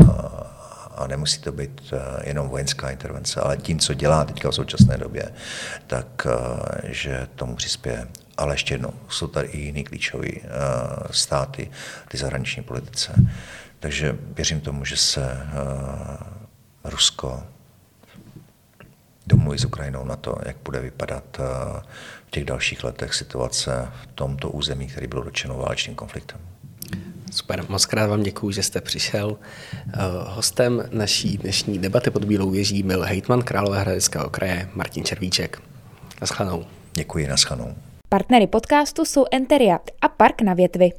a 0.95 1.07
nemusí 1.07 1.41
to 1.41 1.51
být 1.51 1.81
eh, 1.93 2.29
jenom 2.29 2.49
vojenská 2.49 2.89
intervence, 2.89 3.41
ale 3.41 3.57
tím, 3.57 3.79
co 3.79 3.93
dělá 3.93 4.25
teďka 4.25 4.49
v 4.49 4.55
současné 4.55 4.97
době, 4.97 5.31
tak 5.87 6.27
eh, 6.29 6.93
že 6.93 7.27
tomu 7.35 7.55
přispěje. 7.55 8.07
Ale 8.37 8.53
ještě 8.53 8.73
jednou, 8.73 8.93
jsou 9.09 9.27
tady 9.27 9.47
i 9.47 9.59
jiný 9.59 9.83
klíčové 9.83 10.27
státy, 11.11 11.71
ty 12.07 12.17
zahraniční 12.17 12.63
politice. 12.63 13.13
Takže 13.79 14.17
věřím 14.35 14.61
tomu, 14.61 14.85
že 14.85 14.97
se 14.97 15.47
Rusko 16.83 17.43
domluví 19.27 19.59
s 19.59 19.65
Ukrajinou 19.65 20.05
na 20.05 20.15
to, 20.15 20.35
jak 20.45 20.55
bude 20.63 20.79
vypadat 20.79 21.23
eh, 21.39 21.43
v 22.27 22.31
těch 22.31 22.45
dalších 22.45 22.83
letech 22.83 23.13
situace 23.13 23.87
v 24.03 24.07
tomto 24.15 24.49
území, 24.49 24.87
který 24.87 25.07
byl 25.07 25.23
dočeno 25.23 25.57
válečným 25.57 25.95
konfliktem. 25.95 26.39
Super, 27.31 27.65
moc 27.69 27.85
krát 27.85 28.07
vám 28.07 28.23
děkuji, 28.23 28.51
že 28.51 28.63
jste 28.63 28.81
přišel. 28.81 29.37
Eh, 29.73 29.97
hostem 30.27 30.83
naší 30.91 31.37
dnešní 31.37 31.79
debaty 31.79 32.11
pod 32.11 32.25
Bílou 32.25 32.49
věží 32.49 32.83
byl 32.83 33.03
hejtman 33.03 33.41
Královéhradeckého 33.41 34.29
kraje 34.29 34.69
Martin 34.73 35.03
Červíček. 35.03 35.61
Naschledanou. 36.21 36.65
Děkuji, 36.93 37.27
naschledanou. 37.27 37.75
Partnery 38.09 38.47
podcastu 38.47 39.05
jsou 39.05 39.25
Enteria 39.31 39.79
a 40.01 40.07
Park 40.07 40.41
na 40.41 40.53
větvi. 40.53 40.91